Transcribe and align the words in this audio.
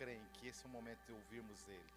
creem 0.00 0.24
que 0.32 0.48
esse 0.48 0.64
é 0.64 0.66
o 0.66 0.70
momento 0.70 1.04
de 1.04 1.12
ouvirmos 1.12 1.68
Ele? 1.68 1.92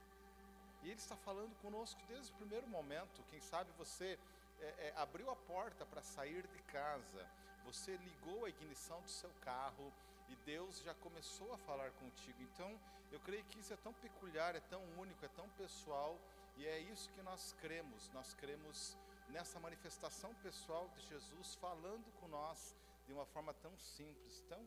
E 0.83 0.89
Ele 0.89 0.99
está 0.99 1.15
falando 1.15 1.55
conosco 1.61 2.01
desde 2.09 2.33
o 2.33 2.35
primeiro 2.35 2.67
momento. 2.67 3.23
Quem 3.29 3.39
sabe 3.39 3.71
você 3.77 4.19
é, 4.59 4.65
é, 4.65 4.93
abriu 4.97 5.31
a 5.31 5.35
porta 5.37 5.85
para 5.85 6.01
sair 6.01 6.45
de 6.45 6.61
casa, 6.63 7.25
você 7.63 7.95
ligou 7.95 8.43
a 8.43 8.49
ignição 8.49 8.99
do 9.01 9.09
seu 9.09 9.29
carro 9.41 9.93
e 10.27 10.35
Deus 10.45 10.81
já 10.81 10.93
começou 10.95 11.53
a 11.53 11.57
falar 11.59 11.91
contigo. 11.91 12.41
Então, 12.41 12.77
eu 13.09 13.21
creio 13.21 13.45
que 13.45 13.59
isso 13.59 13.73
é 13.73 13.77
tão 13.77 13.93
peculiar, 13.93 14.53
é 14.53 14.59
tão 14.59 14.83
único, 14.97 15.23
é 15.23 15.29
tão 15.29 15.47
pessoal 15.51 16.19
e 16.57 16.67
é 16.67 16.79
isso 16.79 17.09
que 17.11 17.21
nós 17.21 17.55
cremos. 17.61 18.09
Nós 18.09 18.33
cremos 18.33 18.97
nessa 19.29 19.61
manifestação 19.61 20.33
pessoal 20.35 20.89
de 20.89 21.01
Jesus 21.07 21.55
falando 21.55 22.11
com 22.19 22.27
nós 22.27 22.75
de 23.05 23.13
uma 23.13 23.25
forma 23.25 23.53
tão 23.53 23.77
simples, 23.77 24.43
tão, 24.49 24.61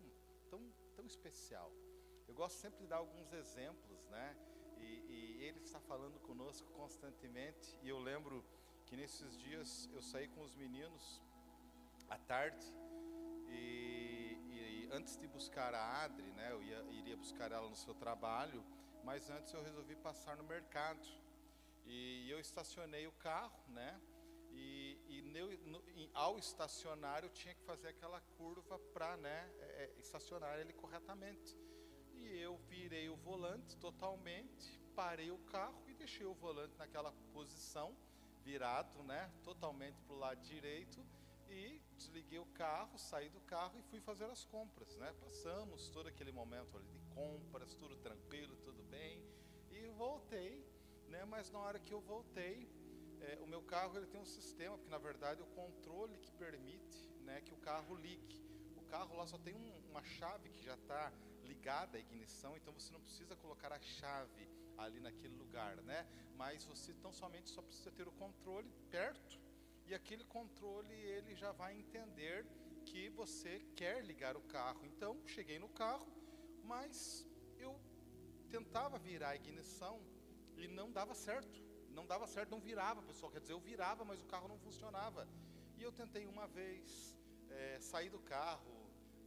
tão, 0.48 0.61
tão 0.96 1.05
especial. 1.05 1.71
Eu 2.29 2.34
gosto 2.34 2.56
sempre 2.56 2.80
de 2.80 2.86
dar 2.86 2.96
alguns 2.96 3.32
exemplos, 3.32 4.06
né? 4.08 4.36
E, 4.79 4.84
e, 4.84 5.44
ele 5.44 5.61
está 5.61 5.80
falando 5.80 6.18
conosco 6.21 6.71
constantemente. 6.72 7.76
E 7.82 7.89
eu 7.89 7.98
lembro 7.98 8.44
que 8.84 8.96
nesses 8.96 9.39
dias 9.39 9.89
eu 9.93 10.03
saí 10.03 10.29
com 10.29 10.43
os 10.43 10.54
meninos 10.54 11.22
à 12.08 12.18
tarde 12.18 12.67
e, 13.48 14.39
e 14.50 14.89
antes 14.93 15.17
de 15.17 15.26
buscar 15.26 15.75
a 15.75 16.04
Adri, 16.04 16.31
né? 16.32 16.53
Eu 16.53 16.62
ia, 16.62 16.82
iria 16.93 17.17
buscar 17.17 17.53
ela 17.53 17.68
no 17.68 17.76
seu 17.76 17.94
trabalho, 17.94 18.64
mas 19.04 19.31
antes 19.31 19.53
eu 19.53 19.62
resolvi 19.62 19.95
passar 19.96 20.36
no 20.36 20.45
mercado 20.45 21.06
e 21.84 22.29
eu 22.31 22.40
estacionei 22.40 23.06
o 23.06 23.12
carro, 23.12 23.62
né? 23.68 24.00
E, 24.50 24.98
e 25.08 25.22
no, 25.22 25.82
ao 26.14 26.39
estacionar 26.39 27.22
eu 27.22 27.31
tinha 27.31 27.54
que 27.54 27.62
fazer 27.62 27.89
aquela 27.89 28.20
curva 28.39 28.79
para 28.93 29.17
né, 29.18 29.50
é, 29.61 29.84
é, 29.84 30.00
estacionar 30.00 30.58
ele 30.58 30.72
corretamente. 30.72 31.56
Eu 32.28 32.56
virei 32.69 33.08
o 33.08 33.16
volante 33.16 33.77
totalmente, 33.77 34.80
parei 34.94 35.30
o 35.30 35.39
carro 35.39 35.83
e 35.86 35.94
deixei 35.94 36.27
o 36.27 36.34
volante 36.34 36.77
naquela 36.77 37.12
posição, 37.33 37.97
virado, 38.45 39.03
né, 39.03 39.31
totalmente 39.42 40.01
para 40.03 40.14
o 40.14 40.19
lado 40.19 40.41
direito. 40.42 41.05
E 41.48 41.81
desliguei 41.97 42.39
o 42.41 42.47
carro, 42.47 42.98
saí 42.98 43.28
do 43.28 43.41
carro 43.42 43.78
e 43.78 43.83
fui 43.83 44.01
fazer 44.01 44.25
as 44.25 44.45
compras, 44.45 44.97
né? 44.97 45.14
Passamos 45.20 45.89
todo 45.91 46.09
aquele 46.09 46.33
momento 46.33 46.77
ali 46.77 46.89
de 46.89 46.98
compras, 47.14 47.75
tudo 47.75 47.97
tranquilo, 47.97 48.56
tudo 48.64 48.83
bem. 48.84 49.25
E 49.70 49.86
voltei, 49.91 50.67
né? 51.08 51.25
Mas 51.25 51.51
na 51.51 51.61
hora 51.61 51.79
que 51.79 51.92
eu 51.92 52.01
voltei, 52.01 52.69
é, 53.20 53.39
o 53.41 53.47
meu 53.47 53.62
carro 53.62 53.97
ele 53.97 54.06
tem 54.06 54.20
um 54.20 54.27
sistema, 54.27 54.77
porque 54.77 54.91
na 54.91 54.98
verdade 54.98 55.41
é 55.41 55.45
o 55.45 55.47
controle 55.48 56.19
que 56.19 56.33
permite 56.33 57.08
né, 57.20 57.41
que 57.41 57.55
o 57.55 57.58
carro 57.58 57.95
ligue. 57.95 58.45
O 58.77 58.83
carro 58.83 59.17
lá 59.17 59.27
só 59.27 59.39
tem 59.39 59.55
um, 59.55 59.91
uma 59.91 60.03
chave 60.03 60.48
que 60.51 60.62
já 60.62 60.75
está 60.75 61.12
ligada 61.47 61.97
à 61.97 62.00
ignição, 62.00 62.56
então 62.56 62.72
você 62.78 62.92
não 62.92 63.00
precisa 63.00 63.34
colocar 63.36 63.72
a 63.72 63.80
chave 63.80 64.48
ali 64.77 65.00
naquele 65.00 65.36
lugar, 65.36 65.77
né? 65.91 66.06
Mas 66.36 66.64
você 66.64 66.92
tão 66.94 67.12
somente 67.12 67.50
só 67.50 67.62
precisa 67.62 67.91
ter 67.91 68.06
o 68.06 68.12
controle 68.12 68.70
perto 68.91 69.41
e 69.86 69.94
aquele 69.94 70.24
controle 70.24 70.94
ele 70.94 71.34
já 71.34 71.52
vai 71.52 71.72
entender 71.83 72.47
que 72.84 73.08
você 73.11 73.52
quer 73.74 74.05
ligar 74.05 74.36
o 74.36 74.42
carro. 74.42 74.84
Então 74.84 75.12
cheguei 75.27 75.58
no 75.58 75.69
carro, 75.69 76.06
mas 76.64 77.27
eu 77.58 77.72
tentava 78.50 78.98
virar 78.98 79.30
a 79.30 79.36
ignição 79.36 79.97
e 80.56 80.69
não 80.69 80.91
dava 80.92 81.14
certo 81.14 81.67
não 81.97 82.06
dava 82.06 82.27
certo, 82.27 82.50
não 82.50 82.61
virava, 82.61 83.00
pessoal. 83.02 83.33
Quer 83.33 83.41
dizer, 83.41 83.55
eu 83.55 83.61
virava, 83.61 84.05
mas 84.05 84.20
o 84.20 84.27
carro 84.27 84.47
não 84.47 84.58
funcionava. 84.58 85.27
E 85.78 85.83
eu 85.83 85.91
tentei 85.91 86.27
uma 86.27 86.47
vez 86.47 87.17
é, 87.48 87.78
sair 87.80 88.11
do 88.11 88.19
carro, 88.19 88.77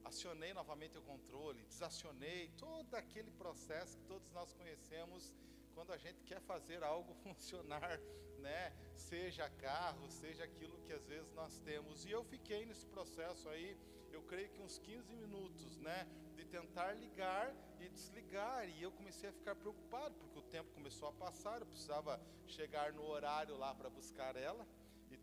acionei 0.09 0.53
novamente 0.53 0.97
o 0.97 1.01
controle, 1.01 1.63
desacionei 1.65 2.49
todo 2.57 2.95
aquele 2.95 3.31
processo 3.31 3.97
que 3.97 4.05
todos 4.05 4.29
nós 4.31 4.53
conhecemos 4.53 5.31
quando 5.73 5.93
a 5.93 5.97
gente 5.97 6.23
quer 6.23 6.41
fazer 6.41 6.83
algo 6.83 7.13
funcionar, 7.23 7.99
né? 8.39 8.73
Seja 8.95 9.49
carro, 9.49 10.09
seja 10.09 10.43
aquilo 10.43 10.77
que 10.79 10.91
às 10.91 11.05
vezes 11.05 11.31
nós 11.33 11.59
temos. 11.59 12.05
E 12.05 12.11
eu 12.11 12.23
fiquei 12.23 12.65
nesse 12.65 12.85
processo 12.87 13.47
aí, 13.49 13.77
eu 14.11 14.21
creio 14.23 14.49
que 14.49 14.61
uns 14.61 14.79
15 14.79 15.13
minutos, 15.13 15.77
né? 15.77 16.07
De 16.35 16.43
tentar 16.45 16.93
ligar 16.93 17.53
e 17.79 17.87
desligar. 17.89 18.67
E 18.67 18.81
eu 18.81 18.91
comecei 18.91 19.29
a 19.29 19.33
ficar 19.33 19.55
preocupado, 19.55 20.15
porque 20.15 20.39
o 20.39 20.41
tempo 20.41 20.71
começou 20.73 21.07
a 21.07 21.13
passar, 21.13 21.61
eu 21.61 21.67
precisava 21.67 22.19
chegar 22.47 22.91
no 22.93 23.05
horário 23.05 23.55
lá 23.57 23.73
para 23.75 23.89
buscar 23.89 24.35
ela. 24.35 24.67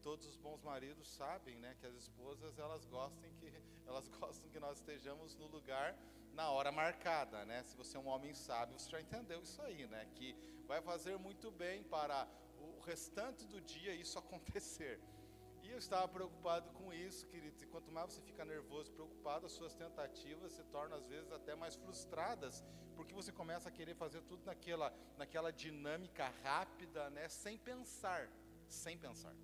Todos 0.06 0.24
os 0.24 0.36
bons 0.36 0.62
maridos 0.62 1.08
sabem, 1.08 1.58
né, 1.58 1.74
que 1.80 1.84
as 1.84 1.96
esposas 1.96 2.56
elas 2.60 2.84
gostam 2.86 3.28
que 3.40 3.52
elas 3.84 4.06
gostam 4.20 4.48
que 4.50 4.60
nós 4.60 4.78
estejamos 4.78 5.34
no 5.34 5.48
lugar 5.48 5.98
na 6.32 6.48
hora 6.48 6.70
marcada, 6.70 7.44
né? 7.44 7.64
Se 7.64 7.76
você 7.76 7.96
é 7.96 8.00
um 8.00 8.06
homem 8.06 8.32
sábio, 8.32 8.78
você 8.78 8.88
já 8.88 9.00
entendeu 9.00 9.42
isso 9.42 9.60
aí, 9.62 9.84
né? 9.88 10.06
Que 10.14 10.28
vai 10.64 10.80
fazer 10.80 11.18
muito 11.18 11.50
bem 11.50 11.82
para 11.82 12.28
o 12.56 12.78
restante 12.82 13.44
do 13.48 13.60
dia 13.60 13.92
isso 13.94 14.16
acontecer. 14.24 15.00
E 15.64 15.72
eu 15.72 15.78
estava 15.78 16.06
preocupado 16.06 16.70
com 16.70 16.92
isso, 16.94 17.26
queridos. 17.26 17.60
E 17.62 17.66
quanto 17.66 17.90
mais 17.90 18.12
você 18.12 18.22
fica 18.22 18.44
nervoso, 18.44 18.92
preocupado, 18.92 19.46
as 19.46 19.52
suas 19.58 19.74
tentativas 19.74 20.52
se 20.52 20.62
tornam 20.66 20.98
às 20.98 21.08
vezes 21.08 21.32
até 21.32 21.56
mais 21.56 21.74
frustradas, 21.74 22.62
porque 22.94 23.12
você 23.12 23.32
começa 23.32 23.68
a 23.70 23.72
querer 23.72 23.96
fazer 23.96 24.22
tudo 24.22 24.44
naquela, 24.46 24.94
naquela 25.18 25.52
dinâmica 25.52 26.32
rápida, 26.44 27.10
né? 27.10 27.28
Sem 27.28 27.58
pensar, 27.58 28.30
sem 28.68 28.96
pensar. 28.96 29.34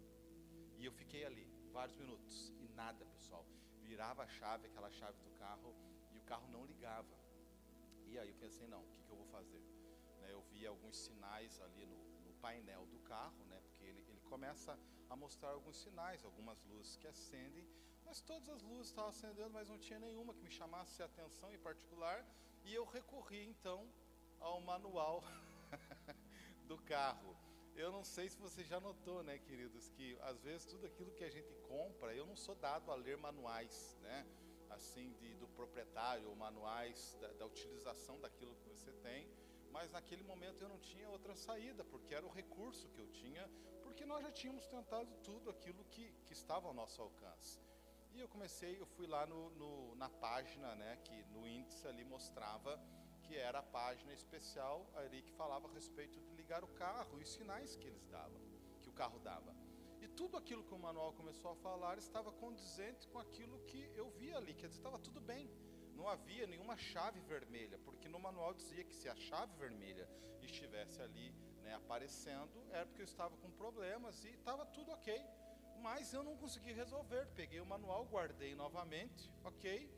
E 0.82 0.84
eu 0.84 0.90
fiquei 0.90 1.24
ali 1.24 1.46
vários 1.72 1.96
minutos 1.96 2.52
e 2.58 2.66
nada, 2.74 3.04
pessoal. 3.06 3.46
Virava 3.84 4.24
a 4.24 4.26
chave, 4.26 4.66
aquela 4.66 4.90
chave 4.90 5.16
do 5.22 5.30
carro, 5.38 5.72
e 6.12 6.18
o 6.18 6.22
carro 6.22 6.48
não 6.48 6.66
ligava. 6.66 7.16
E 8.08 8.18
aí 8.18 8.28
eu 8.30 8.34
pensei, 8.34 8.66
não, 8.66 8.80
o 8.80 8.88
que, 8.88 9.00
que 9.04 9.10
eu 9.12 9.16
vou 9.16 9.26
fazer? 9.26 9.60
Né, 10.20 10.32
eu 10.32 10.42
vi 10.50 10.66
alguns 10.66 10.96
sinais 10.96 11.60
ali 11.60 11.86
no, 11.86 11.96
no, 12.24 12.32
painel 12.40 12.84
do 12.86 12.98
carro, 13.04 13.44
né, 13.44 13.60
porque 13.60 13.84
ele, 13.84 14.04
ele 14.08 14.20
começa 14.22 14.76
a 15.08 15.14
mostrar 15.14 15.50
alguns 15.50 15.76
sinais, 15.76 16.24
algumas 16.24 16.60
luzes 16.64 16.96
que 16.96 17.06
acendem, 17.06 17.64
mas 18.04 18.20
todas 18.20 18.48
as 18.48 18.60
luzes 18.60 18.88
estavam 18.88 19.10
acendendo, 19.10 19.50
mas 19.50 19.68
não 19.68 19.78
tinha 19.78 20.00
nenhuma 20.00 20.34
que 20.34 20.42
me 20.42 20.50
chamasse 20.50 21.00
a 21.00 21.06
atenção 21.06 21.54
em 21.54 21.58
particular. 21.58 22.26
E 22.64 22.74
eu 22.74 22.84
recorri 22.84 23.46
então 23.46 23.88
ao 24.40 24.60
manual 24.60 25.22
do 26.66 26.76
carro. 26.78 27.36
Eu 27.74 27.90
não 27.90 28.04
sei 28.04 28.28
se 28.28 28.38
você 28.38 28.62
já 28.62 28.78
notou, 28.78 29.22
né, 29.22 29.38
queridos, 29.38 29.88
que 29.90 30.16
às 30.22 30.42
vezes 30.42 30.66
tudo 30.66 30.86
aquilo 30.86 31.10
que 31.12 31.24
a 31.24 31.30
gente 31.30 31.54
compra, 31.68 32.14
eu 32.14 32.26
não 32.26 32.36
sou 32.36 32.54
dado 32.54 32.90
a 32.90 32.94
ler 32.94 33.16
manuais, 33.16 33.96
né, 34.02 34.26
assim, 34.70 35.12
de, 35.14 35.34
do 35.36 35.48
proprietário, 35.48 36.28
ou 36.28 36.36
manuais 36.36 37.16
da, 37.20 37.28
da 37.32 37.46
utilização 37.46 38.20
daquilo 38.20 38.54
que 38.56 38.68
você 38.68 38.92
tem, 38.92 39.28
mas 39.70 39.90
naquele 39.90 40.22
momento 40.22 40.62
eu 40.62 40.68
não 40.68 40.78
tinha 40.78 41.08
outra 41.08 41.34
saída, 41.34 41.82
porque 41.84 42.14
era 42.14 42.26
o 42.26 42.30
recurso 42.30 42.88
que 42.90 42.98
eu 43.00 43.08
tinha, 43.08 43.50
porque 43.82 44.04
nós 44.04 44.22
já 44.22 44.30
tínhamos 44.30 44.66
tentado 44.66 45.10
tudo 45.24 45.48
aquilo 45.50 45.82
que, 45.86 46.12
que 46.26 46.32
estava 46.34 46.68
ao 46.68 46.74
nosso 46.74 47.00
alcance. 47.00 47.58
E 48.12 48.20
eu 48.20 48.28
comecei, 48.28 48.78
eu 48.78 48.86
fui 48.86 49.06
lá 49.06 49.26
no, 49.26 49.50
no, 49.52 49.94
na 49.96 50.10
página, 50.10 50.74
né, 50.74 50.98
que 51.04 51.24
no 51.30 51.48
índice 51.48 51.88
ali 51.88 52.04
mostrava 52.04 52.78
que 53.32 53.38
era 53.38 53.60
a 53.60 53.62
página 53.62 54.12
especial 54.12 54.86
ali 54.94 55.22
que 55.22 55.32
falava 55.32 55.66
a 55.66 55.72
respeito 55.72 56.20
de 56.20 56.34
ligar 56.34 56.62
o 56.62 56.68
carro 56.68 57.18
e 57.18 57.22
os 57.22 57.32
sinais 57.32 57.74
que 57.74 57.86
eles 57.86 58.04
davam, 58.04 58.38
que 58.82 58.90
o 58.90 58.92
carro 58.92 59.18
dava. 59.20 59.56
E 60.02 60.06
tudo 60.06 60.36
aquilo 60.36 60.62
que 60.62 60.74
o 60.74 60.78
manual 60.78 61.14
começou 61.14 61.50
a 61.50 61.56
falar 61.56 61.96
estava 61.96 62.30
condizente 62.30 63.08
com 63.08 63.18
aquilo 63.18 63.58
que 63.60 63.90
eu 63.94 64.10
via 64.10 64.36
ali, 64.36 64.52
quer 64.52 64.66
dizer, 64.66 64.80
estava 64.80 64.98
tudo 64.98 65.18
bem. 65.18 65.50
Não 65.94 66.06
havia 66.10 66.46
nenhuma 66.46 66.76
chave 66.76 67.20
vermelha, 67.20 67.78
porque 67.78 68.06
no 68.06 68.20
manual 68.20 68.52
dizia 68.52 68.84
que 68.84 68.94
se 68.94 69.08
a 69.08 69.16
chave 69.16 69.56
vermelha 69.56 70.06
estivesse 70.42 71.00
ali 71.00 71.32
né, 71.62 71.72
aparecendo, 71.74 72.62
era 72.70 72.84
porque 72.84 73.00
eu 73.00 73.06
estava 73.06 73.34
com 73.38 73.50
problemas 73.52 74.22
e 74.26 74.28
estava 74.28 74.66
tudo 74.66 74.92
ok. 74.92 75.24
Mas 75.80 76.12
eu 76.12 76.22
não 76.22 76.36
consegui 76.36 76.72
resolver. 76.72 77.24
Peguei 77.34 77.60
o 77.62 77.66
manual, 77.66 78.04
guardei 78.04 78.54
novamente, 78.54 79.32
ok? 79.42 79.90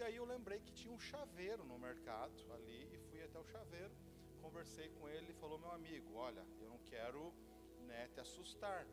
E 0.00 0.02
aí 0.02 0.16
eu 0.16 0.24
lembrei 0.24 0.58
que 0.60 0.72
tinha 0.72 0.94
um 0.94 0.98
chaveiro 0.98 1.62
no 1.62 1.78
mercado 1.78 2.32
ali 2.54 2.88
e 2.90 2.98
fui 3.10 3.22
até 3.22 3.38
o 3.38 3.44
chaveiro, 3.44 3.94
conversei 4.40 4.88
com 4.88 5.06
ele 5.06 5.32
e 5.32 5.34
falou 5.34 5.58
meu 5.58 5.70
amigo, 5.72 6.14
olha, 6.14 6.42
eu 6.58 6.70
não 6.70 6.78
quero 6.78 7.34
né, 7.80 8.08
te 8.08 8.18
assustar, 8.18 8.86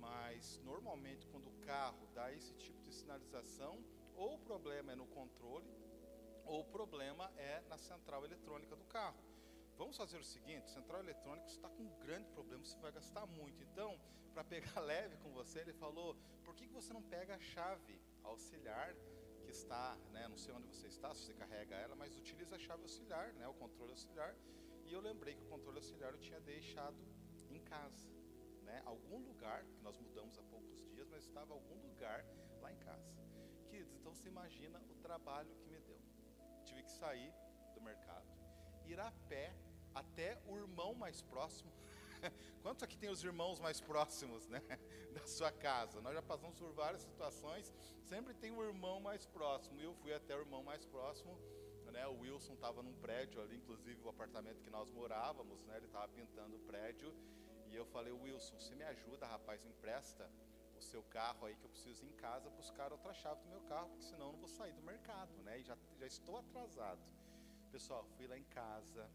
mas 0.00 0.58
normalmente 0.64 1.26
quando 1.26 1.48
o 1.48 1.60
carro 1.60 2.08
dá 2.14 2.32
esse 2.32 2.54
tipo 2.54 2.80
de 2.80 2.90
sinalização, 2.90 3.84
ou 4.14 4.36
o 4.36 4.38
problema 4.38 4.92
é 4.92 4.94
no 4.94 5.06
controle, 5.08 5.70
ou 6.46 6.62
o 6.62 6.64
problema 6.64 7.30
é 7.36 7.60
na 7.68 7.76
central 7.76 8.24
eletrônica 8.24 8.74
do 8.74 8.84
carro. 8.86 9.22
Vamos 9.76 9.94
fazer 9.94 10.16
o 10.16 10.24
seguinte: 10.24 10.70
central 10.70 11.00
eletrônica 11.00 11.48
está 11.48 11.68
com 11.68 11.82
um 11.82 11.98
grande 11.98 12.30
problema, 12.30 12.64
você 12.64 12.78
vai 12.78 12.92
gastar 12.92 13.26
muito. 13.26 13.62
Então, 13.62 14.00
para 14.32 14.42
pegar 14.42 14.80
leve 14.80 15.18
com 15.18 15.30
você, 15.34 15.58
ele 15.58 15.74
falou: 15.74 16.16
por 16.42 16.54
que, 16.54 16.66
que 16.66 16.72
você 16.72 16.94
não 16.94 17.02
pega 17.02 17.34
a 17.34 17.40
chave 17.40 18.00
auxiliar 18.24 18.96
que 19.46 19.52
está, 19.52 19.96
né, 20.10 20.26
não 20.26 20.36
sei 20.36 20.52
onde 20.52 20.66
você 20.66 20.88
está, 20.88 21.14
se 21.14 21.22
você 21.22 21.34
carrega 21.34 21.76
ela, 21.76 21.94
mas 21.94 22.16
utiliza 22.16 22.56
a 22.56 22.58
chave 22.58 22.82
auxiliar, 22.82 23.32
né, 23.34 23.46
o 23.46 23.54
controle 23.54 23.92
auxiliar. 23.92 24.34
E 24.84 24.92
eu 24.92 25.00
lembrei 25.00 25.34
que 25.36 25.44
o 25.44 25.46
controle 25.46 25.78
auxiliar 25.78 26.12
eu 26.12 26.18
tinha 26.18 26.40
deixado 26.40 26.96
em 27.48 27.60
casa, 27.60 28.08
né, 28.64 28.82
algum 28.84 29.18
lugar, 29.18 29.64
que 29.64 29.80
nós 29.82 29.96
mudamos 29.98 30.36
há 30.36 30.42
poucos 30.42 30.84
dias, 30.90 31.08
mas 31.08 31.22
estava 31.22 31.54
algum 31.54 31.80
lugar 31.88 32.24
lá 32.60 32.72
em 32.72 32.78
casa. 32.78 33.08
Queridos, 33.70 33.94
então 33.94 34.12
você 34.12 34.28
imagina 34.28 34.80
o 34.90 34.96
trabalho 34.96 35.54
que 35.60 35.68
me 35.68 35.78
deu. 35.80 36.00
Tive 36.64 36.82
que 36.82 36.90
sair 36.90 37.32
do 37.72 37.80
mercado, 37.80 38.26
ir 38.84 38.98
a 38.98 39.12
pé 39.28 39.54
até 39.94 40.42
o 40.44 40.56
irmão 40.56 40.92
mais 40.94 41.22
próximo. 41.22 41.72
Quantos 42.62 42.82
aqui 42.82 42.96
tem 42.96 43.10
os 43.10 43.22
irmãos 43.22 43.58
mais 43.60 43.80
próximos, 43.80 44.48
né, 44.48 44.60
da 45.12 45.26
sua 45.26 45.52
casa? 45.52 46.00
Nós 46.00 46.14
já 46.14 46.22
passamos 46.22 46.58
por 46.58 46.72
várias 46.72 47.02
situações, 47.02 47.72
sempre 48.02 48.34
tem 48.34 48.50
o 48.50 48.62
irmão 48.62 49.00
mais 49.00 49.26
próximo. 49.26 49.80
E 49.80 49.84
eu 49.84 49.94
fui 49.94 50.12
até 50.12 50.34
o 50.34 50.40
irmão 50.40 50.62
mais 50.62 50.84
próximo, 50.84 51.38
né? 51.96 52.06
O 52.06 52.20
Wilson 52.20 52.52
estava 52.52 52.82
num 52.82 52.94
prédio 52.94 53.40
ali, 53.40 53.56
inclusive 53.56 54.00
o 54.02 54.08
apartamento 54.08 54.60
que 54.62 54.70
nós 54.70 54.90
morávamos, 54.90 55.64
né? 55.64 55.76
Ele 55.76 55.86
estava 55.86 56.08
pintando 56.08 56.56
o 56.56 56.60
prédio 56.60 57.14
e 57.70 57.74
eu 57.74 57.86
falei, 57.86 58.12
Wilson, 58.12 58.58
você 58.58 58.74
me 58.74 58.84
ajuda, 58.84 59.26
rapaz, 59.26 59.64
empresta 59.64 60.30
o 60.76 60.82
seu 60.82 61.02
carro 61.04 61.46
aí 61.46 61.56
que 61.56 61.64
eu 61.64 61.70
preciso 61.70 62.04
ir 62.04 62.08
em 62.08 62.12
casa 62.12 62.50
buscar 62.50 62.92
outra 62.92 63.14
chave 63.14 63.40
do 63.42 63.48
meu 63.48 63.62
carro, 63.62 63.88
porque 63.88 64.04
senão 64.04 64.26
eu 64.26 64.32
não 64.32 64.38
vou 64.38 64.48
sair 64.48 64.72
do 64.74 64.82
mercado, 64.82 65.32
né? 65.42 65.58
E 65.58 65.62
já, 65.62 65.76
já 65.98 66.06
estou 66.06 66.36
atrasado. 66.36 67.00
Pessoal, 67.72 68.04
fui 68.16 68.26
lá 68.26 68.36
em 68.36 68.44
casa, 68.44 69.10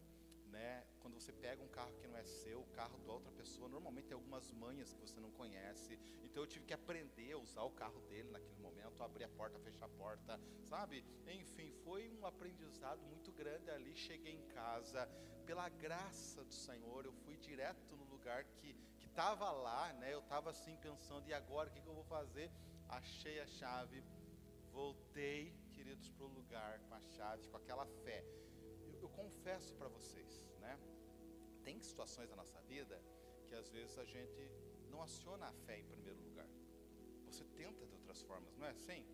né? 0.52 0.84
Quando 1.00 1.14
você 1.14 1.32
pega 1.32 1.62
um 1.62 1.68
carro 1.68 1.92
que 2.00 2.06
não 2.06 2.16
é 2.16 2.24
seu, 2.24 2.60
o 2.60 2.66
carro 2.66 2.98
da 2.98 3.12
outra 3.12 3.32
pessoa, 3.32 3.68
normalmente 3.68 4.06
tem 4.06 4.14
algumas 4.14 4.52
manhas 4.52 4.92
que 4.92 5.00
você 5.00 5.18
não 5.18 5.30
conhece. 5.32 5.98
Então 6.22 6.42
eu 6.42 6.46
tive 6.46 6.64
que 6.66 6.74
aprender 6.74 7.32
a 7.32 7.38
usar 7.38 7.62
o 7.62 7.70
carro 7.70 8.00
dele 8.02 8.30
naquele 8.30 8.60
momento, 8.60 9.02
abrir 9.02 9.24
a 9.24 9.28
porta, 9.28 9.58
fechar 9.58 9.86
a 9.86 9.88
porta, 9.88 10.38
sabe? 10.62 11.04
Enfim, 11.26 11.72
foi 11.84 12.08
um 12.10 12.24
aprendizado 12.26 13.02
muito 13.02 13.32
grande 13.32 13.70
ali. 13.70 13.96
Cheguei 13.96 14.34
em 14.34 14.46
casa, 14.48 15.08
pela 15.46 15.68
graça 15.68 16.44
do 16.44 16.54
Senhor, 16.54 17.04
eu 17.04 17.12
fui 17.12 17.36
direto 17.36 17.96
no 17.96 18.04
lugar 18.04 18.44
que 18.44 18.74
que 19.02 19.06
estava 19.06 19.50
lá, 19.50 19.92
né? 19.94 20.14
Eu 20.14 20.20
estava 20.20 20.50
assim 20.50 20.76
pensando, 20.76 21.28
e 21.28 21.34
agora 21.34 21.68
o 21.68 21.72
que, 21.72 21.80
que 21.80 21.88
eu 21.88 21.94
vou 21.94 22.04
fazer? 22.04 22.50
Achei 22.88 23.40
a 23.40 23.46
chave, 23.46 24.02
voltei, 24.70 25.54
queridos, 25.72 26.08
para 26.10 26.24
o 26.24 26.28
lugar 26.28 26.78
com 26.80 26.94
a 26.94 27.00
chave, 27.00 27.48
com 27.48 27.56
aquela 27.56 27.86
fé. 28.04 28.24
Eu, 28.86 28.94
eu 29.00 29.08
confesso 29.08 29.74
para 29.74 29.88
vocês, 29.88 30.41
né? 30.62 30.78
Tem 31.62 31.80
situações 31.80 32.30
na 32.30 32.36
nossa 32.36 32.60
vida 32.62 33.00
que 33.46 33.54
às 33.54 33.68
vezes 33.68 33.98
a 33.98 34.04
gente 34.04 34.50
não 34.90 35.02
aciona 35.02 35.46
a 35.46 35.52
fé 35.52 35.78
em 35.78 35.84
primeiro 35.84 36.20
lugar. 36.22 36.48
Você 37.26 37.44
tenta 37.44 37.86
de 37.86 37.94
outras 37.94 38.22
formas, 38.22 38.56
não 38.56 38.66
é 38.66 38.70
assim? 38.70 39.04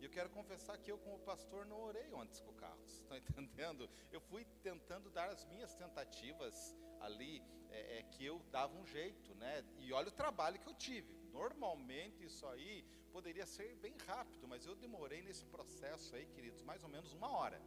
E 0.00 0.04
eu 0.04 0.10
quero 0.10 0.30
confessar 0.30 0.78
que 0.78 0.90
eu, 0.90 0.98
como 0.98 1.18
pastor, 1.20 1.66
não 1.66 1.78
orei 1.82 2.10
antes 2.14 2.40
com 2.40 2.50
o 2.50 2.54
carro. 2.54 2.80
Vocês 2.86 3.00
estão 3.00 3.16
entendendo? 3.18 3.88
Eu 4.10 4.20
fui 4.20 4.44
tentando 4.62 5.10
dar 5.10 5.28
as 5.28 5.44
minhas 5.44 5.74
tentativas 5.74 6.74
ali 7.00 7.42
é, 7.70 7.98
é, 7.98 8.02
que 8.04 8.24
eu 8.24 8.40
dava 8.50 8.74
um 8.76 8.86
jeito, 8.86 9.34
né? 9.34 9.64
E 9.78 9.92
olha 9.92 10.08
o 10.08 10.12
trabalho 10.22 10.58
que 10.58 10.66
eu 10.66 10.74
tive. 10.74 11.12
Normalmente 11.32 12.24
isso 12.24 12.46
aí 12.46 12.84
poderia 13.12 13.46
ser 13.46 13.76
bem 13.76 13.94
rápido, 14.06 14.48
mas 14.48 14.64
eu 14.66 14.74
demorei 14.74 15.22
nesse 15.22 15.44
processo 15.46 16.14
aí, 16.16 16.26
queridos, 16.26 16.62
mais 16.62 16.82
ou 16.82 16.88
menos 16.88 17.12
uma 17.12 17.30
hora. 17.30 17.60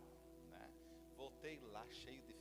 Né? 0.50 0.74
Voltei 1.16 1.60
lá 1.72 1.86
cheio 1.92 2.22
de 2.24 2.33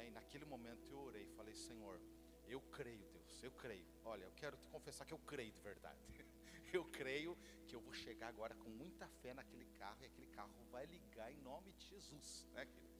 né? 0.00 0.08
E 0.08 0.10
naquele 0.10 0.44
momento 0.44 0.90
eu 0.90 0.98
orei, 0.98 1.26
falei, 1.36 1.54
Senhor, 1.54 2.00
eu 2.48 2.60
creio, 2.60 3.06
Deus, 3.12 3.42
eu 3.42 3.52
creio. 3.52 3.86
Olha, 4.04 4.24
eu 4.24 4.32
quero 4.32 4.56
te 4.56 4.66
confessar 4.68 5.04
que 5.04 5.12
eu 5.12 5.18
creio 5.18 5.52
de 5.52 5.60
verdade. 5.60 6.00
eu 6.72 6.84
creio 6.86 7.36
que 7.66 7.74
eu 7.76 7.80
vou 7.80 7.92
chegar 7.92 8.28
agora 8.28 8.54
com 8.54 8.70
muita 8.70 9.06
fé 9.22 9.34
naquele 9.34 9.66
carro 9.78 9.98
e 10.00 10.06
aquele 10.06 10.26
carro 10.28 10.52
vai 10.70 10.86
ligar 10.86 11.30
em 11.30 11.36
nome 11.38 11.72
de 11.72 11.84
Jesus, 11.86 12.46
né, 12.54 12.64
queridos? 12.64 12.90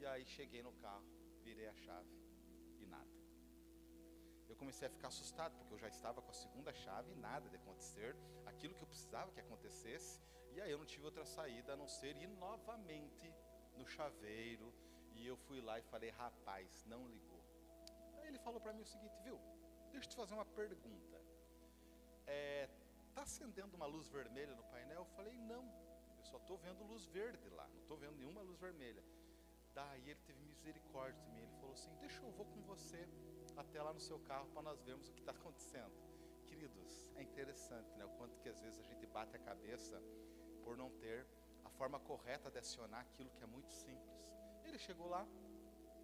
E 0.00 0.06
aí 0.06 0.24
cheguei 0.26 0.62
no 0.62 0.72
carro, 0.72 1.04
virei 1.42 1.68
a 1.68 1.74
chave 1.74 2.08
e 2.80 2.86
nada. 2.86 3.08
Eu 4.48 4.56
comecei 4.56 4.86
a 4.86 4.90
ficar 4.90 5.08
assustado 5.08 5.56
porque 5.58 5.74
eu 5.74 5.78
já 5.78 5.88
estava 5.88 6.22
com 6.22 6.30
a 6.30 6.34
segunda 6.34 6.72
chave 6.72 7.12
e 7.12 7.16
nada 7.16 7.48
de 7.48 7.56
acontecer, 7.56 8.16
aquilo 8.46 8.74
que 8.74 8.82
eu 8.82 8.86
precisava 8.86 9.30
que 9.32 9.40
acontecesse, 9.40 10.20
e 10.52 10.60
aí 10.60 10.70
eu 10.70 10.78
não 10.78 10.86
tive 10.86 11.04
outra 11.04 11.24
saída 11.26 11.74
a 11.74 11.76
não 11.76 11.86
ser 11.86 12.16
ir 12.16 12.28
novamente 12.28 13.32
no 13.76 13.86
chaveiro, 13.86 14.72
e 15.18 15.26
eu 15.26 15.36
fui 15.36 15.60
lá 15.60 15.78
e 15.78 15.82
falei: 15.82 16.10
"Rapaz, 16.10 16.84
não 16.86 17.06
ligou". 17.08 17.42
Aí 18.18 18.28
ele 18.28 18.38
falou 18.38 18.60
para 18.60 18.72
mim 18.72 18.82
o 18.82 18.86
seguinte, 18.94 19.16
viu? 19.22 19.38
Deixa 19.90 20.06
eu 20.06 20.10
te 20.10 20.16
fazer 20.16 20.34
uma 20.34 20.44
pergunta. 20.44 21.18
É, 22.26 22.68
tá 23.14 23.22
acendendo 23.22 23.76
uma 23.76 23.86
luz 23.86 24.08
vermelha 24.08 24.54
no 24.54 24.64
painel? 24.64 25.00
Eu 25.00 25.16
falei: 25.16 25.36
"Não. 25.52 25.64
Eu 26.18 26.24
só 26.24 26.36
estou 26.36 26.56
vendo 26.58 26.84
luz 26.84 27.06
verde 27.06 27.48
lá, 27.50 27.66
não 27.68 27.80
estou 27.82 27.96
vendo 27.96 28.16
nenhuma 28.16 28.42
luz 28.42 28.58
vermelha". 28.58 29.04
Daí 29.74 30.10
ele 30.10 30.20
teve 30.26 30.40
misericórdia 30.40 31.22
de 31.22 31.30
mim. 31.30 31.42
Ele 31.42 31.56
falou 31.60 31.72
assim: 31.72 31.94
Deixa 32.00 32.20
eu 32.22 32.30
vou 32.32 32.46
com 32.46 32.60
você 32.62 33.08
até 33.56 33.82
lá 33.82 33.92
no 33.92 34.00
seu 34.00 34.18
carro 34.20 34.48
para 34.48 34.62
nós 34.62 34.80
vermos 34.82 35.08
o 35.08 35.12
que 35.12 35.20
está 35.20 35.32
acontecendo. 35.32 35.92
Queridos, 36.46 37.10
é 37.16 37.22
interessante, 37.22 37.90
né? 37.96 38.04
O 38.04 38.10
quanto 38.10 38.38
que 38.40 38.48
às 38.48 38.60
vezes 38.60 38.78
a 38.78 38.82
gente 38.82 39.06
bate 39.06 39.36
a 39.36 39.38
cabeça 39.38 40.02
por 40.64 40.76
não 40.76 40.90
ter 40.98 41.26
a 41.64 41.70
forma 41.70 42.00
correta 42.00 42.50
de 42.50 42.58
acionar 42.58 43.02
aquilo 43.02 43.30
que 43.30 43.42
é 43.42 43.46
muito 43.46 43.70
simples. 43.70 44.18
Ele 44.68 44.78
chegou 44.78 45.08
lá, 45.08 45.26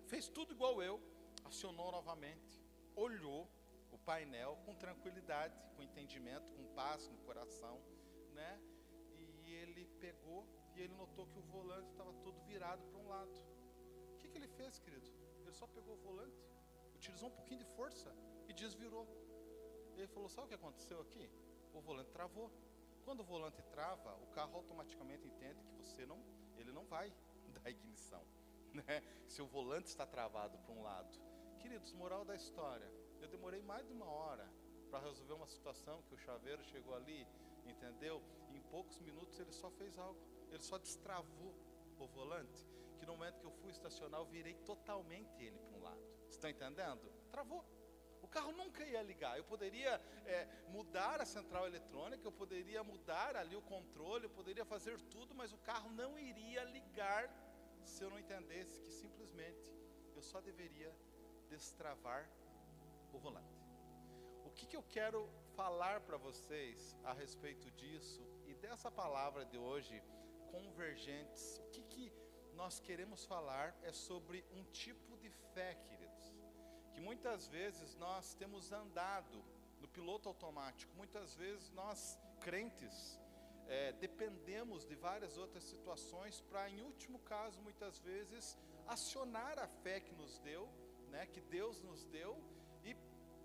fez 0.06 0.28
tudo 0.28 0.52
igual 0.52 0.82
eu, 0.82 1.00
acionou 1.44 1.92
novamente, 1.92 2.62
olhou 2.96 3.48
o 3.92 3.98
painel 3.98 4.56
com 4.64 4.74
tranquilidade, 4.74 5.56
com 5.76 5.82
entendimento, 5.82 6.50
com 6.56 6.74
paz 6.74 7.08
no 7.08 7.18
coração, 7.18 7.80
né? 8.32 8.60
E 9.12 9.52
ele 9.52 9.86
pegou 10.00 10.46
e 10.74 10.80
ele 10.80 10.94
notou 10.94 11.26
que 11.26 11.38
o 11.38 11.42
volante 11.42 11.90
estava 11.90 12.12
todo 12.24 12.40
virado 12.42 12.82
para 12.90 12.98
um 12.98 13.08
lado 13.08 13.54
que 14.34 14.38
ele 14.38 14.48
fez, 14.48 14.80
querido? 14.80 15.08
Ele 15.42 15.52
só 15.52 15.66
pegou 15.68 15.94
o 15.94 15.98
volante, 15.98 16.36
utilizou 16.96 17.28
um 17.28 17.32
pouquinho 17.32 17.60
de 17.60 17.64
força 17.76 18.12
e 18.48 18.52
desvirou. 18.52 19.06
Ele 19.96 20.08
falou: 20.08 20.28
Sabe 20.28 20.46
o 20.46 20.48
que 20.48 20.54
aconteceu 20.54 21.00
aqui? 21.00 21.30
O 21.72 21.80
volante 21.80 22.10
travou. 22.10 22.50
Quando 23.04 23.20
o 23.20 23.24
volante 23.24 23.62
trava, 23.74 24.16
o 24.16 24.26
carro 24.28 24.56
automaticamente 24.56 25.28
entende 25.28 25.62
que 25.62 25.76
você 25.76 26.04
não, 26.04 26.18
ele 26.56 26.72
não 26.72 26.84
vai 26.86 27.14
dar 27.54 27.70
ignição. 27.70 28.24
Né? 28.88 29.04
Se 29.28 29.40
o 29.40 29.46
volante 29.46 29.86
está 29.86 30.04
travado 30.04 30.58
para 30.58 30.74
um 30.74 30.82
lado. 30.82 31.08
Queridos, 31.60 31.92
moral 31.92 32.24
da 32.24 32.34
história: 32.34 32.90
eu 33.20 33.28
demorei 33.28 33.62
mais 33.62 33.86
de 33.86 33.92
uma 33.92 34.06
hora 34.06 34.50
para 34.90 34.98
resolver 34.98 35.34
uma 35.34 35.46
situação 35.46 36.02
que 36.02 36.14
o 36.14 36.18
chaveiro 36.18 36.62
chegou 36.64 36.92
ali, 36.92 37.24
entendeu? 37.64 38.20
Em 38.50 38.60
poucos 38.62 38.98
minutos 38.98 39.38
ele 39.38 39.52
só 39.52 39.70
fez 39.70 39.96
algo, 39.96 40.18
ele 40.50 40.62
só 40.62 40.76
destravou 40.76 41.54
o 41.98 42.06
volante 42.08 42.66
que 43.04 43.06
no 43.06 43.18
momento 43.18 43.38
que 43.38 43.46
eu 43.46 43.52
fui 43.52 43.70
estacionar, 43.70 44.20
eu 44.20 44.26
virei 44.26 44.54
totalmente 44.64 45.42
ele 45.42 45.58
para 45.58 45.76
um 45.76 45.82
lado. 45.82 46.02
Estão 46.30 46.48
entendendo? 46.48 47.12
Travou. 47.30 47.62
O 48.22 48.28
carro 48.28 48.50
nunca 48.52 48.82
ia 48.84 49.02
ligar. 49.02 49.36
Eu 49.36 49.44
poderia 49.44 50.00
é, 50.24 50.48
mudar 50.68 51.20
a 51.20 51.26
central 51.26 51.66
eletrônica, 51.66 52.26
eu 52.26 52.32
poderia 52.32 52.82
mudar 52.82 53.36
ali 53.36 53.54
o 53.54 53.60
controle, 53.60 54.24
eu 54.24 54.30
poderia 54.30 54.64
fazer 54.64 54.98
tudo, 55.02 55.34
mas 55.34 55.52
o 55.52 55.58
carro 55.58 55.90
não 55.90 56.18
iria 56.18 56.64
ligar 56.64 57.28
se 57.84 58.02
eu 58.02 58.10
não 58.10 58.18
entendesse 58.18 58.80
que 58.80 58.90
simplesmente 58.90 59.72
eu 60.14 60.22
só 60.22 60.40
deveria 60.40 60.94
destravar 61.48 62.28
o 63.12 63.18
volante. 63.18 63.62
O 64.44 64.50
que, 64.50 64.66
que 64.66 64.76
eu 64.76 64.82
quero 64.82 65.28
falar 65.56 66.00
para 66.00 66.16
vocês 66.16 66.96
a 67.04 67.12
respeito 67.12 67.70
disso 67.72 68.22
e 68.46 68.54
dessa 68.54 68.90
palavra 68.90 69.44
de 69.44 69.58
hoje, 69.58 70.02
convergentes? 70.50 71.58
O 71.58 71.70
que, 71.70 71.82
que 71.84 72.12
nós 72.54 72.78
queremos 72.80 73.24
falar 73.24 73.76
é 73.82 73.92
sobre 73.92 74.44
um 74.52 74.64
tipo 74.64 75.16
de 75.18 75.30
fé, 75.52 75.74
queridos, 75.74 76.34
que 76.92 77.00
muitas 77.00 77.48
vezes 77.48 77.96
nós 77.96 78.34
temos 78.34 78.70
andado 78.72 79.44
no 79.80 79.88
piloto 79.88 80.28
automático, 80.28 80.94
muitas 80.94 81.34
vezes 81.34 81.70
nós, 81.70 82.18
crentes, 82.40 83.20
é, 83.68 83.92
dependemos 83.92 84.84
de 84.84 84.94
várias 84.94 85.36
outras 85.36 85.64
situações 85.64 86.40
para, 86.40 86.68
em 86.70 86.82
último 86.82 87.18
caso, 87.20 87.60
muitas 87.62 87.98
vezes, 87.98 88.58
acionar 88.86 89.58
a 89.58 89.66
fé 89.66 90.00
que 90.00 90.14
nos 90.14 90.38
deu, 90.38 90.68
né, 91.08 91.26
que 91.26 91.40
Deus 91.40 91.80
nos 91.80 92.04
deu, 92.06 92.36
e 92.84 92.96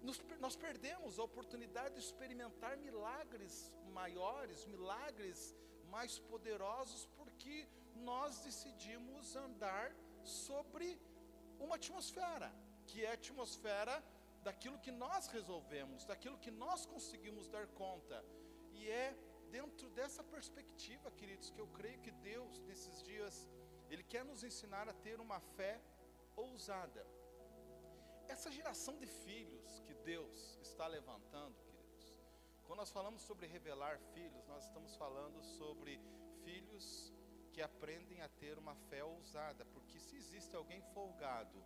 nos, 0.02 0.22
nós 0.40 0.56
perdemos 0.56 1.20
a 1.20 1.24
oportunidade 1.24 1.96
de 1.96 2.02
experimentar 2.02 2.78
milagres 2.78 3.74
maiores, 3.94 4.66
milagres 4.66 5.56
mais 5.90 6.20
poderosos, 6.20 7.06
porque 7.18 7.68
nós 7.96 8.40
decidimos 8.40 9.36
andar 9.36 9.94
sobre 10.24 11.00
uma 11.60 11.76
atmosfera, 11.76 12.54
que 12.86 13.04
é 13.04 13.12
a 13.12 13.14
atmosfera 13.14 14.04
daquilo 14.44 14.80
que 14.80 14.92
nós 14.92 15.28
resolvemos, 15.28 16.06
daquilo 16.06 16.38
que 16.38 16.52
nós 16.52 16.86
conseguimos 16.86 17.48
dar 17.48 17.68
conta. 17.68 18.24
E 18.72 18.90
é 18.90 19.16
dentro 19.52 19.90
dessa 19.90 20.24
perspectiva, 20.24 21.12
queridos, 21.12 21.50
que 21.50 21.60
eu 21.60 21.68
creio 21.68 22.00
que 22.00 22.12
Deus, 22.12 22.62
nesses 22.70 23.02
dias, 23.04 23.48
Ele 23.90 24.04
quer 24.04 24.24
nos 24.24 24.44
ensinar 24.44 24.88
a 24.88 24.94
ter 24.94 25.20
uma 25.20 25.40
fé 25.58 25.82
ousada. 26.36 27.06
Essa 28.28 28.52
geração 28.52 28.96
de 28.98 29.08
filhos 29.08 29.80
que 29.86 29.94
Deus 29.94 30.58
está 30.62 30.86
levantando, 30.88 31.58
queridos, 31.64 32.16
quando 32.66 32.80
nós 32.80 32.92
falamos 32.92 33.22
sobre 33.24 33.48
revelar 33.48 34.00
filhos, 34.14 34.46
nós 34.48 34.66
estamos 34.66 34.96
falando 34.96 35.42
sobre 35.44 36.00
filhos 36.44 37.12
que 37.52 37.62
aprendem 37.62 38.22
a 38.22 38.30
ter 38.30 38.58
uma 38.58 38.76
fé 38.90 39.04
ousada, 39.04 39.66
porque 39.66 40.00
se 40.00 40.16
existe 40.16 40.56
alguém 40.56 40.82
folgado 40.94 41.60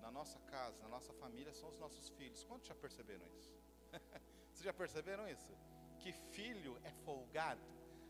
na 0.00 0.10
nossa 0.10 0.38
casa, 0.40 0.82
na 0.82 0.88
nossa 0.88 1.12
família, 1.14 1.52
são 1.54 1.68
os 1.68 1.78
nossos 1.78 2.10
filhos. 2.10 2.44
Quantos 2.44 2.68
já 2.68 2.74
perceberam 2.74 3.26
isso? 3.38 3.52
Vocês 4.52 4.64
já 4.64 4.72
perceberam 4.72 5.28
isso? 5.28 5.52
Que 6.00 6.12
filho 6.12 6.78
é 6.82 6.90
folgado? 7.04 7.60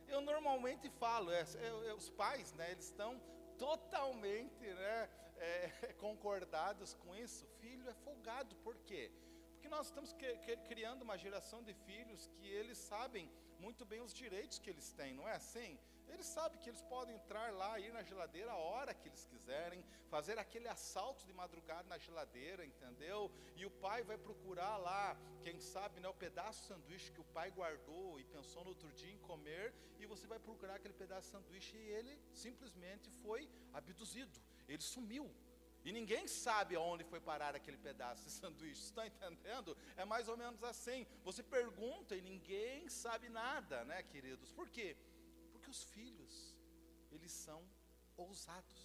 Eu 0.06 0.20
normalmente 0.20 0.88
falo, 0.90 1.30
é, 1.30 1.42
é, 1.42 1.88
é, 1.88 1.94
os 1.94 2.08
pais, 2.10 2.52
né, 2.54 2.70
eles 2.72 2.86
estão 2.86 3.20
totalmente 3.58 4.64
né, 4.64 5.08
é, 5.36 5.92
concordados 5.98 6.94
com 6.94 7.14
isso? 7.14 7.46
Filho 7.60 7.88
é 7.88 7.94
folgado, 7.94 8.54
por 8.56 8.76
quê? 8.78 9.10
Porque 9.52 9.68
nós 9.68 9.86
estamos 9.86 10.12
que, 10.12 10.36
que, 10.38 10.56
criando 10.68 11.02
uma 11.02 11.18
geração 11.18 11.62
de 11.62 11.74
filhos 11.74 12.26
que 12.36 12.46
eles 12.46 12.78
sabem 12.78 13.30
muito 13.58 13.84
bem 13.84 14.00
os 14.00 14.14
direitos 14.14 14.58
que 14.58 14.70
eles 14.70 14.92
têm, 14.92 15.14
não 15.14 15.28
é 15.28 15.34
assim? 15.36 15.78
Eles 16.12 16.26
sabem 16.26 16.58
que 16.60 16.68
eles 16.68 16.82
podem 16.82 17.14
entrar 17.14 17.52
lá, 17.52 17.78
ir 17.78 17.92
na 17.92 18.02
geladeira 18.02 18.50
a 18.52 18.56
hora 18.56 18.94
que 18.94 19.08
eles 19.08 19.24
quiserem, 19.24 19.84
fazer 20.08 20.38
aquele 20.38 20.68
assalto 20.68 21.24
de 21.24 21.32
madrugada 21.32 21.88
na 21.88 21.98
geladeira, 21.98 22.64
entendeu? 22.64 23.30
E 23.56 23.64
o 23.64 23.70
pai 23.70 24.02
vai 24.02 24.18
procurar 24.18 24.76
lá, 24.76 25.16
quem 25.42 25.58
sabe, 25.60 26.00
né, 26.00 26.08
o 26.08 26.14
pedaço 26.14 26.60
de 26.62 26.68
sanduíche 26.68 27.12
que 27.12 27.20
o 27.20 27.24
pai 27.24 27.50
guardou 27.50 28.18
e 28.18 28.24
pensou 28.24 28.64
no 28.64 28.70
outro 28.70 28.90
dia 28.92 29.12
em 29.12 29.18
comer, 29.18 29.74
e 29.98 30.06
você 30.06 30.26
vai 30.26 30.38
procurar 30.38 30.74
aquele 30.76 30.94
pedaço 30.94 31.26
de 31.28 31.32
sanduíche 31.32 31.76
e 31.76 31.88
ele 31.98 32.20
simplesmente 32.32 33.10
foi 33.22 33.48
abduzido, 33.72 34.40
ele 34.68 34.82
sumiu. 34.82 35.30
E 35.84 35.92
ninguém 35.92 36.26
sabe 36.26 36.76
aonde 36.76 37.04
foi 37.04 37.20
parar 37.20 37.54
aquele 37.54 37.78
pedaço 37.78 38.24
de 38.24 38.30
sanduíche, 38.40 38.82
está 38.82 39.06
entendendo? 39.06 39.76
É 39.96 40.04
mais 40.04 40.28
ou 40.28 40.36
menos 40.36 40.62
assim. 40.62 41.06
Você 41.24 41.42
pergunta 41.42 42.14
e 42.14 42.20
ninguém 42.20 42.88
sabe 42.88 43.28
nada, 43.28 43.84
né, 43.84 44.02
queridos? 44.02 44.52
Por 44.52 44.68
quê? 44.68 44.96
Os 45.70 45.84
filhos, 45.84 46.34
eles 47.12 47.32
são 47.32 47.60
ousados. 48.16 48.82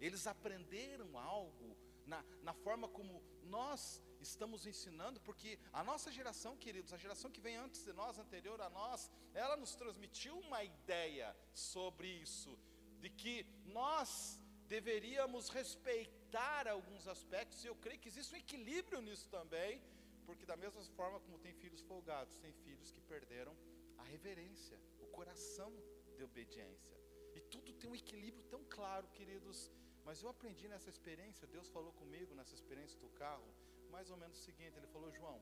Eles 0.00 0.26
aprenderam 0.26 1.18
algo 1.18 1.76
na, 2.06 2.24
na 2.42 2.54
forma 2.64 2.88
como 2.88 3.22
nós 3.44 4.02
estamos 4.20 4.66
ensinando, 4.66 5.20
porque 5.20 5.58
a 5.72 5.82
nossa 5.84 6.10
geração, 6.10 6.56
queridos, 6.56 6.92
a 6.92 6.98
geração 6.98 7.30
que 7.30 7.40
vem 7.40 7.56
antes 7.56 7.84
de 7.84 7.92
nós, 7.92 8.18
anterior 8.18 8.60
a 8.60 8.68
nós, 8.68 9.10
ela 9.32 9.56
nos 9.56 9.74
transmitiu 9.74 10.36
uma 10.38 10.62
ideia 10.64 11.36
sobre 11.54 12.08
isso, 12.08 12.58
de 13.00 13.10
que 13.10 13.46
nós 13.66 14.40
deveríamos 14.66 15.48
respeitar 15.48 16.66
alguns 16.66 17.06
aspectos, 17.06 17.64
e 17.64 17.68
eu 17.68 17.76
creio 17.76 18.00
que 18.00 18.08
existe 18.08 18.34
um 18.34 18.38
equilíbrio 18.38 19.00
nisso 19.00 19.28
também, 19.28 19.80
porque 20.26 20.44
da 20.44 20.56
mesma 20.56 20.82
forma 20.96 21.20
como 21.20 21.38
tem 21.38 21.54
filhos 21.54 21.82
folgados, 21.82 22.38
tem 22.38 22.52
filhos 22.52 22.90
que 22.90 23.00
perderam 23.02 23.56
a 23.98 24.02
reverência, 24.02 24.78
o 25.00 25.06
coração 25.06 25.72
de 26.18 26.24
obediência. 26.30 26.96
E 27.36 27.40
tudo 27.52 27.72
tem 27.80 27.88
um 27.90 27.98
equilíbrio 28.02 28.44
tão 28.54 28.62
claro, 28.76 29.06
queridos. 29.18 29.58
Mas 30.06 30.22
eu 30.22 30.28
aprendi 30.34 30.66
nessa 30.72 30.90
experiência, 30.94 31.52
Deus 31.56 31.68
falou 31.76 31.92
comigo 32.00 32.34
nessa 32.38 32.54
experiência 32.58 32.98
do 33.04 33.10
carro, 33.22 33.48
mais 33.94 34.10
ou 34.12 34.16
menos 34.22 34.38
o 34.38 34.44
seguinte, 34.48 34.76
ele 34.78 34.94
falou: 34.94 35.10
"João, 35.18 35.38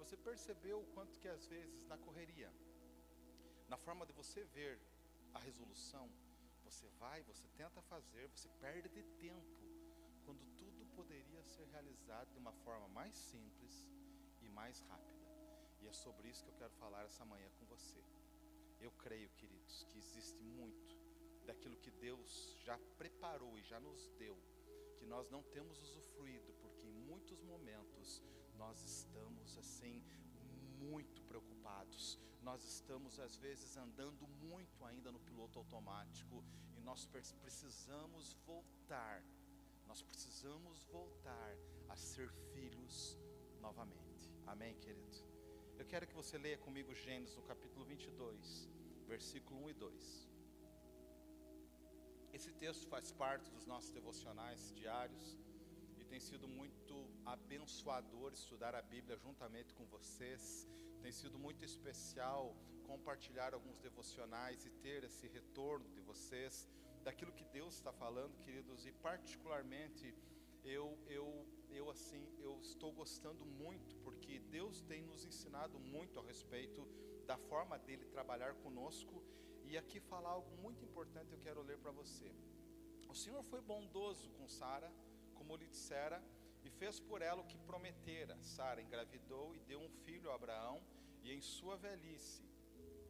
você 0.00 0.16
percebeu 0.28 0.76
o 0.80 0.88
quanto 0.94 1.18
que 1.20 1.28
às 1.36 1.44
vezes 1.54 1.84
na 1.92 1.98
correria, 2.06 2.50
na 3.72 3.78
forma 3.86 4.04
de 4.08 4.14
você 4.20 4.42
ver 4.56 4.74
a 5.34 5.40
resolução, 5.48 6.06
você 6.68 6.88
vai, 7.02 7.18
você 7.22 7.46
tenta 7.60 7.80
fazer, 7.92 8.24
você 8.28 8.48
perde 8.64 8.88
de 8.88 9.02
tempo, 9.26 9.56
quando 10.24 10.44
tudo 10.56 10.86
poderia 10.98 11.42
ser 11.54 11.66
realizado 11.74 12.30
de 12.34 12.38
uma 12.44 12.54
forma 12.64 12.88
mais 12.88 13.14
simples 13.30 13.74
e 14.42 14.48
mais 14.48 14.80
rápida. 14.80 15.26
E 15.80 15.86
é 15.86 15.92
sobre 15.92 16.28
isso 16.28 16.44
que 16.44 16.50
eu 16.50 16.60
quero 16.62 16.74
falar 16.82 17.04
essa 17.04 17.24
manhã 17.24 17.48
com 17.58 17.66
você. 17.66 18.02
Eu 18.80 18.90
creio, 18.92 19.28
queridos, 19.30 19.84
que 19.88 19.98
existe 19.98 20.42
muito 20.42 20.96
daquilo 21.44 21.76
que 21.76 21.90
Deus 21.90 22.56
já 22.64 22.78
preparou 22.96 23.58
e 23.58 23.62
já 23.62 23.80
nos 23.80 24.08
deu, 24.18 24.36
que 24.98 25.06
nós 25.06 25.30
não 25.30 25.42
temos 25.42 25.80
usufruído, 25.82 26.52
porque 26.60 26.86
em 26.86 26.92
muitos 26.92 27.42
momentos 27.42 28.22
nós 28.56 28.82
estamos 28.82 29.56
assim 29.56 30.02
muito 30.78 31.22
preocupados. 31.22 32.18
Nós 32.42 32.62
estamos 32.64 33.18
às 33.18 33.36
vezes 33.36 33.76
andando 33.76 34.26
muito 34.26 34.84
ainda 34.84 35.10
no 35.10 35.20
piloto 35.20 35.58
automático 35.58 36.44
e 36.76 36.80
nós 36.80 37.06
precisamos 37.06 38.34
voltar. 38.46 39.22
Nós 39.86 40.02
precisamos 40.02 40.84
voltar 40.84 41.56
a 41.88 41.96
ser 41.96 42.30
filhos 42.52 43.18
novamente. 43.60 44.30
Amém, 44.46 44.74
querido. 44.76 45.27
Eu 45.78 45.86
quero 45.86 46.06
que 46.06 46.14
você 46.14 46.36
leia 46.36 46.58
comigo 46.58 46.94
Gênesis 46.94 47.36
no 47.36 47.42
capítulo 47.42 47.84
22, 47.84 48.68
versículo 49.06 49.64
1 49.64 49.70
e 49.70 49.74
2. 49.74 50.28
Esse 52.32 52.52
texto 52.52 52.86
faz 52.88 53.12
parte 53.12 53.50
dos 53.50 53.66
nossos 53.66 53.90
devocionais 53.90 54.72
diários 54.74 55.38
tem 56.08 56.20
sido 56.20 56.48
muito 56.48 56.94
abençoador 57.24 58.32
estudar 58.32 58.74
a 58.74 58.80
Bíblia 58.80 59.16
juntamente 59.16 59.74
com 59.74 59.84
vocês. 59.86 60.66
Tem 61.02 61.12
sido 61.12 61.38
muito 61.38 61.64
especial 61.64 62.56
compartilhar 62.86 63.52
alguns 63.52 63.78
devocionais 63.78 64.64
e 64.64 64.70
ter 64.70 65.04
esse 65.04 65.26
retorno 65.28 65.86
de 65.90 66.00
vocês 66.00 66.66
daquilo 67.04 67.32
que 67.32 67.44
Deus 67.44 67.74
está 67.74 67.92
falando, 67.92 68.38
queridos, 68.38 68.86
e 68.86 68.92
particularmente 68.92 70.14
eu 70.64 70.98
eu 71.06 71.46
eu 71.70 71.90
assim, 71.90 72.26
eu 72.38 72.58
estou 72.60 72.92
gostando 72.92 73.44
muito 73.44 73.96
porque 73.98 74.38
Deus 74.38 74.80
tem 74.82 75.02
nos 75.02 75.24
ensinado 75.24 75.78
muito 75.78 76.18
a 76.18 76.22
respeito 76.22 76.86
da 77.26 77.36
forma 77.36 77.78
dele 77.78 78.04
trabalhar 78.06 78.54
conosco 78.54 79.22
e 79.64 79.76
aqui 79.76 80.00
falar 80.00 80.30
algo 80.30 80.56
muito 80.56 80.82
importante 80.84 81.32
eu 81.32 81.38
quero 81.38 81.62
ler 81.62 81.78
para 81.78 81.90
você. 81.90 82.32
O 83.08 83.14
Senhor 83.14 83.42
foi 83.44 83.60
bondoso 83.60 84.30
com 84.30 84.48
Sara, 84.48 84.92
como 85.34 85.56
lhe 85.56 85.66
dissera, 85.66 86.22
e 86.64 86.70
fez 86.70 87.00
por 87.00 87.22
ela 87.22 87.42
o 87.42 87.46
que 87.46 87.58
prometera. 87.58 88.36
Sara 88.42 88.82
engravidou 88.82 89.54
e 89.54 89.60
deu 89.60 89.80
um 89.80 89.90
filho 90.04 90.30
a 90.30 90.34
Abraão, 90.34 90.82
e 91.22 91.32
em 91.32 91.40
sua 91.40 91.76
velhice, 91.76 92.44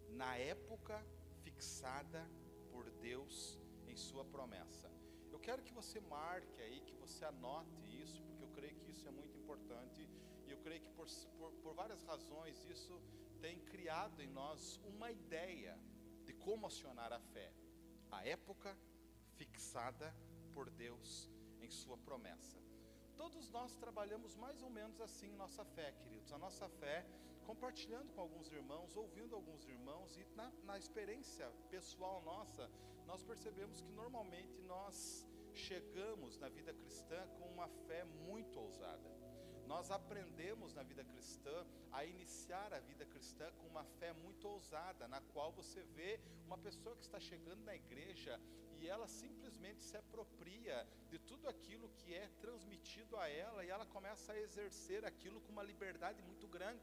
na 0.09 0.37
época 0.37 1.05
fixada 1.43 2.29
por 2.71 2.91
Deus 2.91 3.59
em 3.87 3.97
sua 3.97 4.25
promessa. 4.25 4.91
Eu 5.31 5.39
quero 5.39 5.63
que 5.63 5.73
você 5.73 6.01
marque 6.01 6.61
aí, 6.61 6.81
que 6.81 6.95
você 6.95 7.25
anote 7.25 7.81
isso, 8.03 8.23
creio 8.59 8.75
que 8.81 8.91
isso 8.91 9.07
é 9.07 9.13
muito 9.13 9.37
importante, 9.39 10.03
e 10.47 10.51
eu 10.51 10.59
creio 10.59 10.83
que 10.83 10.91
por, 10.91 11.07
por, 11.39 11.53
por 11.63 11.75
várias 11.75 12.03
razões 12.03 12.57
isso 12.69 13.01
tem 13.41 13.61
criado 13.61 14.21
em 14.21 14.27
nós 14.27 14.81
uma 14.85 15.13
ideia 15.13 15.79
de 16.25 16.33
como 16.33 16.67
acionar 16.67 17.13
a 17.13 17.21
fé. 17.21 17.53
A 18.11 18.27
época 18.27 18.77
fixada 19.37 20.13
por 20.53 20.69
Deus 20.71 21.31
em 21.61 21.71
Sua 21.71 21.97
promessa. 21.99 22.59
Todos 23.17 23.49
nós 23.51 23.77
trabalhamos 23.77 24.35
mais 24.35 24.61
ou 24.61 24.71
menos 24.71 25.01
assim 25.01 25.31
nossa 25.37 25.65
fé, 25.65 25.93
queridos. 25.93 26.33
A 26.33 26.39
nossa 26.39 26.69
fé, 26.69 27.07
compartilhando 27.47 28.13
com 28.13 28.21
alguns 28.21 28.51
irmãos, 28.51 28.97
ouvindo 28.97 29.37
alguns 29.37 29.69
irmãos 29.69 30.17
e 30.17 30.25
na, 30.35 30.51
na 30.65 30.77
experiência 30.77 31.49
pessoal 31.71 32.23
nossa, 32.23 32.69
nós 33.07 33.23
percebemos 33.23 33.81
que 33.81 33.93
normalmente 33.93 34.61
nós 34.63 35.28
chegamos 35.59 36.39
na 36.39 36.49
vida 36.49 36.73
cristã 36.73 37.27
com 37.39 37.47
uma 37.49 37.69
fé 37.87 38.05
muito 38.05 38.59
ousada. 38.59 39.11
Nós 39.67 39.91
aprendemos 39.91 40.73
na 40.73 40.83
vida 40.83 41.05
cristã 41.05 41.67
a 41.93 42.05
iniciar 42.05 42.73
a 42.73 42.79
vida 42.79 43.05
cristã 43.05 43.51
com 43.59 43.67
uma 43.67 43.85
fé 43.99 44.13
muito 44.13 44.49
ousada, 44.49 45.07
na 45.07 45.21
qual 45.33 45.53
você 45.53 45.83
vê 45.83 46.19
uma 46.47 46.57
pessoa 46.57 46.97
que 46.97 47.03
está 47.03 47.21
chegando 47.21 47.63
na 47.65 47.75
igreja 47.75 48.41
e 48.81 48.89
ela 48.89 49.07
simplesmente 49.09 49.83
se 49.83 49.97
apropria 49.97 50.87
de 51.11 51.19
tudo 51.19 51.49
aquilo 51.49 51.91
que 51.99 52.15
é 52.15 52.29
transmitido 52.41 53.17
a 53.17 53.29
ela 53.29 53.65
e 53.65 53.69
ela 53.69 53.85
começa 53.85 54.33
a 54.33 54.39
exercer 54.39 55.05
aquilo 55.05 55.41
com 55.41 55.53
uma 55.53 55.63
liberdade 55.63 56.23
muito 56.23 56.47
grande. 56.47 56.81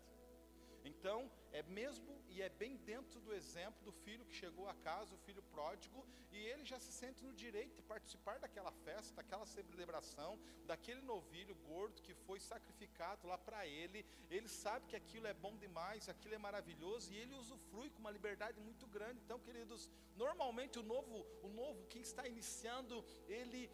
Então, 0.86 1.32
é 1.51 1.63
mesmo 1.63 2.15
e 2.30 2.42
é 2.42 2.50
bem 2.50 2.77
dentro 2.77 3.20
do 3.20 3.34
exemplo 3.34 3.84
do 3.84 3.92
filho 3.92 4.25
que 4.25 4.36
chegou 4.36 4.68
a 4.68 4.74
casa, 4.75 5.15
o 5.15 5.18
filho 5.20 5.42
pródigo, 5.44 6.06
e 6.32 6.38
ele 6.38 6.65
já 6.65 6.80
se 6.80 6.92
sente 6.92 7.24
no 7.24 7.34
direito 7.34 7.75
de 7.75 7.82
participar 7.82 8.38
daquela 8.39 8.72
festa, 8.72 9.15
daquela 9.15 9.46
celebração, 9.46 10.39
daquele 10.65 11.01
novilho 11.01 11.56
gordo 11.56 12.01
que 12.01 12.13
foi 12.13 12.39
sacrificado 12.39 13.27
lá 13.27 13.38
para 13.38 13.65
ele. 13.65 14.06
Ele 14.30 14.48
sabe 14.48 14.86
que 14.86 14.96
aquilo 14.96 15.27
é 15.27 15.34
bom 15.34 15.56
demais, 15.58 16.10
aquilo 16.10 16.36
é 16.36 16.38
maravilhoso 16.38 17.12
e 17.12 17.18
ele 17.18 17.36
usufrui 17.36 17.89
com 17.89 18.00
uma 18.00 18.12
liberdade 18.12 18.60
muito 18.60 18.86
grande. 18.86 19.22
Então, 19.24 19.39
queridos, 19.39 19.89
normalmente 20.15 20.77
o 20.77 20.84
novo, 20.84 21.25
o 21.42 21.50
novo 21.50 21.86
quem 21.88 22.01
está 22.01 22.27
iniciando, 22.27 23.04
ele 23.27 23.72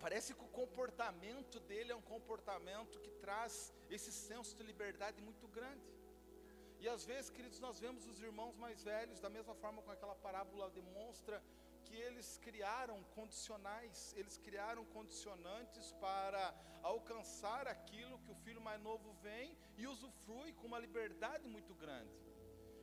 Parece 0.00 0.32
que 0.32 0.44
o 0.44 0.48
comportamento 0.48 1.58
dele 1.58 1.90
é 1.90 1.96
um 1.96 2.00
comportamento 2.00 3.00
que 3.00 3.10
traz 3.10 3.74
esse 3.90 4.12
senso 4.12 4.56
de 4.56 4.62
liberdade 4.62 5.20
muito 5.20 5.48
grande. 5.48 5.97
E 6.80 6.88
às 6.88 7.04
vezes, 7.04 7.30
queridos, 7.30 7.58
nós 7.58 7.80
vemos 7.80 8.06
os 8.06 8.20
irmãos 8.22 8.56
mais 8.56 8.82
velhos, 8.82 9.20
da 9.20 9.28
mesma 9.28 9.54
forma 9.54 9.82
com 9.82 9.90
aquela 9.90 10.14
parábola 10.14 10.70
demonstra, 10.70 11.42
que 11.84 11.96
eles 11.96 12.38
criaram 12.38 13.02
condicionais, 13.16 14.14
eles 14.16 14.36
criaram 14.38 14.84
condicionantes 14.96 15.92
para 16.04 16.54
alcançar 16.82 17.66
aquilo 17.66 18.18
que 18.20 18.30
o 18.30 18.40
filho 18.44 18.60
mais 18.60 18.80
novo 18.80 19.12
vem 19.22 19.56
e 19.76 19.86
usufrui 19.86 20.52
com 20.52 20.66
uma 20.66 20.78
liberdade 20.78 21.48
muito 21.48 21.74
grande. 21.74 22.14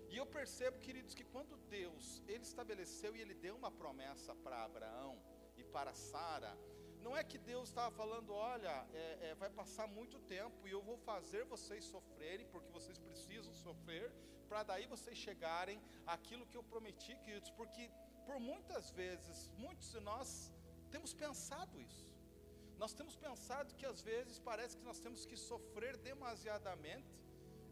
E 0.10 0.18
eu 0.18 0.25
percebo, 0.25 0.80
queridos, 0.80 1.14
que 1.14 1.24
quando 1.24 1.58
Deus, 1.70 2.22
ele 2.28 2.44
estabeleceu 2.44 3.16
e 3.16 3.22
ele 3.22 3.34
deu 3.34 3.56
uma 3.56 3.72
promessa 3.72 4.34
para 4.36 4.64
Abraão 4.64 5.22
e 5.58 5.64
para 5.64 5.94
Sara, 5.94 6.58
não 7.05 7.15
é 7.19 7.24
que 7.31 7.38
Deus 7.38 7.65
estava 7.69 7.91
falando, 8.01 8.31
olha, 8.33 8.75
é, 9.01 9.05
é, 9.27 9.35
vai 9.41 9.50
passar 9.59 9.88
muito 9.97 10.17
tempo 10.35 10.67
e 10.67 10.71
eu 10.71 10.81
vou 10.89 10.97
fazer 11.09 11.43
vocês 11.55 11.83
sofrerem, 11.95 12.47
porque 12.53 12.71
vocês 12.77 12.97
precisam 13.07 13.53
sofrer, 13.65 14.07
para 14.50 14.63
daí 14.69 14.85
vocês 14.95 15.17
chegarem 15.27 15.79
àquilo 16.15 16.47
que 16.47 16.57
eu 16.59 16.63
prometi, 16.63 17.15
queridos, 17.25 17.51
porque 17.59 17.83
por 18.25 18.39
muitas 18.39 18.89
vezes, 19.01 19.38
muitos 19.65 19.91
de 19.95 20.00
nós 20.00 20.51
temos 20.93 21.13
pensado 21.13 21.79
isso. 21.79 22.07
Nós 22.83 22.93
temos 22.93 23.15
pensado 23.15 23.75
que 23.75 23.85
às 23.85 24.01
vezes 24.01 24.39
parece 24.39 24.75
que 24.79 24.88
nós 24.89 25.00
temos 25.00 25.21
que 25.29 25.38
sofrer 25.38 25.95
demasiadamente, 26.09 27.13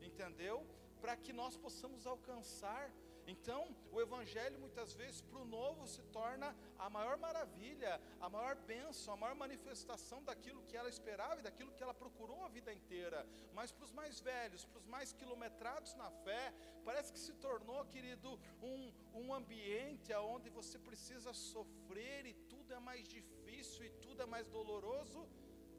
entendeu? 0.09 0.57
Para 1.01 1.15
que 1.23 1.33
nós 1.33 1.57
possamos 1.65 2.05
alcançar 2.05 2.83
então, 3.25 3.74
o 3.92 4.01
Evangelho 4.01 4.60
muitas 4.60 4.94
vezes 4.94 5.22
para 5.22 5.39
o 5.39 5.46
novo 5.46 5.88
se 5.88 6.01
torna 6.18 6.53
a 6.77 6.89
maior 6.89 7.18
maravilha, 7.18 8.01
a 8.20 8.30
maior 8.30 8.56
bênção, 8.56 9.13
a 9.13 9.18
maior 9.18 9.36
manifestação 9.36 10.22
daquilo 10.24 10.63
que 10.63 10.75
ela 10.75 10.89
esperava 10.89 11.39
e 11.39 11.44
daquilo 11.44 11.72
que 11.72 11.82
ela 11.82 11.94
procurou 11.94 12.44
a 12.44 12.50
vida 12.50 12.74
inteira. 12.74 13.25
Mas 13.53 13.72
para 13.72 13.86
os 13.86 13.94
mais 13.94 14.20
velhos, 14.20 14.65
para 14.65 14.80
os 14.80 14.86
mais 14.86 15.13
quilometrados 15.13 15.96
na 15.96 16.12
fé, 16.25 16.53
parece 16.84 17.13
que 17.13 17.20
se 17.20 17.34
tornou, 17.36 17.86
querido, 17.86 18.39
um, 18.62 18.92
um 19.13 19.34
ambiente 19.34 20.13
onde 20.15 20.50
você 20.50 20.77
precisa 20.77 21.34
sofrer 21.34 22.25
e 22.25 22.34
tudo 22.34 22.74
é 22.74 22.80
mais 22.80 23.08
difícil 23.08 23.86
e 23.86 23.89
tudo 23.89 24.22
é 24.22 24.25
mais 24.25 24.48
doloroso, 24.48 25.25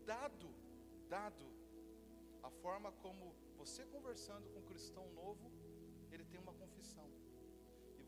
dado, 0.06 0.48
dado 1.08 1.46
a 2.42 2.50
forma 2.50 2.90
como 2.92 3.34
você 3.56 3.84
conversando 3.86 4.48
com 4.50 4.60
um 4.60 4.64
cristão 4.64 5.06
novo, 5.12 5.50
ele 6.10 6.24
tem 6.24 6.40
uma 6.40 6.52
confissão 6.52 7.08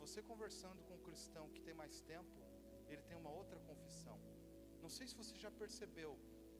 você 0.06 0.22
conversando 0.22 0.80
com 0.84 0.94
um 0.94 1.04
cristão 1.06 1.44
que 1.54 1.60
tem 1.66 1.74
mais 1.74 2.00
tempo, 2.12 2.36
ele 2.88 3.02
tem 3.08 3.16
uma 3.22 3.32
outra 3.40 3.58
confissão. 3.68 4.16
Não 4.80 4.90
sei 4.96 5.04
se 5.10 5.16
você 5.20 5.34
já 5.44 5.50
percebeu, 5.62 6.12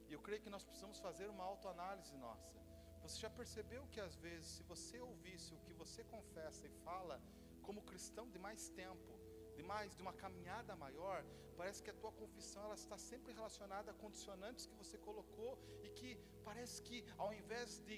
e 0.09 0.13
eu 0.13 0.21
creio 0.27 0.43
que 0.45 0.51
nós 0.55 0.65
precisamos 0.65 0.99
fazer 0.99 1.29
uma 1.35 1.45
autoanálise 1.45 2.17
nossa. 2.17 2.57
Você 3.03 3.19
já 3.25 3.31
percebeu 3.31 3.83
que 3.93 4.01
às 4.01 4.17
vezes, 4.17 4.49
se 4.57 4.65
você 4.65 4.99
ouvisse 4.99 5.55
o 5.55 5.61
que 5.65 5.73
você 5.73 6.03
confessa 6.15 6.67
e 6.67 6.73
fala, 6.87 7.23
como 7.63 7.89
cristão 7.91 8.29
de 8.35 8.39
mais 8.47 8.69
tempo, 8.83 9.13
de 9.55 9.63
mais, 9.63 9.95
de 9.95 10.03
uma 10.03 10.13
caminhada 10.25 10.75
maior, 10.75 11.25
parece 11.57 11.81
que 11.85 11.91
a 11.91 11.99
tua 12.03 12.13
confissão 12.13 12.65
ela 12.65 12.75
está 12.75 12.99
sempre 12.99 13.33
relacionada 13.33 13.93
a 13.93 13.95
condicionantes 13.95 14.67
que 14.67 14.75
você 14.83 14.99
colocou 14.99 15.53
e 15.85 15.89
que 15.91 16.11
parece 16.45 16.83
que 16.83 16.99
ao 17.17 17.33
invés 17.33 17.79
de 17.87 17.97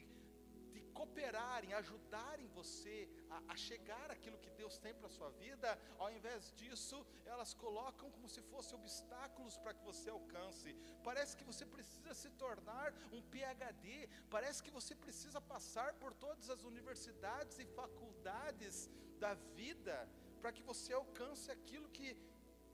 cooperarem, 0.98 1.72
ajudarem 1.80 2.46
você 2.58 2.96
a, 3.30 3.38
a 3.52 3.56
chegar 3.66 4.10
aquilo 4.10 4.40
que 4.44 4.50
Deus 4.60 4.74
tem 4.84 4.92
para 4.98 5.08
a 5.10 5.16
sua 5.16 5.30
vida, 5.44 5.68
ao 6.02 6.10
invés 6.16 6.52
disso, 6.60 6.98
elas 7.32 7.52
colocam 7.64 8.10
como 8.10 8.28
se 8.34 8.42
fossem 8.50 8.76
obstáculos 8.80 9.56
para 9.62 9.74
que 9.76 9.84
você 9.90 10.08
alcance. 10.10 10.70
Parece 11.08 11.36
que 11.38 11.48
você 11.50 11.64
precisa 11.76 12.14
se 12.22 12.30
tornar 12.44 12.88
um 13.16 13.22
PhD, 13.34 14.08
parece 14.36 14.62
que 14.64 14.76
você 14.78 14.94
precisa 15.04 15.40
passar 15.54 15.90
por 16.02 16.12
todas 16.26 16.50
as 16.54 16.64
universidades 16.72 17.58
e 17.58 17.66
faculdades 17.80 18.90
da 19.24 19.34
vida 19.60 19.96
para 20.40 20.52
que 20.56 20.62
você 20.70 20.92
alcance 20.92 21.48
aquilo 21.50 21.88
que 21.98 22.10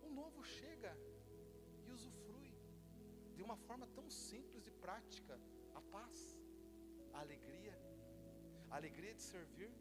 o 0.07 0.11
novo 0.21 0.43
chega 0.59 0.93
e 1.87 1.91
usufrui 1.91 2.51
de 3.37 3.43
uma 3.43 3.57
forma 3.67 3.87
tão 3.99 4.09
simples 4.11 4.67
e 4.67 4.71
prática, 4.71 5.35
a 5.75 5.81
paz, 5.95 6.19
a 7.13 7.21
alegria, 7.21 7.75
alegria 8.79 9.15
de 9.15 9.23
servir, 9.23 9.73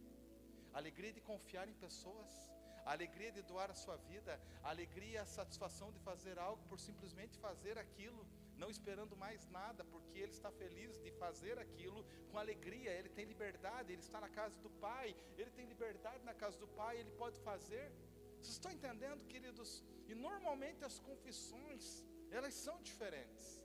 alegria 0.80 1.12
de 1.18 1.22
confiar 1.30 1.68
em 1.68 1.74
pessoas, 1.86 2.32
alegria 2.86 3.32
de 3.32 3.42
doar 3.42 3.70
a 3.72 3.80
sua 3.84 3.96
vida, 4.10 4.34
alegria, 4.72 5.22
a 5.22 5.26
satisfação 5.26 5.92
de 5.92 6.00
fazer 6.00 6.38
algo 6.38 6.62
por 6.70 6.80
simplesmente 6.80 7.38
fazer 7.46 7.78
aquilo, 7.78 8.24
não 8.62 8.70
esperando 8.70 9.16
mais 9.18 9.48
nada, 9.50 9.84
porque 9.86 10.20
ele 10.20 10.32
está 10.32 10.52
feliz 10.52 11.00
de 11.06 11.12
fazer 11.24 11.58
aquilo 11.58 12.06
com 12.30 12.38
alegria, 12.38 12.92
ele 12.92 13.10
tem 13.10 13.26
liberdade, 13.26 13.92
ele 13.92 14.02
está 14.02 14.22
na 14.22 14.30
casa 14.30 14.60
do 14.60 14.70
Pai, 14.70 15.16
ele 15.38 15.50
tem 15.52 15.66
liberdade 15.66 16.24
na 16.24 16.36
casa 16.36 16.60
do 16.60 16.68
Pai, 16.68 16.98
ele 16.98 17.12
pode 17.12 17.40
fazer. 17.40 17.92
Vocês 18.36 18.56
estão 18.58 18.72
entendendo, 18.72 19.26
queridos? 19.26 19.84
E 20.08 20.14
normalmente 20.14 20.84
as 20.84 21.00
confissões, 21.00 22.06
elas 22.30 22.54
são 22.54 22.82
diferentes 22.82 23.63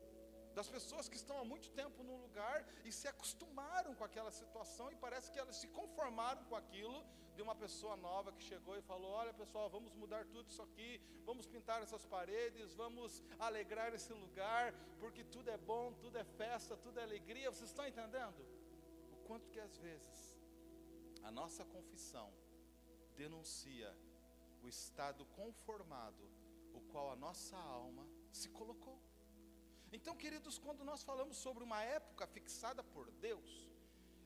das 0.59 0.69
pessoas 0.77 1.09
que 1.09 1.19
estão 1.23 1.37
há 1.39 1.45
muito 1.45 1.69
tempo 1.81 2.03
num 2.03 2.21
lugar 2.27 2.57
e 2.85 2.91
se 2.91 3.07
acostumaram 3.07 3.95
com 3.95 4.03
aquela 4.03 4.33
situação 4.39 4.87
e 4.91 4.97
parece 4.97 5.31
que 5.31 5.39
elas 5.39 5.55
se 5.55 5.69
conformaram 5.69 6.43
com 6.49 6.57
aquilo 6.57 7.01
de 7.37 7.43
uma 7.47 7.55
pessoa 7.55 7.97
nova 7.97 8.33
que 8.33 8.43
chegou 8.43 8.77
e 8.77 8.83
falou: 8.83 9.13
Olha 9.21 9.33
pessoal, 9.33 9.71
vamos 9.71 9.95
mudar 9.95 10.25
tudo 10.27 10.51
isso 10.51 10.61
aqui, 10.61 11.01
vamos 11.25 11.47
pintar 11.47 11.81
essas 11.81 12.05
paredes, 12.05 12.75
vamos 12.75 13.23
alegrar 13.39 13.95
esse 13.95 14.13
lugar, 14.13 14.75
porque 14.99 15.23
tudo 15.23 15.49
é 15.49 15.57
bom, 15.57 15.93
tudo 15.93 16.19
é 16.19 16.25
festa, 16.25 16.77
tudo 16.77 16.99
é 16.99 17.05
alegria. 17.05 17.53
Vocês 17.53 17.71
estão 17.71 17.87
entendendo? 17.87 18.41
O 19.13 19.17
quanto 19.29 19.49
que 19.51 19.61
às 19.61 19.79
vezes 19.79 20.37
a 21.23 21.31
nossa 21.31 21.65
confissão 21.65 22.33
denuncia 23.17 23.97
o 24.65 24.67
estado 24.67 25.25
conformado, 25.41 26.25
o 26.75 26.81
qual 26.91 27.13
a 27.13 27.17
nossa 27.17 27.57
alma 27.57 28.05
se 28.33 28.49
colocou. 28.49 28.99
Então, 29.91 30.15
queridos, 30.15 30.59
quando 30.59 30.85
nós 30.85 31.03
falamos 31.03 31.37
sobre 31.37 31.65
uma 31.65 31.83
época 31.83 32.27
fixada 32.27 32.83
por 32.85 33.11
Deus, 33.13 33.69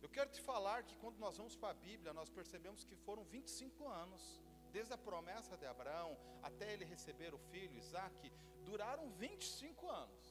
eu 0.03 0.09
quero 0.09 0.31
te 0.31 0.41
falar 0.41 0.83
que 0.83 0.97
quando 0.97 1.19
nós 1.19 1.37
vamos 1.37 1.55
para 1.55 1.71
a 1.71 1.75
Bíblia, 1.75 2.13
nós 2.13 2.29
percebemos 2.29 2.85
que 2.85 2.97
foram 2.97 3.23
25 3.25 3.89
anos, 3.89 4.41
desde 4.73 4.93
a 4.93 4.99
promessa 4.99 5.57
de 5.57 5.65
Abraão 5.65 6.17
até 6.43 6.73
ele 6.73 6.85
receber 6.85 7.33
o 7.33 7.39
filho 7.39 7.79
Isaac, 7.79 8.33
duraram 8.65 9.09
25 9.13 9.89
anos. 9.89 10.22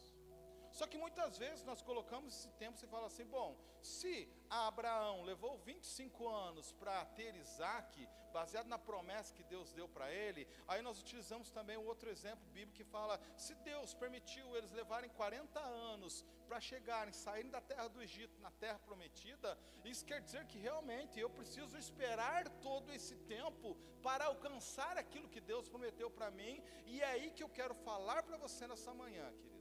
Só 0.71 0.87
que 0.87 0.97
muitas 0.97 1.37
vezes 1.37 1.63
nós 1.63 1.81
colocamos 1.81 2.33
esse 2.33 2.49
tempo 2.51 2.77
e 2.81 2.87
fala 2.87 3.07
assim: 3.07 3.25
bom, 3.25 3.57
se 3.81 4.29
Abraão 4.49 5.23
levou 5.23 5.57
25 5.57 6.27
anos 6.27 6.71
para 6.71 7.05
ter 7.05 7.35
Isaac, 7.35 8.07
baseado 8.31 8.67
na 8.67 8.79
promessa 8.79 9.33
que 9.33 9.43
Deus 9.43 9.71
deu 9.73 9.87
para 9.87 10.11
ele, 10.11 10.47
aí 10.67 10.81
nós 10.81 10.99
utilizamos 10.99 11.51
também 11.51 11.77
um 11.77 11.85
outro 11.85 12.09
exemplo 12.09 12.45
bíblico 12.51 12.77
que 12.77 12.83
fala: 12.83 13.19
se 13.37 13.53
Deus 13.55 13.93
permitiu 13.93 14.55
eles 14.55 14.71
levarem 14.71 15.09
40 15.09 15.59
anos 15.59 16.25
para 16.47 16.59
chegarem, 16.59 17.13
saírem 17.13 17.51
da 17.51 17.61
terra 17.61 17.87
do 17.87 18.01
Egito, 18.01 18.41
na 18.41 18.51
terra 18.51 18.79
prometida, 18.79 19.57
isso 19.85 20.05
quer 20.05 20.21
dizer 20.21 20.45
que 20.45 20.57
realmente 20.57 21.19
eu 21.19 21.29
preciso 21.29 21.77
esperar 21.77 22.49
todo 22.61 22.91
esse 22.91 23.15
tempo 23.35 23.75
para 24.01 24.25
alcançar 24.25 24.97
aquilo 24.97 25.29
que 25.29 25.39
Deus 25.39 25.69
prometeu 25.69 26.09
para 26.09 26.31
mim, 26.31 26.61
e 26.85 27.01
é 27.01 27.05
aí 27.05 27.31
que 27.31 27.43
eu 27.43 27.49
quero 27.49 27.75
falar 27.75 28.23
para 28.23 28.37
você 28.37 28.67
nessa 28.67 28.93
manhã, 28.93 29.31
querido. 29.31 29.60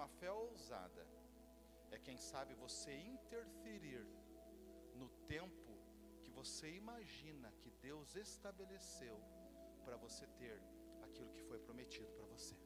uma 0.00 0.08
fé 0.08 0.32
ousada 0.32 1.06
é 1.90 1.98
quem 1.98 2.16
sabe 2.16 2.54
você 2.54 2.90
interferir 3.14 4.02
no 4.94 5.10
tempo 5.34 5.72
que 6.22 6.30
você 6.30 6.70
imagina 6.70 7.52
que 7.60 7.70
Deus 7.82 8.16
estabeleceu 8.16 9.16
para 9.84 9.98
você 9.98 10.26
ter 10.38 10.58
aquilo 11.02 11.30
que 11.34 11.42
foi 11.42 11.58
prometido 11.58 12.10
para 12.12 12.24
você. 12.24 12.56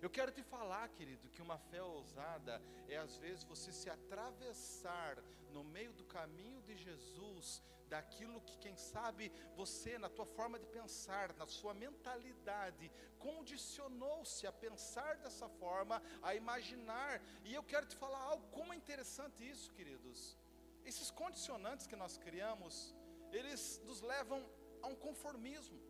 Eu 0.00 0.08
quero 0.08 0.32
te 0.32 0.42
falar, 0.42 0.88
querido, 0.88 1.28
que 1.28 1.42
uma 1.42 1.58
fé 1.58 1.82
ousada 1.82 2.54
é 2.88 2.96
às 2.96 3.18
vezes 3.18 3.44
você 3.44 3.70
se 3.70 3.90
atravessar 3.90 5.22
no 5.52 5.62
meio 5.62 5.92
do 5.92 6.06
caminho 6.06 6.62
de 6.62 6.74
Jesus 6.74 7.62
daquilo 7.94 8.40
que, 8.48 8.56
quem 8.64 8.76
sabe, 8.76 9.24
você, 9.60 9.92
na 10.04 10.08
tua 10.16 10.26
forma 10.36 10.58
de 10.62 10.66
pensar, 10.78 11.26
na 11.40 11.46
sua 11.58 11.74
mentalidade, 11.74 12.90
condicionou-se 13.26 14.46
a 14.46 14.52
pensar 14.64 15.12
dessa 15.24 15.48
forma, 15.62 15.96
a 16.22 16.34
imaginar. 16.42 17.20
E 17.44 17.52
eu 17.58 17.64
quero 17.72 17.86
te 17.86 17.96
falar 17.96 18.22
algo, 18.30 18.46
como 18.56 18.72
é 18.72 18.76
interessante 18.76 19.48
isso, 19.52 19.72
queridos. 19.78 20.38
Esses 20.84 21.10
condicionantes 21.22 21.86
que 21.90 22.00
nós 22.02 22.16
criamos, 22.16 22.94
eles 23.38 23.62
nos 23.88 24.00
levam 24.00 24.40
a 24.82 24.86
um 24.86 24.96
conformismo. 25.06 25.80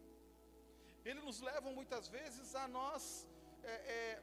Eles 1.04 1.22
nos 1.22 1.40
levam 1.40 1.72
muitas 1.80 2.08
vezes 2.08 2.54
a 2.54 2.66
nós 2.68 3.26
é, 3.62 3.74
é, 3.96 4.22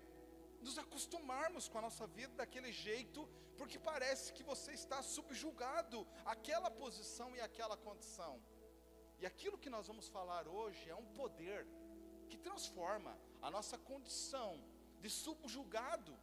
nos 0.61 0.77
acostumarmos 0.77 1.67
com 1.69 1.77
a 1.77 1.81
nossa 1.87 2.05
vida 2.07 2.33
daquele 2.35 2.71
jeito, 2.71 3.27
porque 3.57 3.79
parece 3.79 4.31
que 4.33 4.43
você 4.43 4.71
está 4.73 5.01
subjugado 5.01 6.07
àquela 6.25 6.69
posição 6.69 7.35
e 7.35 7.41
àquela 7.41 7.75
condição. 7.75 8.41
E 9.19 9.25
aquilo 9.25 9.57
que 9.57 9.69
nós 9.69 9.87
vamos 9.87 10.07
falar 10.07 10.47
hoje 10.47 10.89
é 10.89 10.95
um 10.95 11.07
poder 11.21 11.67
que 12.29 12.37
transforma 12.37 13.17
a 13.41 13.49
nossa 13.49 13.77
condição 13.77 14.63
de 15.01 15.09
subjugado 15.09 16.17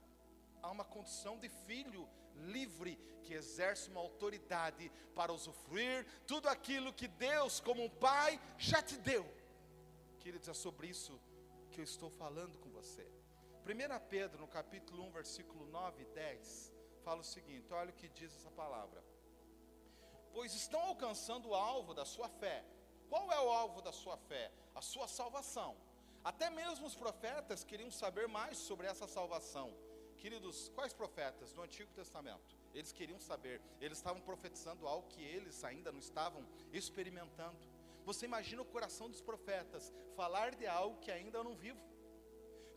a 0.62 0.70
uma 0.70 0.84
condição 0.84 1.38
de 1.38 1.48
filho 1.48 2.08
livre 2.36 2.96
que 3.22 3.34
exerce 3.34 3.90
uma 3.90 4.00
autoridade 4.00 4.90
para 5.14 5.32
usufruir 5.32 6.06
tudo 6.26 6.48
aquilo 6.48 6.92
que 6.92 7.08
Deus, 7.08 7.60
como 7.60 7.84
um 7.84 7.90
pai, 7.90 8.40
já 8.58 8.82
te 8.82 8.96
deu. 8.96 9.24
Queridos, 10.20 10.48
é 10.48 10.54
sobre 10.54 10.88
isso 10.88 11.20
que 11.70 11.80
eu 11.80 11.84
estou 11.84 12.10
falando 12.10 12.58
com 12.58 12.70
você. 12.70 13.06
1 13.64 14.08
Pedro, 14.08 14.40
no 14.40 14.48
capítulo 14.48 15.02
1, 15.04 15.10
versículo 15.10 15.66
9 15.66 16.02
e 16.02 16.06
10, 16.06 16.73
fala 17.06 17.20
o 17.20 17.30
seguinte: 17.36 17.72
olha 17.72 17.90
o 17.90 17.98
que 18.00 18.08
diz 18.08 18.34
essa 18.34 18.50
palavra. 18.50 19.00
Pois 20.32 20.52
estão 20.54 20.80
alcançando 20.80 21.48
o 21.50 21.54
alvo 21.54 21.94
da 21.94 22.04
sua 22.04 22.28
fé. 22.28 22.64
Qual 23.08 23.30
é 23.30 23.40
o 23.40 23.50
alvo 23.62 23.80
da 23.80 23.92
sua 23.92 24.16
fé? 24.16 24.50
A 24.74 24.82
sua 24.92 25.06
salvação. 25.06 25.76
Até 26.24 26.48
mesmo 26.50 26.86
os 26.86 26.96
profetas 26.96 27.62
queriam 27.62 27.90
saber 27.90 28.26
mais 28.26 28.56
sobre 28.58 28.86
essa 28.86 29.06
salvação. 29.06 29.68
Queridos, 30.16 30.70
quais 30.74 30.92
profetas 30.94 31.52
do 31.52 31.62
Antigo 31.62 31.92
Testamento? 31.92 32.56
Eles 32.72 32.92
queriam 32.92 33.20
saber, 33.20 33.60
eles 33.80 33.98
estavam 33.98 34.22
profetizando 34.22 34.88
algo 34.88 35.06
que 35.08 35.22
eles 35.22 35.62
ainda 35.62 35.92
não 35.92 35.98
estavam 35.98 36.44
experimentando. 36.72 37.58
Você 38.04 38.24
imagina 38.24 38.62
o 38.62 38.64
coração 38.64 39.08
dos 39.10 39.20
profetas 39.20 39.92
falar 40.16 40.54
de 40.54 40.66
algo 40.66 40.98
que 40.98 41.10
ainda 41.10 41.38
eu 41.38 41.44
não 41.44 41.54
vivo. 41.54 41.80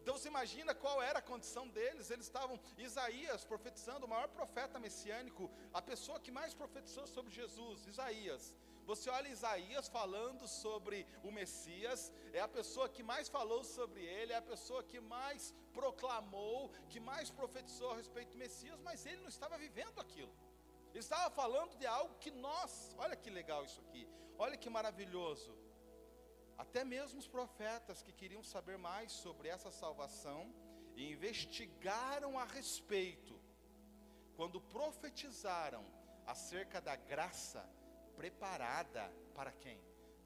Então 0.08 0.18
você 0.18 0.30
imagina 0.30 0.74
qual 0.74 1.02
era 1.04 1.20
a 1.20 1.22
condição 1.22 1.68
deles. 1.68 2.10
Eles 2.10 2.28
estavam, 2.28 2.58
Isaías 2.78 3.44
profetizando, 3.44 4.06
o 4.06 4.10
maior 4.10 4.30
profeta 4.30 4.80
messiânico, 4.80 5.52
a 5.74 5.82
pessoa 5.82 6.18
que 6.18 6.32
mais 6.32 6.54
profetizou 6.54 7.06
sobre 7.06 7.30
Jesus, 7.30 7.86
Isaías. 7.86 8.56
Você 8.86 9.10
olha 9.10 9.28
Isaías 9.28 9.90
falando 9.90 10.48
sobre 10.48 11.06
o 11.26 11.30
Messias, 11.30 12.10
é 12.32 12.40
a 12.40 12.48
pessoa 12.48 12.88
que 12.88 13.04
mais 13.04 13.28
falou 13.28 13.66
sobre 13.66 14.02
ele, 14.02 14.32
é 14.32 14.38
a 14.38 14.50
pessoa 14.54 14.82
que 14.82 15.02
mais 15.02 15.54
proclamou, 15.74 16.72
que 16.88 17.02
mais 17.02 17.30
profetizou 17.30 17.92
a 17.92 17.98
respeito 17.98 18.32
do 18.32 18.38
Messias, 18.38 18.80
mas 18.80 19.06
ele 19.06 19.20
não 19.20 19.28
estava 19.36 19.58
vivendo 19.58 20.00
aquilo. 20.00 20.34
Ele 20.92 21.00
estava 21.00 21.30
falando 21.30 21.76
de 21.76 21.86
algo 21.86 22.16
que 22.16 22.32
nós, 22.32 22.96
olha 22.98 23.18
que 23.18 23.30
legal 23.30 23.66
isso 23.66 23.82
aqui, 23.82 24.08
olha 24.40 24.56
que 24.56 24.70
maravilhoso. 24.70 25.54
Até 26.58 26.84
mesmo 26.84 27.20
os 27.20 27.28
profetas 27.28 28.02
que 28.02 28.12
queriam 28.12 28.44
saber 28.44 28.78
mais 28.78 29.12
sobre 29.12 29.48
essa 29.48 29.72
salvação 29.72 30.52
e 30.96 31.12
investigaram 31.12 32.38
a 32.40 32.46
respeito, 32.46 33.40
quando 34.36 34.60
profetizaram 34.60 35.86
acerca 36.26 36.82
da 36.82 36.96
graça 36.96 37.68
preparada 38.16 39.12
para 39.36 39.52
quem? 39.52 39.80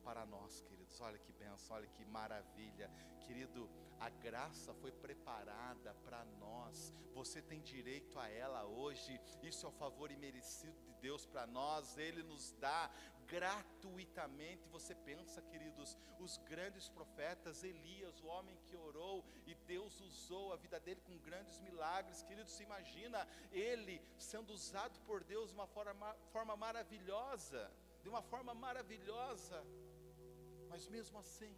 Para 0.03 0.25
nós, 0.25 0.61
queridos. 0.61 0.80
Olha 0.99 1.17
que 1.17 1.31
benção, 1.33 1.75
olha 1.75 1.87
que 1.87 2.05
maravilha. 2.05 2.91
Querido, 3.21 3.69
a 3.99 4.09
graça 4.09 4.73
foi 4.73 4.91
preparada 4.91 5.93
para 6.03 6.25
nós. 6.39 6.93
Você 7.13 7.41
tem 7.41 7.61
direito 7.61 8.19
a 8.19 8.27
ela 8.27 8.65
hoje. 8.65 9.19
Isso 9.43 9.65
é 9.65 9.69
o 9.69 9.71
favor 9.71 10.11
imerecido 10.11 10.79
de 10.81 10.93
Deus 10.95 11.25
para 11.25 11.45
nós. 11.47 11.97
Ele 11.97 12.23
nos 12.23 12.51
dá 12.53 12.89
gratuitamente. 13.27 14.67
Você 14.69 14.93
pensa, 14.93 15.41
queridos, 15.43 15.97
os 16.19 16.37
grandes 16.37 16.89
profetas, 16.89 17.63
Elias, 17.63 18.19
o 18.21 18.27
homem 18.27 18.57
que 18.65 18.75
orou 18.75 19.23
e 19.45 19.55
Deus 19.55 20.01
usou 20.01 20.51
a 20.51 20.57
vida 20.57 20.79
dele 20.79 21.01
com 21.01 21.17
grandes 21.19 21.59
milagres. 21.59 22.23
Queridos, 22.23 22.51
se 22.51 22.63
imagina 22.63 23.27
ele 23.51 24.01
sendo 24.17 24.51
usado 24.51 24.99
por 25.01 25.23
Deus 25.23 25.49
de 25.49 25.55
uma 25.55 25.67
forma, 25.67 26.13
forma 26.31 26.57
maravilhosa, 26.57 27.71
de 28.01 28.09
uma 28.09 28.21
forma 28.21 28.53
maravilhosa. 28.53 29.63
Mas 30.71 30.87
mesmo 30.87 31.17
assim, 31.19 31.53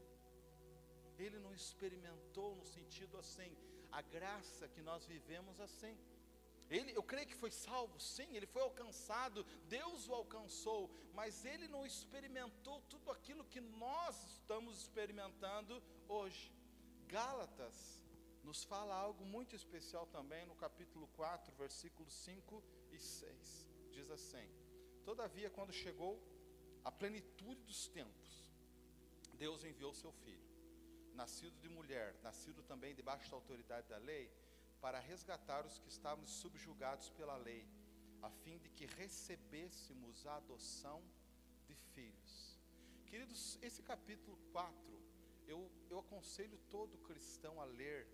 ele 1.19 1.37
não 1.45 1.53
experimentou 1.53 2.55
no 2.55 2.65
sentido 2.65 3.15
assim, 3.23 3.55
a 3.91 4.01
graça 4.01 4.67
que 4.67 4.81
nós 4.81 5.05
vivemos 5.05 5.59
assim. 5.59 5.95
Ele, 6.69 6.91
eu 6.99 7.03
creio 7.03 7.27
que 7.27 7.35
foi 7.35 7.51
salvo, 7.51 7.99
sim, 7.99 8.35
ele 8.35 8.47
foi 8.47 8.63
alcançado, 8.63 9.43
Deus 9.67 10.07
o 10.07 10.13
alcançou, 10.15 10.89
mas 11.13 11.45
ele 11.45 11.67
não 11.67 11.85
experimentou 11.85 12.81
tudo 12.89 13.11
aquilo 13.11 13.45
que 13.45 13.61
nós 13.61 14.15
estamos 14.31 14.79
experimentando 14.79 15.81
hoje. 16.07 16.51
Gálatas 17.05 18.03
nos 18.43 18.63
fala 18.63 18.95
algo 18.95 19.23
muito 19.23 19.55
especial 19.55 20.07
também 20.07 20.45
no 20.47 20.55
capítulo 20.55 21.07
4, 21.09 21.53
versículos 21.55 22.13
5 22.13 22.63
e 22.91 22.97
6. 22.97 23.69
Diz 23.91 24.09
assim: 24.09 24.49
Todavia, 25.05 25.51
quando 25.51 25.71
chegou 25.71 26.19
a 26.83 26.91
plenitude 26.91 27.61
dos 27.63 27.87
tempos, 27.87 28.42
Deus 29.43 29.65
enviou 29.65 29.93
seu 29.93 30.11
filho, 30.23 30.49
nascido 31.21 31.55
de 31.59 31.67
mulher, 31.67 32.15
nascido 32.23 32.63
também 32.63 32.95
debaixo 32.95 33.29
da 33.29 33.35
autoridade 33.35 33.89
da 33.89 33.97
lei 33.97 34.31
para 34.79 34.99
resgatar 34.99 35.65
os 35.65 35.77
que 35.77 35.89
estavam 35.89 36.25
subjugados 36.25 37.09
pela 37.09 37.35
lei, 37.35 37.67
a 38.21 38.29
fim 38.29 38.57
de 38.57 38.69
que 38.69 38.85
recebêssemos 38.85 40.25
a 40.25 40.37
adoção 40.37 41.03
de 41.67 41.75
filhos. 41.93 42.57
Queridos, 43.05 43.59
esse 43.61 43.81
capítulo 43.83 44.37
4, 44.53 44.73
eu, 45.45 45.69
eu 45.89 45.99
aconselho 45.99 46.57
todo 46.69 47.03
cristão 47.09 47.59
a 47.59 47.65
ler, 47.65 48.07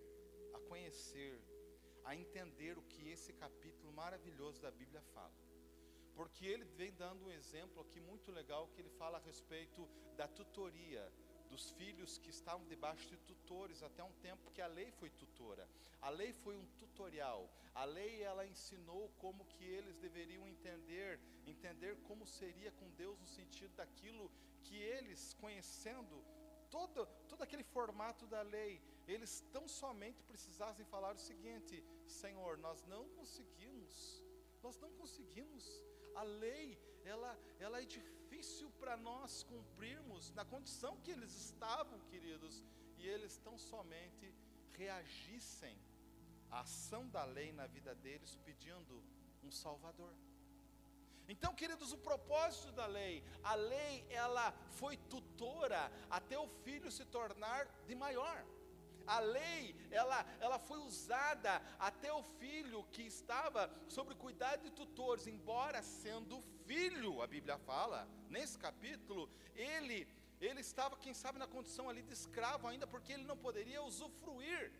a 0.56 0.60
conhecer, 0.62 1.40
a 2.06 2.16
entender 2.16 2.76
o 2.76 2.82
que 2.82 3.08
esse 3.08 3.34
capítulo 3.34 3.94
maravilhoso 3.94 4.60
da 4.64 4.72
Bíblia 4.72 5.04
fala. 5.14 5.49
Porque 6.20 6.46
ele 6.46 6.66
vem 6.80 6.92
dando 6.92 7.24
um 7.26 7.32
exemplo 7.32 7.82
aqui 7.82 8.02
muito 8.02 8.30
legal 8.30 8.68
que 8.68 8.82
ele 8.82 8.90
fala 8.90 9.18
a 9.18 9.22
respeito 9.22 9.88
da 10.18 10.28
tutoria, 10.28 11.10
dos 11.50 11.72
filhos 11.72 12.18
que 12.18 12.30
estavam 12.30 12.66
debaixo 12.68 13.08
de 13.08 13.16
tutores 13.20 13.82
até 13.82 14.04
um 14.04 14.12
tempo 14.22 14.52
que 14.52 14.62
a 14.62 14.68
lei 14.68 14.92
foi 14.92 15.10
tutora. 15.12 15.66
A 16.02 16.10
lei 16.10 16.34
foi 16.34 16.58
um 16.58 16.66
tutorial. 16.78 17.50
A 17.74 17.86
lei 17.86 18.22
ela 18.22 18.46
ensinou 18.46 19.10
como 19.18 19.46
que 19.46 19.64
eles 19.64 19.96
deveriam 19.96 20.46
entender, 20.46 21.22
entender 21.48 21.96
como 22.04 22.28
seria 22.28 22.74
com 22.74 22.90
Deus 22.98 23.18
no 23.18 23.28
sentido 23.28 23.74
daquilo 23.78 24.30
que 24.64 24.76
eles 24.76 25.34
conhecendo 25.36 26.22
todo 26.70 27.08
todo 27.30 27.44
aquele 27.44 27.64
formato 27.64 28.28
da 28.28 28.42
lei, 28.42 28.82
eles 29.08 29.42
tão 29.54 29.70
somente 29.70 30.22
precisassem 30.24 30.86
falar 30.86 31.16
o 31.16 31.18
seguinte: 31.18 31.82
Senhor, 32.06 32.58
nós 32.58 32.84
não 32.84 33.08
conseguimos. 33.12 34.22
Nós 34.62 34.78
não 34.78 34.92
conseguimos. 34.96 35.89
A 36.20 36.24
lei, 36.24 36.68
ela 37.14 37.32
ela 37.66 37.82
é 37.82 37.86
difícil 37.86 38.70
para 38.80 38.96
nós 39.10 39.44
cumprirmos 39.52 40.32
na 40.38 40.44
condição 40.54 40.98
que 41.04 41.12
eles 41.12 41.34
estavam, 41.46 42.00
queridos, 42.12 42.64
e 42.98 43.08
eles 43.08 43.38
tão 43.38 43.58
somente 43.58 44.34
reagissem 44.80 45.78
à 46.50 46.62
ação 46.62 47.08
da 47.16 47.24
lei 47.38 47.52
na 47.60 47.68
vida 47.68 47.94
deles, 47.96 48.36
pedindo 48.48 49.04
um 49.44 49.52
Salvador. 49.52 50.14
Então, 51.34 51.54
queridos, 51.54 51.92
o 51.94 51.98
propósito 52.10 52.72
da 52.72 52.88
lei, 52.88 53.24
a 53.44 53.56
lei, 53.56 54.06
ela 54.10 54.52
foi 54.80 54.98
tutora 55.14 55.92
até 56.10 56.38
o 56.40 56.48
filho 56.64 56.92
se 56.92 57.06
tornar 57.06 57.66
de 57.86 57.96
maior. 57.96 58.44
A 59.06 59.20
lei, 59.20 59.76
ela, 59.92 60.26
ela 60.40 60.60
foi 60.60 60.80
usada 60.80 61.62
até 61.80 62.12
o 62.14 62.24
filho 62.24 62.84
que 62.92 63.04
estava 63.04 63.70
sob 63.88 64.14
cuidado 64.16 64.62
de 64.64 64.72
tutores, 64.72 65.28
embora 65.28 65.82
sendo 65.82 66.42
filho, 66.66 67.22
a 67.22 67.28
Bíblia 67.28 67.58
fala, 67.60 68.08
nesse 68.30 68.58
capítulo, 68.58 69.30
ele, 69.56 70.08
ele 70.40 70.62
estava, 70.62 70.96
quem 70.98 71.14
sabe, 71.14 71.40
na 71.40 71.48
condição 71.48 71.90
ali 71.90 72.04
de 72.04 72.14
escravo 72.14 72.68
ainda, 72.68 72.86
porque 72.86 73.14
ele 73.14 73.24
não 73.24 73.38
poderia 73.38 73.82
usufruir. 73.82 74.72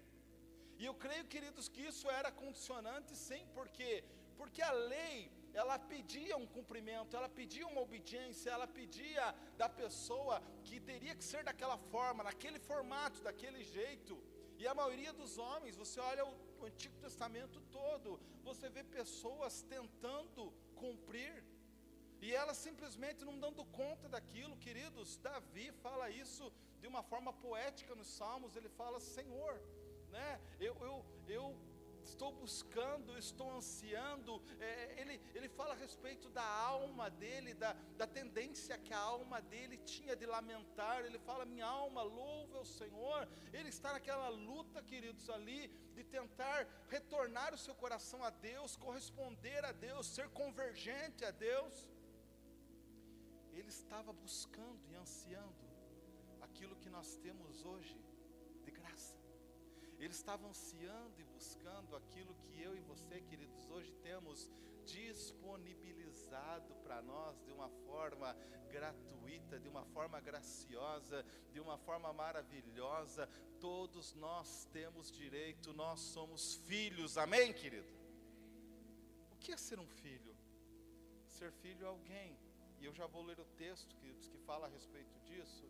E 0.78 0.86
eu 0.86 0.94
creio, 0.94 1.26
queridos, 1.26 1.68
que 1.68 1.82
isso 1.82 2.10
era 2.10 2.32
condicionante, 2.32 3.16
sim, 3.16 3.46
porque 3.54 4.04
porque 4.40 4.62
a 4.62 4.72
lei 4.72 5.30
ela 5.62 5.78
pedia 5.94 6.36
um 6.42 6.48
cumprimento, 6.58 7.16
ela 7.18 7.30
pedia 7.40 7.68
uma 7.72 7.82
obediência, 7.88 8.50
ela 8.56 8.68
pedia 8.80 9.24
da 9.62 9.68
pessoa 9.82 10.36
que 10.68 10.80
teria 10.90 11.14
que 11.20 11.26
ser 11.32 11.44
daquela 11.50 11.78
forma, 11.94 12.24
naquele 12.30 12.60
formato, 12.70 13.22
daquele 13.28 13.62
jeito. 13.78 14.16
E 14.62 14.66
a 14.68 14.74
maioria 14.74 15.12
dos 15.22 15.38
homens, 15.38 15.76
você 15.84 16.00
olha 16.12 16.26
o, 16.26 16.66
Antigo 16.70 16.96
Testamento 17.06 17.60
todo, 17.72 18.20
você 18.44 18.70
vê 18.70 18.84
pessoas 18.84 19.62
tentando 19.76 20.42
cumprir, 20.76 21.34
e 22.22 22.34
elas 22.42 22.58
simplesmente 22.58 23.24
não 23.30 23.38
dando 23.46 23.64
conta 23.82 24.08
daquilo, 24.16 24.58
queridos. 24.66 25.18
Davi 25.28 25.68
fala 25.84 26.10
isso 26.10 26.52
de 26.82 26.88
uma 26.88 27.04
forma 27.12 27.32
poética 27.46 27.96
nos 27.96 28.10
Salmos, 28.20 28.56
ele 28.58 28.70
fala: 28.82 29.00
Senhor, 29.00 29.54
né, 30.10 30.40
eu, 30.60 30.76
eu, 30.90 30.96
eu 31.38 31.46
estou 32.10 32.32
buscando, 32.32 33.18
estou 33.18 33.50
ansiando. 33.60 34.42
É, 34.60 35.02
ele, 35.02 35.16
ele 35.38 35.50
fala 35.58 35.74
a 35.74 35.78
respeito 35.86 36.28
da 36.30 36.48
alma 36.74 37.10
dele, 37.10 37.54
da, 37.54 37.72
da 37.98 38.08
tendência 38.08 38.78
que 38.86 38.94
a 38.94 39.00
alma 39.00 39.40
dele 39.54 39.78
tinha 39.94 40.16
de 40.16 40.26
lamentar. 40.26 40.98
Ele 41.06 41.20
fala: 41.20 41.46
Minha 41.46 41.66
alma 41.66 42.02
louva 42.02 42.60
o 42.60 42.72
Senhor. 42.80 43.22
Ele 43.54 43.70
está 43.70 43.94
naquela 43.94 44.30
luta, 44.30 44.82
queridos, 44.82 45.30
ali, 45.30 45.62
de 45.96 46.04
tentar 46.04 46.68
retornar 46.90 47.54
o 47.54 47.62
seu 47.66 47.76
coração 47.76 48.24
a 48.24 48.30
Deus, 48.30 48.76
corresponder 48.76 49.64
a 49.66 49.72
Deus, 49.72 50.08
ser 50.08 50.28
convergente 50.42 51.24
a 51.24 51.32
Deus. 51.32 51.88
Ele 53.54 53.70
estava 53.70 54.12
buscando 54.14 54.82
e 54.92 54.96
ansiando 54.96 55.66
aquilo 56.42 56.76
que 56.78 56.90
nós 56.90 57.16
temos 57.18 57.64
hoje. 57.66 58.09
Ele 60.00 60.14
estava 60.14 60.48
ansiando 60.48 61.20
e 61.20 61.24
buscando 61.26 61.94
aquilo 61.94 62.34
que 62.36 62.62
eu 62.62 62.74
e 62.76 62.80
você, 62.80 63.20
queridos, 63.20 63.70
hoje 63.70 63.92
temos 64.02 64.50
disponibilizado 64.86 66.74
para 66.76 67.02
nós 67.02 67.38
de 67.44 67.52
uma 67.52 67.70
forma 67.86 68.34
gratuita, 68.72 69.60
de 69.60 69.68
uma 69.68 69.84
forma 69.88 70.22
graciosa, 70.22 71.26
de 71.52 71.60
uma 71.60 71.78
forma 71.78 72.14
maravilhosa. 72.14 73.28
Todos 73.60 74.14
nós 74.14 74.66
temos 74.72 75.12
direito, 75.12 75.74
nós 75.74 76.00
somos 76.00 76.56
filhos, 76.56 77.18
amém, 77.18 77.52
querido? 77.52 77.94
O 79.34 79.36
que 79.38 79.52
é 79.52 79.58
ser 79.58 79.80
um 79.80 79.88
filho? 79.88 80.34
Ser 81.28 81.52
filho 81.52 81.84
é 81.86 81.90
alguém, 81.90 82.40
e 82.80 82.86
eu 82.86 82.94
já 82.94 83.06
vou 83.06 83.24
ler 83.24 83.40
o 83.40 83.46
texto, 83.58 83.94
queridos, 83.98 84.30
que 84.30 84.38
fala 84.40 84.66
a 84.68 84.70
respeito 84.70 85.20
disso, 85.20 85.70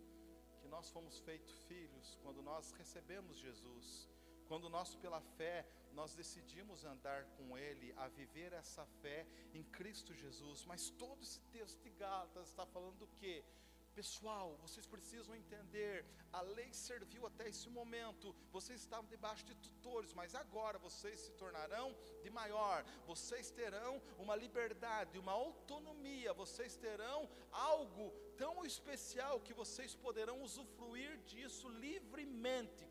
que 0.62 0.68
nós 0.68 0.92
fomos 0.92 1.20
feitos 1.20 1.64
filhos 1.64 2.16
quando 2.22 2.44
nós 2.44 2.72
recebemos 2.74 3.40
Jesus 3.40 4.08
quando 4.50 4.68
nós, 4.68 4.96
pela 4.96 5.22
fé, 5.38 5.64
nós 5.94 6.16
decidimos 6.16 6.84
andar 6.84 7.24
com 7.38 7.56
Ele, 7.56 7.94
a 7.98 8.08
viver 8.08 8.52
essa 8.52 8.84
fé 9.02 9.28
em 9.54 9.64
Cristo 9.64 10.12
Jesus. 10.12 10.66
Mas 10.66 10.90
todo 10.90 11.22
esse 11.22 11.40
texto 11.52 11.80
de 11.84 11.92
Gálatas 11.92 12.48
está 12.48 12.66
falando 12.66 12.98
do 12.98 13.08
quê? 13.20 13.46
Pessoal, 13.94 14.58
vocês 14.62 14.86
precisam 14.88 15.36
entender, 15.36 16.06
a 16.32 16.42
lei 16.42 16.74
serviu 16.74 17.28
até 17.28 17.50
esse 17.50 17.70
momento. 17.70 18.36
Vocês 18.52 18.80
estavam 18.80 19.06
debaixo 19.08 19.46
de 19.46 19.54
tutores, 19.56 20.14
mas 20.14 20.34
agora 20.34 20.80
vocês 20.80 21.20
se 21.20 21.32
tornarão 21.34 21.96
de 22.24 22.30
maior. 22.30 22.84
Vocês 23.06 23.52
terão 23.52 24.02
uma 24.18 24.36
liberdade, 24.36 25.20
uma 25.20 25.34
autonomia. 25.34 26.34
Vocês 26.34 26.76
terão 26.76 27.30
algo 27.52 28.12
tão 28.38 28.66
especial 28.66 29.42
que 29.42 29.54
vocês 29.54 29.96
poderão 29.96 30.42
usufruir 30.42 31.18
disso 31.26 31.68
livremente, 31.68 32.88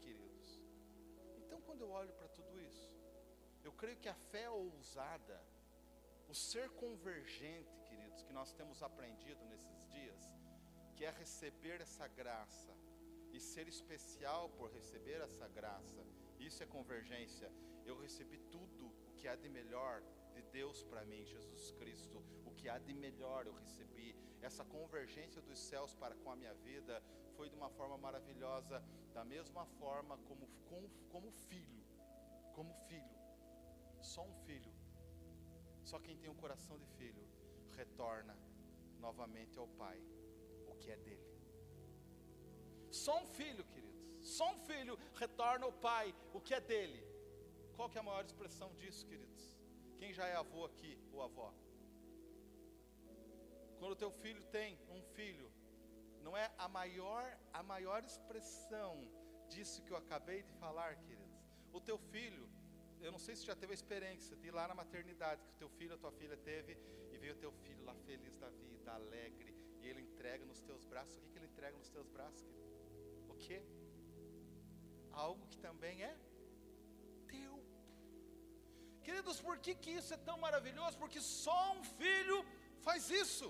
quando 1.78 1.90
eu 1.90 1.90
olho 1.92 2.12
para 2.14 2.26
tudo 2.28 2.60
isso, 2.60 2.92
eu 3.62 3.72
creio 3.72 3.96
que 3.98 4.08
a 4.08 4.14
fé 4.14 4.50
ousada, 4.50 5.40
o 6.28 6.34
ser 6.34 6.68
convergente, 6.70 7.78
queridos, 7.88 8.24
que 8.24 8.32
nós 8.32 8.52
temos 8.52 8.82
aprendido 8.82 9.44
nesses 9.44 9.86
dias, 9.86 10.36
que 10.96 11.04
é 11.04 11.10
receber 11.12 11.80
essa 11.80 12.08
graça 12.08 12.74
e 13.32 13.38
ser 13.38 13.68
especial 13.68 14.48
por 14.56 14.72
receber 14.72 15.20
essa 15.20 15.46
graça. 15.46 16.04
Isso 16.40 16.64
é 16.64 16.66
convergência. 16.66 17.48
Eu 17.86 17.96
recebi 17.96 18.38
tudo 18.50 18.86
o 19.06 19.12
que 19.12 19.28
há 19.28 19.36
de 19.36 19.48
melhor 19.48 20.02
de 20.34 20.42
Deus 20.42 20.82
para 20.82 21.04
mim, 21.04 21.24
Jesus 21.24 21.70
Cristo. 21.78 22.20
O 22.44 22.50
que 22.50 22.68
há 22.68 22.78
de 22.78 22.92
melhor 22.92 23.46
eu 23.46 23.54
recebi. 23.54 24.16
Essa 24.42 24.64
convergência 24.64 25.40
dos 25.42 25.60
céus 25.60 25.94
para 25.94 26.16
com 26.16 26.32
a 26.32 26.36
minha 26.36 26.54
vida 26.54 27.00
foi 27.36 27.48
de 27.48 27.54
uma 27.54 27.70
forma 27.70 27.96
maravilhosa, 27.96 28.82
da 29.18 29.24
mesma 29.24 29.64
forma 29.80 30.16
como, 30.28 30.46
como, 30.68 30.88
como 31.12 31.30
filho. 31.48 31.82
Como 32.56 32.72
filho. 32.88 33.16
Só 34.00 34.22
um 34.30 34.34
filho. 34.46 34.72
Só 35.90 35.98
quem 35.98 36.16
tem 36.18 36.30
o 36.30 36.34
um 36.34 36.42
coração 36.44 36.78
de 36.78 36.86
filho 36.98 37.24
retorna 37.80 38.36
novamente 39.06 39.58
ao 39.58 39.68
Pai 39.82 39.98
que 40.78 40.92
é 40.92 40.96
dele. 40.96 41.28
Só 42.90 43.14
um 43.22 43.26
filho, 43.38 43.64
queridos, 43.72 44.06
só 44.36 44.46
um 44.54 44.58
filho 44.70 44.98
retorna 45.14 45.64
ao 45.66 45.72
pai 45.72 46.14
o 46.32 46.40
que 46.40 46.54
é 46.54 46.60
dele. 46.60 47.00
Qual 47.76 47.88
que 47.90 47.98
é 47.98 48.00
a 48.00 48.08
maior 48.10 48.24
expressão 48.24 48.72
disso, 48.74 49.04
queridos? 49.06 49.44
Quem 49.98 50.12
já 50.12 50.26
é 50.26 50.34
avô 50.34 50.64
aqui, 50.64 50.98
ou 51.12 51.22
avó? 51.22 51.52
Quando 53.78 53.92
o 53.92 54.00
teu 54.02 54.10
filho 54.10 54.42
tem 54.58 54.78
um 54.96 55.02
filho, 55.16 55.52
não 56.22 56.36
é 56.36 56.50
a 56.58 56.68
maior 56.68 57.24
a 57.52 57.62
maior 57.62 58.04
expressão 58.04 58.92
disso 59.48 59.82
que 59.82 59.90
eu 59.92 59.96
acabei 59.96 60.42
de 60.42 60.52
falar, 60.54 60.96
queridos. 60.96 61.38
O 61.72 61.80
teu 61.80 61.98
filho, 61.98 62.48
eu 63.00 63.10
não 63.12 63.18
sei 63.18 63.34
se 63.36 63.44
já 63.44 63.54
teve 63.54 63.72
a 63.72 63.78
experiência 63.80 64.36
de 64.36 64.48
ir 64.48 64.50
lá 64.50 64.66
na 64.68 64.74
maternidade 64.74 65.42
que 65.42 65.50
o 65.50 65.58
teu 65.62 65.68
filho, 65.68 65.94
a 65.94 65.98
tua 65.98 66.12
filha 66.12 66.36
teve 66.36 66.76
e 67.12 67.18
ver 67.18 67.32
o 67.32 67.36
teu 67.36 67.52
filho 67.64 67.84
lá 67.84 67.94
feliz 67.94 68.36
da 68.36 68.50
vida, 68.50 68.92
alegre, 68.92 69.54
e 69.80 69.88
ele 69.88 70.02
entrega 70.02 70.44
nos 70.44 70.60
teus 70.60 70.84
braços. 70.84 71.16
O 71.16 71.20
que, 71.20 71.30
que 71.30 71.38
ele 71.38 71.46
entrega 71.46 71.76
nos 71.76 71.88
teus 71.88 72.08
braços? 72.08 72.42
Querido? 72.42 72.68
O 73.28 73.34
que? 73.34 73.62
Algo 75.12 75.46
que 75.46 75.58
também 75.58 76.02
é 76.02 76.16
teu. 77.26 77.54
Queridos, 79.02 79.40
por 79.40 79.58
que, 79.58 79.74
que 79.74 79.90
isso 79.90 80.12
é 80.12 80.16
tão 80.16 80.38
maravilhoso? 80.38 80.98
Porque 80.98 81.20
só 81.20 81.60
um 81.76 81.84
filho 82.00 82.44
faz 82.80 83.10
isso. 83.10 83.48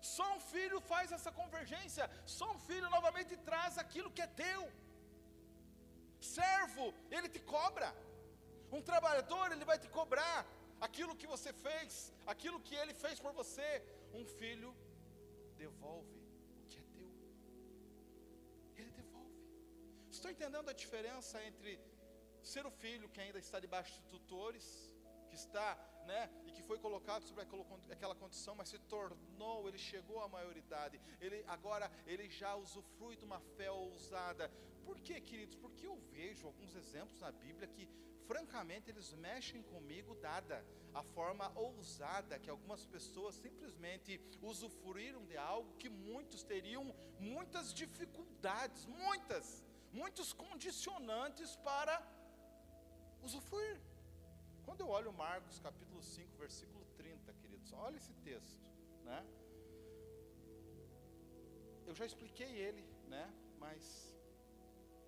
Só 0.00 0.26
um 0.36 0.40
filho 0.40 0.80
faz 0.80 1.12
essa 1.12 1.30
convergência. 1.30 2.10
Só 2.26 2.46
um 2.52 2.58
filho 2.58 2.88
novamente 2.90 3.36
traz 3.36 3.76
aquilo 3.78 4.10
que 4.10 4.22
é 4.22 4.26
teu. 4.26 4.62
Servo, 6.20 6.94
ele 7.10 7.28
te 7.28 7.40
cobra. 7.40 7.94
Um 8.72 8.82
trabalhador, 8.82 9.50
ele 9.52 9.64
vai 9.64 9.78
te 9.78 9.88
cobrar 9.88 10.46
aquilo 10.80 11.16
que 11.16 11.26
você 11.26 11.52
fez, 11.52 12.12
aquilo 12.26 12.60
que 12.60 12.74
ele 12.74 12.94
fez 12.94 13.18
por 13.24 13.32
você. 13.32 13.82
Um 14.14 14.24
filho 14.24 14.74
devolve 15.56 16.18
o 16.60 16.66
que 16.70 16.78
é 16.78 16.84
teu. 16.96 17.10
Ele 18.76 18.90
devolve. 18.92 19.34
Estou 20.10 20.30
entendendo 20.30 20.68
a 20.70 20.72
diferença 20.72 21.42
entre 21.44 21.72
ser 22.42 22.64
o 22.64 22.70
filho 22.70 23.08
que 23.08 23.20
ainda 23.20 23.38
está 23.38 23.58
debaixo 23.60 23.92
de 23.98 24.02
tutores, 24.14 24.66
que 25.28 25.34
está, 25.34 25.76
né, 26.10 26.22
e 26.46 26.50
que 26.56 26.62
foi 26.68 26.78
colocado 26.86 27.22
sobre 27.28 27.42
aquela 27.96 28.16
condição, 28.22 28.54
mas 28.60 28.68
se 28.72 28.78
tornou, 28.94 29.68
ele 29.68 29.78
chegou 29.78 30.18
à 30.20 30.28
maioridade. 30.36 31.00
Ele 31.24 31.38
agora 31.56 31.86
ele 32.12 32.28
já 32.40 32.52
usufrui 32.64 33.14
de 33.20 33.24
uma 33.24 33.40
fé 33.56 33.70
ousada. 33.70 34.44
Por 34.86 34.98
quê, 35.06 35.16
queridos? 35.20 35.56
Porque 35.64 35.86
eu 35.86 35.96
vejo 36.16 36.46
alguns 36.50 36.74
exemplos 36.82 37.18
na 37.20 37.30
Bíblia 37.44 37.68
que 37.74 37.88
francamente 38.30 38.90
eles 38.90 39.08
mexem 39.28 39.62
comigo 39.74 40.14
dada 40.28 40.56
a 41.00 41.02
forma 41.16 41.46
ousada 41.66 42.38
que 42.42 42.50
algumas 42.50 42.84
pessoas 42.94 43.36
simplesmente 43.36 44.20
usufruíram 44.50 45.22
de 45.30 45.36
algo 45.36 45.76
que 45.82 45.88
muitos 45.88 46.42
teriam 46.52 46.84
muitas 47.18 47.72
dificuldades, 47.82 48.86
muitas, 48.86 49.46
muitos 50.00 50.32
condicionantes 50.32 51.54
para 51.68 51.96
usufruir. 53.22 53.89
Quando 54.70 54.82
eu 54.82 54.88
olho 54.88 55.12
Marcos 55.12 55.58
capítulo 55.58 56.00
5, 56.00 56.36
versículo 56.38 56.84
30, 56.96 57.32
queridos, 57.40 57.72
olha 57.72 57.96
esse 57.96 58.12
texto, 58.26 58.64
né? 59.02 59.26
Eu 61.84 61.92
já 61.92 62.06
expliquei 62.06 62.52
ele, 62.66 62.84
né? 63.08 63.34
Mas 63.58 63.82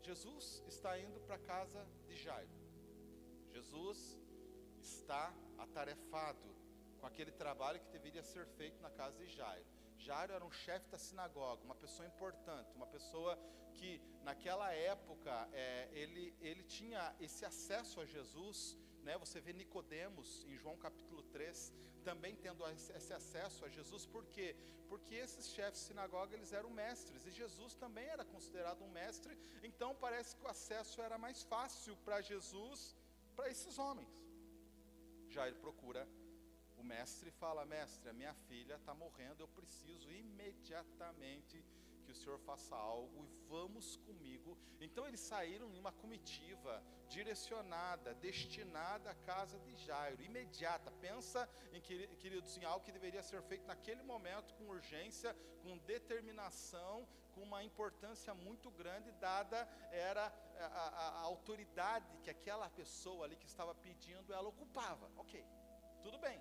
Jesus 0.03 0.65
está 0.67 0.99
indo 0.99 1.21
para 1.21 1.37
a 1.37 1.39
casa 1.39 1.87
de 2.09 2.17
Jairo. 2.17 2.51
Jesus 3.53 4.19
está 4.81 5.33
atarefado 5.57 6.49
com 6.99 7.07
aquele 7.07 7.31
trabalho 7.31 7.79
que 7.79 7.89
deveria 7.89 8.25
ser 8.25 8.45
feito 8.59 8.83
na 8.83 8.91
casa 8.91 9.17
de 9.17 9.29
Jairo. 9.29 9.65
Jairo 9.97 10.33
era 10.33 10.45
um 10.45 10.51
chefe 10.51 10.89
da 10.89 10.99
sinagoga, 10.99 11.63
uma 11.63 11.77
pessoa 11.77 12.05
importante, 12.05 12.75
uma 12.75 12.89
pessoa 12.89 13.39
que 13.75 14.03
naquela 14.25 14.73
época 14.73 15.49
é, 15.53 15.89
ele, 15.93 16.35
ele 16.41 16.65
tinha 16.65 17.15
esse 17.21 17.45
acesso 17.45 18.01
a 18.01 18.05
Jesus. 18.05 18.77
Né? 19.03 19.19
Você 19.19 19.41
vê 19.41 19.53
Nicodemos 19.53 20.45
em 20.49 20.57
João 20.57 20.77
capítulo 20.77 21.23
3 21.25 21.73
também 22.05 22.35
tendo 22.37 22.65
esse 22.69 23.13
acesso 23.13 23.65
a 23.65 23.69
Jesus, 23.69 24.07
por 24.07 24.25
quê? 24.27 24.57
Porque 24.89 25.15
esses 25.15 25.49
chefes 25.51 25.81
de 25.81 25.87
sinagoga 25.87 26.35
eles 26.35 26.53
eram 26.53 26.71
mestres 26.71 27.27
e 27.27 27.31
Jesus 27.31 27.75
também 27.75 28.07
era 28.07 28.25
considerado 28.25 28.83
um 28.83 28.91
mestre, 28.91 29.39
então 29.63 29.95
parece 29.95 30.37
que 30.37 30.45
o 30.45 30.49
acesso 30.49 31.01
era 31.01 31.17
mais 31.19 31.43
fácil 31.43 31.97
para 32.05 32.21
Jesus 32.21 32.97
para 33.37 33.49
esses 33.51 33.79
homens. 33.79 34.13
Já 35.29 35.47
ele 35.47 35.57
procura 35.57 36.07
o 36.77 36.85
mestre 36.85 37.29
e 37.29 37.33
fala: 37.33 37.65
Mestre, 37.65 38.09
a 38.11 38.13
minha 38.13 38.35
filha 38.35 38.75
está 38.75 38.95
morrendo, 38.95 39.41
eu 39.41 39.49
preciso 39.49 40.11
imediatamente 40.13 41.65
que 42.03 42.13
o 42.13 42.15
senhor 42.15 42.39
faça 42.41 42.75
algo 42.77 43.25
e 43.25 43.37
vamos 43.49 43.97
comigo. 43.97 44.57
Então 44.81 45.07
eles 45.07 45.21
saíram 45.21 45.71
em 45.71 45.79
uma 45.79 45.93
comitiva 45.93 46.83
direcionada, 47.09 48.15
destinada 48.15 49.11
à 49.11 49.15
casa 49.15 49.59
de 49.61 49.75
Jairo, 49.77 50.23
imediata. 50.23 50.91
Pensa 51.01 51.49
em 51.73 51.81
queridos 51.81 52.57
em 52.57 52.65
algo 52.65 52.85
que 52.85 52.93
deveria 52.93 53.23
ser 53.23 53.43
feito 53.43 53.67
naquele 53.67 54.03
momento 54.03 54.55
com 54.55 54.69
urgência, 54.69 55.35
com 55.63 55.79
determinação, 55.79 57.07
com 57.35 57.43
uma 57.43 57.63
importância 57.65 58.35
muito 58.35 58.71
grande, 58.71 59.11
dada 59.13 59.67
era 59.91 60.27
a, 60.59 60.67
a, 60.67 61.09
a 61.09 61.21
autoridade 61.21 62.07
que 62.23 62.31
aquela 62.31 62.69
pessoa 62.71 63.25
ali 63.25 63.37
que 63.37 63.47
estava 63.47 63.75
pedindo, 63.75 64.33
ela 64.33 64.49
ocupava. 64.49 65.11
Ok, 65.17 65.45
tudo 66.03 66.19
bem. 66.19 66.41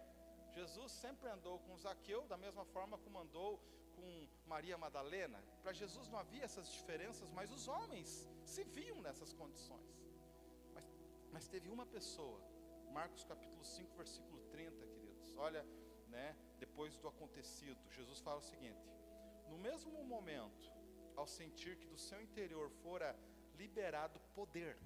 Jesus 0.51 0.91
sempre 0.91 1.29
andou 1.29 1.59
com 1.59 1.77
Zaqueu, 1.77 2.27
da 2.27 2.37
mesma 2.37 2.65
forma 2.65 2.97
como 2.97 3.19
andou 3.19 3.61
com 4.01 4.27
Maria 4.47 4.77
Madalena. 4.77 5.39
Para 5.61 5.73
Jesus 5.73 6.09
não 6.09 6.17
havia 6.17 6.43
essas 6.43 6.71
diferenças, 6.73 7.29
mas 7.31 7.51
os 7.51 7.67
homens 7.67 8.27
se 8.43 8.63
viam 8.63 8.99
nessas 9.01 9.31
condições. 9.31 9.89
Mas, 10.73 10.85
mas 11.31 11.47
teve 11.47 11.69
uma 11.69 11.85
pessoa, 11.85 12.41
Marcos 12.91 13.23
capítulo 13.23 13.63
5, 13.63 13.95
versículo 13.95 14.41
30, 14.49 14.87
queridos. 14.87 15.33
Olha, 15.37 15.63
né, 16.07 16.35
depois 16.59 16.97
do 16.97 17.07
acontecido, 17.07 17.79
Jesus 17.91 18.19
fala 18.19 18.39
o 18.39 18.49
seguinte: 18.51 18.83
No 19.47 19.57
mesmo 19.57 20.03
momento 20.03 20.71
ao 21.15 21.27
sentir 21.27 21.77
que 21.77 21.87
do 21.87 21.97
seu 21.97 22.19
interior 22.21 22.69
fora 22.83 23.15
liberado 23.55 24.19
poder, 24.33 24.77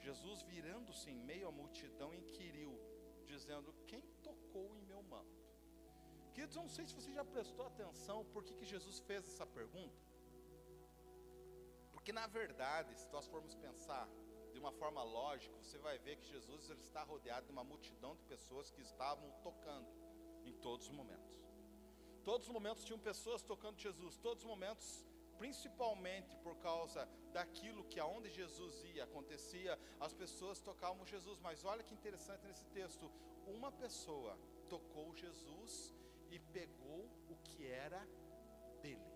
Jesus, 0.00 0.42
virando-se 0.42 1.10
em 1.10 1.18
meio 1.30 1.48
à 1.48 1.52
multidão, 1.52 2.14
inquiriu, 2.14 2.72
dizendo: 3.26 3.74
Quem 3.86 4.00
tocou 4.22 4.74
em? 4.76 4.87
Queridos, 6.38 6.56
eu 6.56 6.62
não 6.62 6.70
sei 6.70 6.86
se 6.86 6.94
você 6.94 7.12
já 7.12 7.24
prestou 7.24 7.66
atenção 7.66 8.24
por 8.32 8.44
que, 8.44 8.54
que 8.54 8.64
Jesus 8.64 9.00
fez 9.00 9.26
essa 9.26 9.44
pergunta. 9.44 10.00
Porque, 11.90 12.12
na 12.12 12.28
verdade, 12.28 12.94
se 12.94 13.08
nós 13.14 13.26
formos 13.26 13.56
pensar 13.56 14.08
de 14.52 14.58
uma 14.60 14.70
forma 14.70 15.02
lógica, 15.02 15.56
você 15.56 15.78
vai 15.78 15.98
ver 15.98 16.14
que 16.18 16.28
Jesus 16.28 16.70
ele 16.70 16.80
está 16.80 17.02
rodeado 17.02 17.46
de 17.46 17.50
uma 17.50 17.64
multidão 17.64 18.14
de 18.14 18.22
pessoas 18.22 18.70
que 18.70 18.80
estavam 18.80 19.28
tocando 19.42 19.90
em 20.44 20.52
todos 20.52 20.86
os 20.86 20.92
momentos. 20.92 21.42
Todos 22.22 22.46
os 22.46 22.52
momentos 22.52 22.84
tinham 22.84 23.00
pessoas 23.00 23.42
tocando 23.42 23.76
Jesus, 23.80 24.16
todos 24.18 24.44
os 24.44 24.48
momentos 24.48 25.04
principalmente 25.38 26.36
por 26.36 26.54
causa 26.58 27.08
daquilo 27.32 27.82
que 27.90 27.98
aonde 27.98 28.30
Jesus 28.30 28.84
ia 28.84 29.02
acontecia, 29.02 29.76
as 29.98 30.14
pessoas 30.14 30.60
tocavam 30.60 31.04
Jesus. 31.04 31.40
Mas 31.40 31.64
olha 31.64 31.82
que 31.82 31.94
interessante 31.94 32.46
nesse 32.46 32.66
texto: 32.66 33.10
uma 33.44 33.72
pessoa 33.72 34.38
tocou 34.68 35.12
Jesus 35.16 35.97
e 36.30 36.38
pegou 36.38 37.08
o 37.28 37.36
que 37.44 37.66
era 37.66 38.00
dele. 38.82 39.08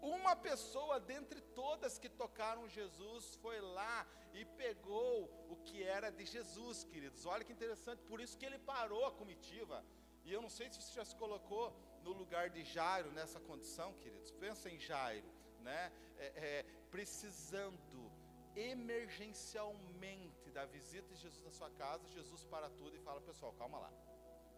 Uma 0.00 0.36
pessoa 0.36 1.00
dentre 1.00 1.40
todas 1.40 1.98
que 1.98 2.10
tocaram 2.10 2.68
Jesus 2.68 3.36
foi 3.36 3.60
lá 3.60 4.06
e 4.34 4.44
pegou 4.44 5.30
o 5.48 5.56
que 5.64 5.82
era 5.82 6.10
de 6.10 6.26
Jesus, 6.26 6.84
queridos. 6.84 7.24
Olha 7.24 7.44
que 7.44 7.52
interessante, 7.52 8.02
por 8.02 8.20
isso 8.20 8.36
que 8.36 8.44
ele 8.44 8.58
parou 8.58 9.06
a 9.06 9.12
comitiva. 9.12 9.84
E 10.24 10.32
eu 10.32 10.42
não 10.42 10.50
sei 10.50 10.70
se 10.70 10.82
você 10.82 10.92
já 10.92 11.04
se 11.04 11.16
colocou 11.16 11.74
no 12.02 12.12
lugar 12.12 12.50
de 12.50 12.62
Jairo 12.64 13.10
nessa 13.12 13.40
condição, 13.40 13.94
queridos. 13.94 14.30
Pensa 14.32 14.68
em 14.70 14.78
Jairo, 14.78 15.26
né? 15.60 15.92
É, 16.18 16.26
é, 16.48 16.62
precisando 16.90 18.12
emergencialmente 18.54 20.50
da 20.50 20.64
visita 20.64 21.14
de 21.14 21.20
Jesus 21.20 21.42
na 21.42 21.50
sua 21.50 21.70
casa, 21.70 22.06
Jesus 22.08 22.44
para 22.44 22.68
tudo 22.70 22.94
e 22.96 23.00
fala: 23.00 23.20
Pessoal, 23.20 23.52
calma 23.54 23.78
lá, 23.78 23.92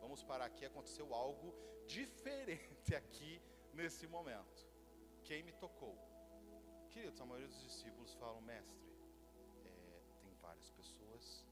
vamos 0.07 0.23
parar 0.23 0.47
aqui. 0.47 0.65
Aconteceu 0.65 1.15
algo 1.15 1.55
diferente 1.87 2.95
aqui 3.01 3.43
nesse 3.75 4.07
momento. 4.07 4.67
Quem 5.25 5.43
me 5.43 5.53
tocou? 5.53 5.97
Queridos, 6.91 7.21
a 7.21 7.27
maioria 7.27 7.49
dos 7.49 7.63
discípulos 7.63 8.15
falam: 8.15 8.41
Mestre, 8.41 8.81
é, 9.65 10.01
tem 10.23 10.33
várias 10.47 10.71
pessoas 10.71 11.45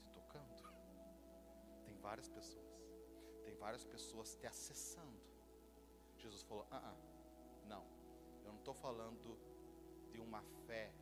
te 0.00 0.08
tocando, 0.10 0.62
tem 1.84 1.96
várias 1.98 2.28
pessoas, 2.28 2.82
tem 3.44 3.54
várias 3.54 3.84
pessoas 3.84 4.34
te 4.34 4.46
acessando. 4.46 5.20
Jesus 6.18 6.42
falou: 6.42 6.66
ah, 6.70 6.82
ah 6.92 7.66
não, 7.66 7.84
eu 8.44 8.50
não 8.52 8.58
estou 8.58 8.74
falando 8.74 9.38
de 10.10 10.18
uma 10.20 10.42
fé 10.66 10.92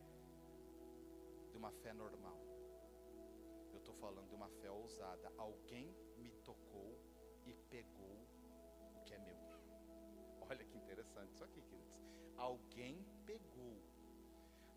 uma 1.59 1.71
fé 1.71 1.91
normal. 1.93 2.39
Eu 3.73 3.79
estou 3.79 3.93
falando 3.95 4.29
de 4.29 4.35
uma 4.35 4.47
fé 4.47 4.71
ousada. 4.71 5.29
Alguém 5.37 5.93
interessante 11.19 11.33
isso 11.33 11.43
aqui, 11.43 11.61
queridos. 11.61 11.99
Alguém 12.37 13.05
pegou. 13.25 13.77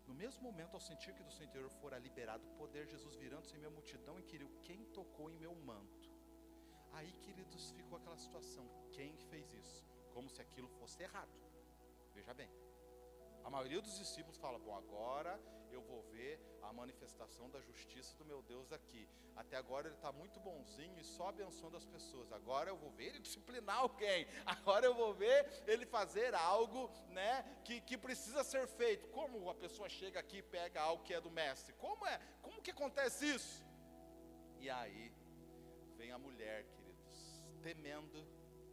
No 0.07 0.13
mesmo 0.13 0.43
momento, 0.43 0.73
ao 0.73 0.81
sentir 0.81 1.13
que 1.13 1.23
do 1.23 1.31
seu 1.31 1.45
interior 1.45 1.69
fora 1.69 1.97
liberado 1.97 2.45
o 2.45 2.55
poder, 2.55 2.85
Jesus 2.87 3.15
virando-se 3.15 3.55
em 3.55 3.59
minha 3.59 3.69
multidão 3.69 4.19
inquiriu: 4.19 4.49
Quem 4.63 4.83
tocou 4.85 5.29
em 5.29 5.37
meu 5.37 5.55
manto? 5.55 6.11
Aí, 6.91 7.11
queridos, 7.21 7.71
ficou 7.71 7.97
aquela 7.97 8.17
situação: 8.17 8.65
quem 8.91 9.15
fez 9.29 9.53
isso? 9.53 9.85
Como 10.13 10.29
se 10.29 10.41
aquilo 10.41 10.67
fosse 10.79 11.01
errado. 11.01 11.31
Veja 12.13 12.33
bem, 12.33 12.49
a 13.43 13.49
maioria 13.49 13.81
dos 13.81 13.97
discípulos 13.97 14.37
fala: 14.37 14.57
Bom, 14.59 14.75
agora 14.75 15.39
eu 15.71 15.81
vou 15.81 16.01
ver 16.03 16.39
a 16.61 16.71
manifestação 16.71 17.49
da 17.49 17.59
justiça 17.59 18.15
do 18.17 18.25
meu 18.25 18.41
Deus 18.41 18.71
aqui. 18.71 19.07
Até 19.35 19.57
agora 19.57 19.87
ele 19.87 19.95
está 19.95 20.11
muito 20.11 20.39
bonzinho 20.39 20.97
e 20.99 21.03
só 21.03 21.29
abençoando 21.29 21.77
as 21.77 21.85
pessoas. 21.85 22.31
Agora 22.31 22.69
eu 22.69 22.77
vou 22.77 22.91
ver 22.91 23.05
ele 23.07 23.19
disciplinar 23.19 23.77
alguém. 23.77 24.27
Agora 24.45 24.85
eu 24.85 24.93
vou 24.93 25.13
ver 25.13 25.63
ele 25.65 25.85
fazer 25.85 26.35
algo 26.35 26.89
né, 27.09 27.43
que, 27.65 27.81
que 27.81 27.97
precisa 27.97 28.43
ser 28.43 28.67
feito. 28.67 29.07
Como 29.07 29.49
a 29.49 29.55
pessoa 29.55 29.89
chega 29.89 30.19
aqui 30.19 30.37
e 30.37 30.43
pega 30.43 30.81
algo 30.81 31.03
que 31.03 31.13
é 31.13 31.19
do 31.19 31.31
mestre? 31.31 31.73
Como 31.73 32.05
é? 32.05 32.19
Como 32.41 32.61
que 32.61 32.71
acontece 32.71 33.25
isso? 33.25 33.65
E 34.59 34.69
aí 34.69 35.11
vem 35.97 36.11
a 36.11 36.17
mulher, 36.17 36.65
queridos, 36.65 37.43
temendo 37.61 38.27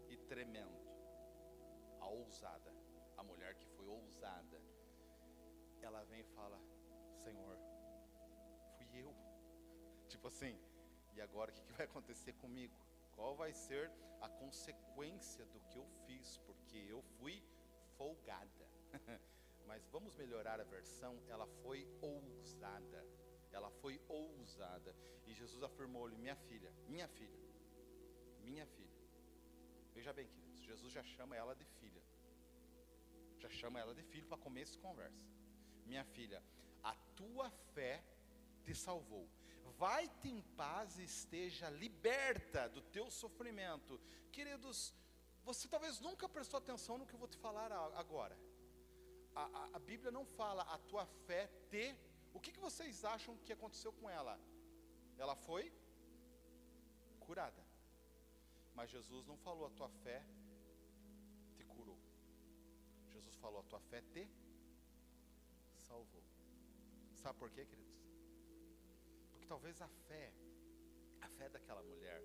e 0.09 0.17
tremendo. 0.17 0.79
A 2.01 2.07
ousada, 2.07 2.70
Tipo 10.21 10.29
assim, 10.29 10.55
e 11.15 11.21
agora 11.23 11.51
o 11.51 11.55
que, 11.55 11.63
que 11.63 11.73
vai 11.73 11.87
acontecer 11.87 12.35
comigo? 12.35 12.75
Qual 13.17 13.35
vai 13.35 13.55
ser 13.55 13.91
a 14.21 14.29
consequência 14.29 15.47
do 15.47 15.61
que 15.61 15.79
eu 15.79 15.87
fiz? 16.05 16.37
Porque 16.45 16.77
eu 16.77 17.01
fui 17.17 17.43
folgada. 17.97 18.69
Mas 19.67 19.87
vamos 19.87 20.15
melhorar 20.17 20.61
a 20.61 20.65
versão, 20.65 21.19
ela 21.27 21.47
foi 21.63 21.89
ousada. 22.03 23.03
Ela 23.51 23.71
foi 23.81 23.99
ousada. 24.09 24.95
E 25.27 25.33
Jesus 25.33 25.63
afirmou-lhe: 25.63 26.19
Minha 26.19 26.37
filha, 26.37 26.71
minha 26.87 27.09
filha, 27.09 27.41
minha 28.43 28.67
filha. 28.67 29.01
Veja 29.95 30.13
bem, 30.13 30.29
queridos, 30.29 30.61
Jesus 30.61 30.93
já 30.93 31.03
chama 31.03 31.35
ela 31.35 31.55
de 31.55 31.65
filha. 31.65 32.03
Já 33.39 33.49
chama 33.49 33.81
ela 33.81 33.95
de 33.95 34.03
filho 34.03 34.27
para 34.27 34.37
começo 34.37 34.75
de 34.75 34.81
conversa. 34.81 35.25
Minha 35.87 36.05
filha, 36.05 36.43
a 36.83 36.95
tua 37.17 37.51
fé 37.73 38.05
te 38.63 38.75
salvou. 38.75 39.27
Vai-te 39.79 40.29
em 40.29 40.43
paz 40.57 40.99
e 40.99 41.05
esteja 41.05 41.71
liberta 41.71 42.69
do 42.69 42.83
teu 42.83 43.11
sofrimento. 43.11 44.01
Queridos, 44.31 44.95
você 45.45 45.67
talvez 45.69 46.01
nunca 46.01 46.29
prestou 46.29 46.59
atenção 46.59 46.99
no 46.99 47.07
que 47.07 47.15
eu 47.15 47.19
vou 47.19 47.29
te 47.29 47.39
falar 47.39 47.73
agora. 47.97 48.39
A, 49.35 49.43
a, 49.43 49.77
a 49.77 49.79
Bíblia 49.79 50.11
não 50.11 50.25
fala 50.25 50.63
a 50.63 50.79
tua 50.79 51.07
fé 51.27 51.47
te. 51.71 51.97
O 52.35 52.41
que, 52.41 52.53
que 52.53 52.61
vocês 52.61 53.05
acham 53.05 53.37
que 53.39 53.53
aconteceu 53.53 53.93
com 53.93 54.09
ela? 54.09 54.39
Ela 55.17 55.35
foi 55.35 55.73
curada. 57.21 57.63
Mas 58.75 58.91
Jesus 58.91 59.27
não 59.27 59.37
falou 59.39 59.67
a 59.67 59.71
tua 59.71 59.89
fé 59.89 60.25
te 61.57 61.65
curou. 61.65 61.99
Jesus 63.09 63.35
falou 63.37 63.61
a 63.61 63.65
tua 63.65 63.81
fé 63.81 64.03
te 64.13 64.29
salvou. 65.89 66.23
Sabe 67.15 67.39
por 67.39 67.51
quê, 67.51 67.65
queridos? 67.67 67.90
Talvez 69.51 69.83
a 69.83 69.89
fé, 70.07 70.33
a 71.21 71.29
fé 71.29 71.49
daquela 71.49 71.83
mulher, 71.83 72.23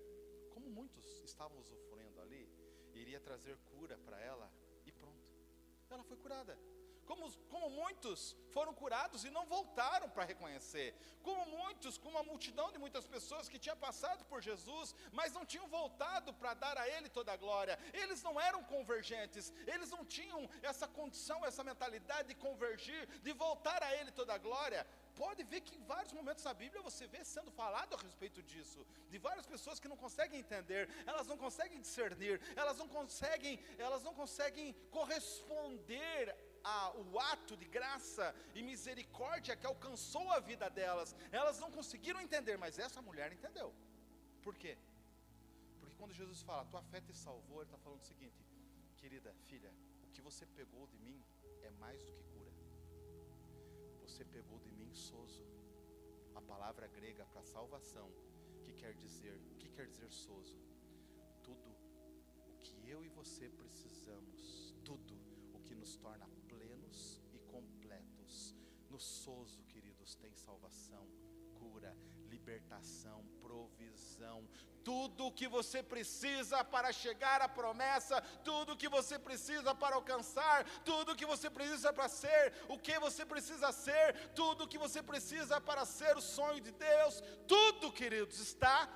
como 0.54 0.70
muitos 0.70 1.04
estavam 1.24 1.58
usufruindo 1.58 2.20
ali, 2.20 2.48
iria 2.94 3.18
trazer 3.18 3.56
cura 3.70 3.98
para 4.06 4.20
ela 4.20 4.48
e 4.84 4.92
pronto. 4.92 5.26
Ela 5.90 6.04
foi 6.04 6.16
curada. 6.16 6.56
Como, 7.04 7.24
como, 7.48 7.68
muitos 7.70 8.36
foram 8.52 8.72
curados 8.72 9.24
e 9.24 9.30
não 9.30 9.44
voltaram 9.46 10.08
para 10.08 10.24
reconhecer, 10.24 10.94
como 11.22 11.44
muitos, 11.46 11.98
como 11.98 12.16
uma 12.16 12.22
multidão 12.30 12.70
de 12.70 12.78
muitas 12.78 13.06
pessoas 13.08 13.48
que 13.48 13.58
tinha 13.58 13.74
passado 13.74 14.24
por 14.24 14.40
Jesus, 14.40 14.94
mas 15.12 15.32
não 15.32 15.44
tinham 15.44 15.68
voltado 15.68 16.32
para 16.34 16.54
dar 16.54 16.76
a 16.78 16.88
Ele 16.88 17.08
toda 17.08 17.32
a 17.32 17.36
glória, 17.36 17.78
eles 17.92 18.22
não 18.22 18.40
eram 18.40 18.62
convergentes, 18.62 19.52
eles 19.66 19.90
não 19.90 20.04
tinham 20.04 20.48
essa 20.62 20.86
condição, 20.86 21.44
essa 21.44 21.64
mentalidade 21.64 22.28
de 22.28 22.36
convergir, 22.36 23.06
de 23.20 23.32
voltar 23.32 23.82
a 23.82 23.96
Ele 23.96 24.12
toda 24.12 24.32
a 24.34 24.38
glória. 24.38 24.86
Pode 25.22 25.42
ver 25.50 25.60
que 25.66 25.74
em 25.76 25.84
vários 25.92 26.12
momentos 26.18 26.44
da 26.48 26.52
Bíblia 26.62 26.82
você 26.88 27.04
vê 27.14 27.20
sendo 27.24 27.50
falado 27.50 27.94
a 27.94 27.98
respeito 28.06 28.42
disso, 28.50 28.80
de 29.12 29.18
várias 29.26 29.46
pessoas 29.52 29.80
que 29.80 29.88
não 29.92 29.96
conseguem 30.04 30.40
entender, 30.40 30.82
elas 31.06 31.26
não 31.26 31.38
conseguem 31.44 31.80
discernir, 31.80 32.36
elas 32.54 32.76
não 32.82 32.88
conseguem, 32.96 33.54
elas 33.78 34.02
não 34.02 34.14
conseguem 34.14 34.74
corresponder 34.90 36.36
a, 36.62 36.76
o 36.96 37.18
ato 37.32 37.56
de 37.56 37.64
graça 37.64 38.34
e 38.54 38.62
misericórdia 38.62 39.56
que 39.56 39.66
alcançou 39.66 40.30
a 40.32 40.40
vida 40.40 40.68
delas. 40.68 41.14
Elas 41.30 41.58
não 41.60 41.70
conseguiram 41.70 42.20
entender, 42.20 42.56
mas 42.58 42.78
essa 42.78 43.00
mulher 43.00 43.32
entendeu. 43.32 43.72
Por 44.42 44.54
quê? 44.54 44.76
Porque 45.80 45.94
quando 45.96 46.12
Jesus 46.12 46.42
fala, 46.42 46.64
tua 46.66 46.82
fé 46.82 47.00
te 47.00 47.14
salvou, 47.14 47.58
ele 47.62 47.70
está 47.70 47.78
falando 47.78 48.00
o 48.00 48.10
seguinte, 48.12 48.44
querida 48.96 49.32
filha, 49.48 49.72
o 50.04 50.08
que 50.08 50.20
você 50.20 50.44
pegou 50.44 50.86
de 50.88 50.98
mim 50.98 51.18
é 51.62 51.70
mais 51.70 52.02
do 52.04 52.12
que 52.12 52.24
cura. 52.34 52.45
Você 54.16 54.24
pegou 54.24 54.58
de 54.60 54.72
mim 54.72 54.94
sozo. 54.94 55.44
A 56.34 56.40
palavra 56.40 56.86
grega 56.86 57.26
para 57.26 57.42
salvação, 57.42 58.10
que 58.62 58.72
quer 58.72 58.94
dizer, 58.94 59.38
o 59.52 59.56
que 59.56 59.68
quer 59.68 59.86
dizer 59.86 60.10
sozo? 60.10 60.58
Tudo 61.42 61.68
o 62.48 62.56
que 62.62 62.88
eu 62.88 63.04
e 63.04 63.10
você 63.10 63.50
precisamos, 63.50 64.74
tudo 64.82 65.14
o 65.52 65.60
que 65.60 65.74
nos 65.74 65.98
torna 65.98 66.26
no 68.96 69.00
Sozo, 69.00 69.62
queridos, 69.64 70.14
tem 70.14 70.34
salvação, 70.34 71.06
cura, 71.52 71.94
libertação, 72.30 73.22
provisão, 73.42 74.48
tudo 74.86 75.26
o 75.26 75.32
que 75.32 75.48
você 75.48 75.82
precisa 75.82 76.62
para 76.62 76.92
chegar 76.92 77.38
à 77.42 77.48
promessa, 77.48 78.20
tudo 78.44 78.72
o 78.72 78.76
que 78.76 78.88
você 78.88 79.18
precisa 79.18 79.74
para 79.74 79.96
alcançar, 79.96 80.64
tudo 80.84 81.10
o 81.10 81.16
que 81.16 81.26
você 81.26 81.50
precisa 81.50 81.92
para 81.92 82.08
ser, 82.08 82.52
o 82.68 82.78
que 82.78 82.96
você 83.06 83.26
precisa 83.26 83.72
ser, 83.72 84.30
tudo 84.40 84.62
o 84.62 84.68
que 84.68 84.78
você 84.78 85.02
precisa 85.02 85.60
para 85.60 85.84
ser 85.84 86.16
o 86.16 86.20
sonho 86.20 86.60
de 86.60 86.70
Deus, 86.70 87.20
tudo, 87.48 87.90
queridos, 87.90 88.38
está 88.38 88.88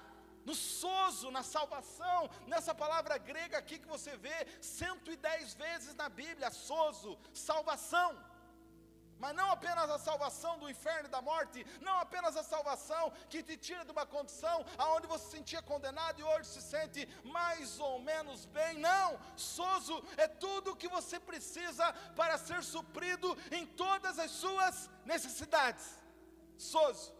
no 0.45 0.55
sozo, 0.55 1.28
na 1.32 1.43
salvação, 1.43 2.30
nessa 2.47 2.72
palavra 2.72 3.18
grega 3.18 3.59
aqui 3.59 3.76
que 3.76 3.88
você 3.88 4.16
vê 4.16 4.47
110 4.61 5.55
vezes 5.55 5.93
na 5.97 6.09
Bíblia, 6.09 6.53
sozo, 6.53 7.18
salvação 7.34 8.30
mas 9.21 9.37
não 9.37 9.49
apenas 9.51 9.89
a 9.91 9.99
salvação 9.99 10.59
do 10.59 10.68
inferno 10.75 11.07
e 11.09 11.14
da 11.16 11.23
morte, 11.31 11.64
não 11.81 11.97
apenas 12.01 12.37
a 12.37 12.43
salvação 12.43 13.12
que 13.29 13.43
te 13.43 13.57
tira 13.57 13.85
de 13.85 13.93
uma 13.93 14.07
condição 14.07 14.64
aonde 14.79 15.07
você 15.07 15.25
se 15.27 15.31
sentia 15.37 15.62
condenado 15.62 16.18
e 16.18 16.25
hoje 16.25 16.49
se 16.49 16.62
sente 16.62 17.07
mais 17.23 17.79
ou 17.79 18.01
menos 18.01 18.47
bem, 18.47 18.79
não, 18.79 19.18
sozo 19.37 20.03
é 20.16 20.27
tudo 20.27 20.73
o 20.73 20.77
que 20.77 20.89
você 20.89 21.21
precisa 21.21 21.93
para 22.16 22.39
ser 22.39 22.62
suprido 22.64 23.37
em 23.51 23.66
todas 23.66 24.18
as 24.18 24.31
suas 24.31 24.91
necessidades, 25.05 25.87
sozo, 26.57 27.14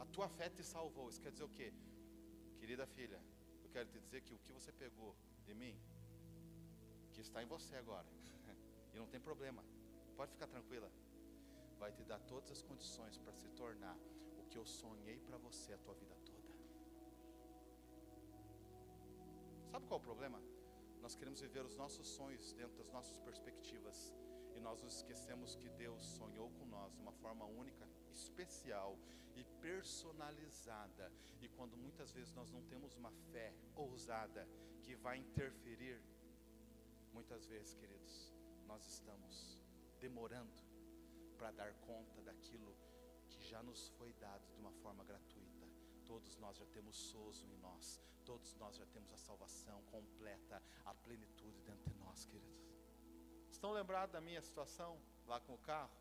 a 0.00 0.06
tua 0.06 0.28
fé 0.28 0.48
te 0.50 0.64
salvou, 0.64 1.08
isso 1.08 1.20
quer 1.20 1.30
dizer 1.30 1.44
o 1.44 1.48
quê? 1.48 1.72
Querida 2.58 2.86
filha, 2.86 3.20
eu 3.64 3.70
quero 3.70 3.88
te 3.88 4.00
dizer 4.00 4.20
que 4.22 4.34
o 4.34 4.38
que 4.40 4.52
você 4.52 4.72
pegou 4.72 5.16
de 5.44 5.54
mim, 5.54 5.80
que 7.12 7.20
está 7.20 7.42
em 7.42 7.46
você 7.46 7.76
agora, 7.76 8.06
E 8.94 8.98
não 8.98 9.06
tem 9.06 9.20
problema, 9.20 9.64
pode 10.12 10.32
ficar 10.32 10.46
tranquila. 10.46 10.90
Vai 11.78 11.92
te 11.92 12.04
dar 12.04 12.20
todas 12.20 12.50
as 12.50 12.62
condições 12.62 13.18
para 13.18 13.32
se 13.32 13.48
tornar 13.50 13.96
o 14.38 14.44
que 14.44 14.56
eu 14.56 14.64
sonhei 14.64 15.18
para 15.20 15.38
você 15.38 15.72
a 15.72 15.78
tua 15.78 15.94
vida 15.94 16.16
toda. 16.24 16.52
Sabe 19.70 19.86
qual 19.86 19.98
é 19.98 20.02
o 20.02 20.04
problema? 20.04 20.40
Nós 21.00 21.14
queremos 21.14 21.40
viver 21.40 21.64
os 21.64 21.76
nossos 21.76 22.06
sonhos 22.06 22.52
dentro 22.52 22.76
das 22.76 22.90
nossas 22.92 23.18
perspectivas 23.18 24.14
e 24.54 24.60
nós 24.60 24.82
nos 24.82 24.96
esquecemos 24.96 25.56
que 25.56 25.68
Deus 25.70 26.04
sonhou 26.04 26.50
com 26.50 26.66
nós 26.66 26.94
de 26.94 27.00
uma 27.00 27.12
forma 27.12 27.44
única, 27.44 27.88
especial 28.10 28.98
e 29.34 29.44
personalizada. 29.60 31.10
E 31.40 31.48
quando 31.48 31.76
muitas 31.76 32.12
vezes 32.12 32.32
nós 32.34 32.50
não 32.50 32.62
temos 32.64 32.94
uma 32.94 33.10
fé 33.32 33.52
ousada 33.74 34.46
que 34.82 34.94
vai 34.94 35.16
interferir, 35.18 36.00
muitas 37.12 37.46
vezes, 37.46 37.74
queridos, 37.74 38.32
nós 38.66 38.86
estamos 38.86 39.61
demorando 40.02 40.60
para 41.38 41.52
dar 41.52 41.72
conta 41.74 42.20
daquilo 42.22 42.76
que 43.28 43.40
já 43.40 43.62
nos 43.62 43.88
foi 43.90 44.12
dado 44.14 44.44
de 44.52 44.58
uma 44.58 44.72
forma 44.82 45.04
gratuita. 45.04 45.64
Todos 46.04 46.36
nós 46.38 46.56
já 46.56 46.66
temos 46.66 46.96
sozo 46.96 47.46
em 47.46 47.56
nós, 47.58 48.00
todos 48.24 48.52
nós 48.56 48.76
já 48.76 48.86
temos 48.86 49.12
a 49.12 49.16
salvação 49.16 49.80
completa, 49.84 50.60
a 50.84 50.92
plenitude 50.92 51.62
dentro 51.62 51.88
de 51.88 51.96
nós, 51.98 52.24
queridos. 52.26 52.66
Estão 53.48 53.70
lembrados 53.70 54.12
da 54.12 54.20
minha 54.20 54.42
situação 54.42 55.00
lá 55.24 55.38
com 55.38 55.54
o 55.54 55.58
carro? 55.58 55.96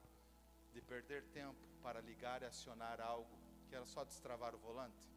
De 0.73 0.81
perder 0.81 1.23
tempo 1.27 1.63
para 1.83 2.01
ligar 2.01 2.41
e 2.41 2.45
acionar 2.45 2.99
algo 2.99 3.37
que 3.67 3.75
era 3.75 3.85
só 3.85 4.03
destravar 4.03 4.55
o 4.55 4.57
volante? 4.57 5.13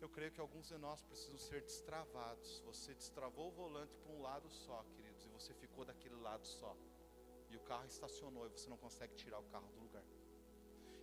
Eu 0.00 0.08
creio 0.08 0.32
que 0.32 0.40
alguns 0.40 0.66
de 0.66 0.78
nós 0.78 1.04
precisam 1.04 1.38
ser 1.38 1.62
destravados. 1.62 2.60
Você 2.62 2.94
destravou 2.94 3.48
o 3.48 3.52
volante 3.52 3.94
para 3.98 4.12
um 4.12 4.22
lado 4.22 4.48
só, 4.50 4.82
queridos, 4.96 5.24
e 5.24 5.28
você 5.28 5.54
ficou 5.54 5.84
daquele 5.84 6.16
lado 6.16 6.46
só. 6.46 6.74
E 7.50 7.56
o 7.56 7.60
carro 7.60 7.86
estacionou 7.86 8.46
e 8.46 8.50
você 8.50 8.68
não 8.68 8.76
consegue 8.76 9.14
tirar 9.14 9.38
o 9.38 9.44
carro 9.44 9.68
do 9.72 9.80
lugar. 9.80 10.04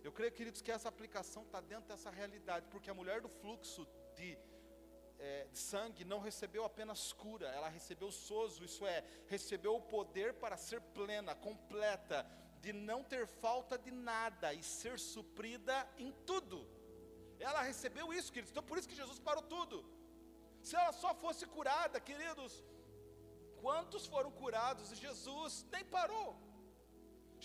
Eu 0.02 0.12
creio, 0.12 0.32
queridos, 0.32 0.62
que 0.62 0.70
essa 0.70 0.88
aplicação 0.88 1.42
está 1.42 1.60
dentro 1.60 1.88
dessa 1.88 2.10
realidade, 2.10 2.66
porque 2.68 2.90
a 2.90 2.94
mulher 2.94 3.20
do 3.20 3.28
fluxo 3.28 3.86
de 4.14 4.38
é, 5.18 5.46
de 5.50 5.58
sangue 5.58 6.04
não 6.04 6.20
recebeu 6.20 6.64
apenas 6.64 7.12
cura, 7.12 7.48
ela 7.48 7.68
recebeu 7.68 8.10
sozo, 8.10 8.64
isso 8.64 8.86
é, 8.86 9.04
recebeu 9.26 9.74
o 9.74 9.80
poder 9.80 10.34
para 10.34 10.56
ser 10.56 10.80
plena, 10.80 11.34
completa, 11.34 12.24
de 12.60 12.72
não 12.72 13.02
ter 13.02 13.26
falta 13.26 13.76
de 13.76 13.90
nada 13.90 14.54
e 14.54 14.62
ser 14.62 14.98
suprida 14.98 15.88
em 15.98 16.12
tudo. 16.24 16.66
Ela 17.38 17.62
recebeu 17.62 18.12
isso, 18.12 18.32
queridos, 18.32 18.50
então 18.50 18.62
por 18.62 18.78
isso 18.78 18.88
que 18.88 18.94
Jesus 18.94 19.18
parou 19.18 19.42
tudo. 19.42 19.84
Se 20.62 20.76
ela 20.76 20.92
só 20.92 21.14
fosse 21.14 21.46
curada, 21.46 22.00
queridos, 22.00 22.64
quantos 23.62 24.04
foram 24.12 24.30
curados 24.42 24.92
e 24.92 25.02
Jesus 25.06 25.64
nem 25.72 25.84
parou? 25.96 26.28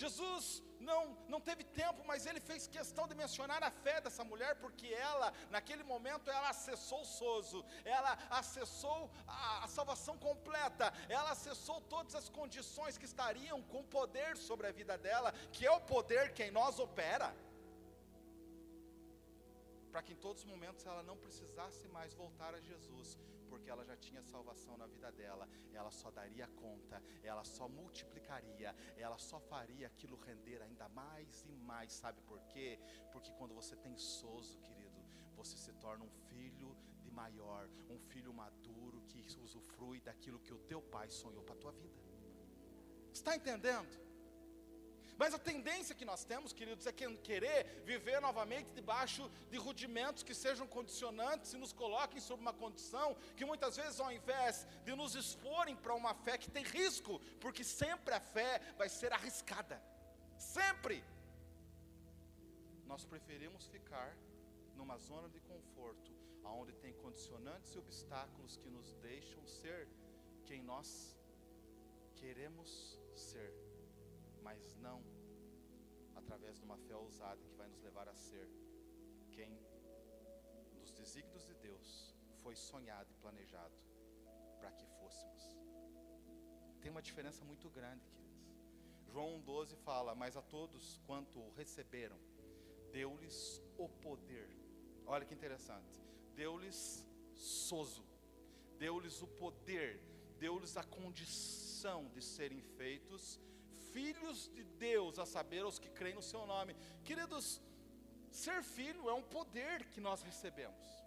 Jesus 0.02 0.46
não, 0.90 1.02
não 1.34 1.40
teve 1.48 1.64
tempo, 1.82 2.02
mas 2.10 2.26
ele 2.30 2.40
fez 2.50 2.68
questão 2.68 3.08
de 3.08 3.16
mencionar 3.22 3.62
a 3.64 3.72
fé 3.72 3.96
dessa 4.06 4.24
mulher, 4.32 4.54
porque 4.64 4.88
ela, 4.88 5.28
naquele 5.56 5.84
momento, 5.84 6.30
ela 6.38 6.50
acessou 6.50 7.02
o 7.02 7.12
sozo, 7.20 7.60
ela 7.86 8.14
acessou 8.30 9.00
a, 9.28 9.64
a 9.66 9.68
salvação 9.68 10.18
completa, 10.18 10.92
ela 11.08 11.32
acessou 11.32 11.80
todas 11.96 12.16
as 12.16 12.28
condições 12.40 12.98
que 12.98 13.10
estariam 13.12 13.62
com 13.62 13.84
poder 13.84 14.36
sobre 14.36 14.68
a 14.68 14.72
vida 14.72 14.98
dela, 14.98 15.32
que 15.54 15.66
é 15.66 15.72
o 15.72 15.82
poder 15.82 16.34
que 16.34 16.44
em 16.44 16.52
nós 16.52 16.80
opera 16.80 17.34
para 19.94 20.02
que 20.02 20.14
em 20.14 20.22
todos 20.26 20.42
os 20.42 20.50
momentos 20.52 20.84
ela 20.88 21.04
não 21.04 21.16
precisasse 21.16 21.88
mais 21.90 22.16
voltar 22.16 22.56
a 22.56 22.62
Jesus, 22.70 23.10
porque 23.54 23.70
ela 23.70 23.86
já 23.86 23.96
tinha 23.96 24.24
salvação 24.24 24.76
na 24.80 24.88
vida 24.88 25.12
dela, 25.12 25.48
ela 25.72 25.92
só 25.92 26.10
daria 26.10 26.48
conta, 26.48 27.00
ela 27.22 27.44
só 27.44 27.70
multiplicaria, 27.70 28.76
ela 28.98 29.20
só 29.20 29.40
faria 29.40 29.86
aquilo 29.86 30.18
render 30.18 30.60
ainda 30.64 30.90
mais 30.90 31.46
e 31.48 31.56
mais, 31.56 31.94
sabe 31.94 32.20
por 32.24 32.42
quê? 32.46 32.80
Porque 33.12 33.32
quando 33.34 33.54
você 33.54 33.76
tem 33.76 33.96
sozo, 33.96 34.58
querido, 34.62 35.00
você 35.36 35.56
se 35.56 35.72
torna 35.74 36.04
um 36.04 36.10
filho 36.30 36.76
de 37.00 37.12
maior, 37.12 37.70
um 37.92 38.00
filho 38.00 38.34
maduro 38.34 39.04
que 39.04 39.20
usufrui 39.40 40.02
daquilo 40.02 40.40
que 40.40 40.52
o 40.52 40.58
teu 40.58 40.82
pai 40.82 41.08
sonhou 41.12 41.44
para 41.44 41.54
a 41.54 41.58
tua 41.60 41.74
vida. 41.74 42.02
Está 43.14 43.36
entendendo? 43.36 43.88
Mas 45.18 45.34
a 45.34 45.40
tendência 45.40 45.96
que 45.96 46.06
nós 46.06 46.24
temos, 46.24 46.54
queridos, 46.54 46.86
é 46.88 46.92
querer 46.92 47.84
viver 47.86 48.20
novamente 48.20 48.70
debaixo 48.74 49.30
de 49.50 49.58
rudimentos 49.58 50.24
que 50.24 50.34
sejam 50.34 50.68
condicionantes 50.68 51.54
e 51.54 51.58
nos 51.58 51.72
coloquem 51.72 52.20
sob 52.20 52.42
uma 52.42 52.54
condição 52.54 53.16
que 53.38 53.46
muitas 53.46 53.76
vezes, 53.76 54.00
ao 54.00 54.12
invés 54.12 54.68
de 54.84 54.96
nos 54.96 55.16
exporem 55.16 55.76
para 55.76 55.94
uma 55.94 56.14
fé 56.14 56.38
que 56.38 56.50
tem 56.50 56.64
risco, 56.64 57.20
porque 57.40 57.64
sempre 57.64 58.14
a 58.14 58.20
fé 58.20 58.60
vai 58.78 58.90
ser 58.90 59.12
arriscada, 59.14 59.82
sempre, 60.38 61.04
nós 62.86 63.06
preferimos 63.06 63.68
ficar 63.68 64.16
numa 64.76 64.98
zona 64.98 65.30
de 65.30 65.40
conforto, 65.40 66.12
onde 66.46 66.74
tem 66.74 66.94
condicionantes 66.94 67.74
e 67.74 67.80
obstáculos 67.80 68.58
que 68.58 68.70
nos 68.70 68.94
deixam 68.96 69.46
ser 69.48 69.88
quem 70.46 70.62
nós 70.62 71.18
queremos 72.16 73.00
ser 73.16 73.54
mas 74.44 74.76
não 74.78 75.02
através 76.16 76.58
de 76.58 76.64
uma 76.64 76.78
fé 76.78 76.96
ousada 76.96 77.44
que 77.46 77.56
vai 77.56 77.68
nos 77.68 77.82
levar 77.82 78.08
a 78.08 78.16
ser 78.16 78.48
quem 79.32 79.52
dos 80.80 80.92
desígnios 80.92 81.46
de 81.46 81.56
Deus 81.56 82.16
foi 82.42 82.56
sonhado 82.56 83.10
e 83.12 83.16
planejado 83.16 83.76
para 84.60 84.72
que 84.72 84.86
fôssemos. 85.00 85.44
Tem 86.82 86.92
uma 86.92 87.02
diferença 87.02 87.44
muito 87.46 87.70
grande, 87.70 88.06
queridos. 88.10 88.34
João 89.12 89.40
12 89.42 89.76
fala: 89.78 90.14
Mas 90.14 90.36
a 90.36 90.42
todos 90.42 91.00
quanto 91.08 91.40
o 91.40 91.54
receberam, 91.54 92.20
deu-lhes 92.92 93.62
o 93.78 93.88
poder. 93.88 94.50
Olha 95.06 95.26
que 95.26 95.34
interessante. 95.34 96.02
Deu-lhes 96.36 97.08
sozo, 97.34 98.06
deu-lhes 98.78 99.22
o 99.22 99.28
poder, 99.28 100.02
deu-lhes 100.40 100.76
a 100.78 100.84
condição 100.84 102.10
de 102.10 102.22
serem 102.22 102.62
feitos 102.62 103.40
filhos 103.94 104.50
de 104.56 104.64
Deus, 104.64 105.20
a 105.20 105.26
saber, 105.26 105.64
os 105.66 105.80
que 105.80 105.90
creem 105.90 106.16
no 106.16 106.22
seu 106.32 106.46
nome. 106.46 106.76
Queridos, 107.04 107.62
ser 108.32 108.62
filho 108.64 109.10
é 109.10 109.14
um 109.14 109.22
poder 109.38 109.86
que 109.92 110.02
nós 110.02 110.22
recebemos. 110.24 111.04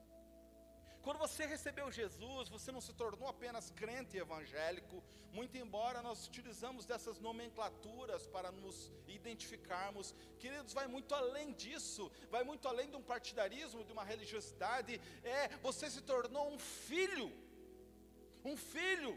Quando 1.07 1.18
você 1.18 1.47
recebeu 1.47 1.87
Jesus, 1.93 2.49
você 2.49 2.72
não 2.72 2.80
se 2.80 2.93
tornou 2.93 3.28
apenas 3.28 3.70
crente 3.70 4.16
evangélico, 4.16 4.97
muito 5.32 5.57
embora 5.57 6.03
nós 6.03 6.26
utilizamos 6.26 6.84
dessas 6.84 7.20
nomenclaturas 7.20 8.26
para 8.26 8.51
nos 8.51 8.91
identificarmos. 9.07 10.12
Queridos, 10.41 10.72
vai 10.72 10.89
muito 10.89 11.14
além 11.14 11.53
disso, 11.53 12.11
vai 12.28 12.43
muito 12.43 12.66
além 12.66 12.91
de 12.91 12.97
um 12.97 13.03
partidarismo, 13.03 13.84
de 13.84 13.93
uma 13.93 14.03
religiosidade. 14.03 15.01
É, 15.22 15.47
você 15.68 15.89
se 15.89 16.03
tornou 16.03 16.53
um 16.53 16.59
filho. 16.59 17.30
Um 18.45 18.57
filho. 18.57 19.16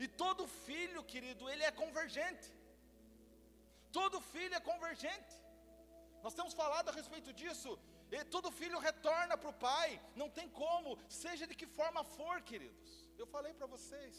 E 0.00 0.08
todo 0.08 0.46
filho, 0.46 1.04
querido, 1.04 1.50
ele 1.50 1.62
é 1.62 1.70
convergente. 1.70 2.55
Todo 3.98 4.20
filho 4.34 4.54
é 4.58 4.68
convergente. 4.70 5.34
Nós 6.24 6.34
temos 6.38 6.54
falado 6.60 6.88
a 6.90 6.96
respeito 7.00 7.30
disso. 7.40 7.70
E 8.14 8.18
todo 8.34 8.56
filho 8.60 8.78
retorna 8.88 9.34
para 9.42 9.52
o 9.52 9.58
pai. 9.68 9.88
Não 10.22 10.28
tem 10.38 10.48
como, 10.62 10.90
seja 11.08 11.46
de 11.50 11.54
que 11.60 11.68
forma 11.78 12.02
for, 12.16 12.36
queridos. 12.50 12.90
Eu 13.20 13.26
falei 13.34 13.52
para 13.58 13.68
vocês. 13.74 14.14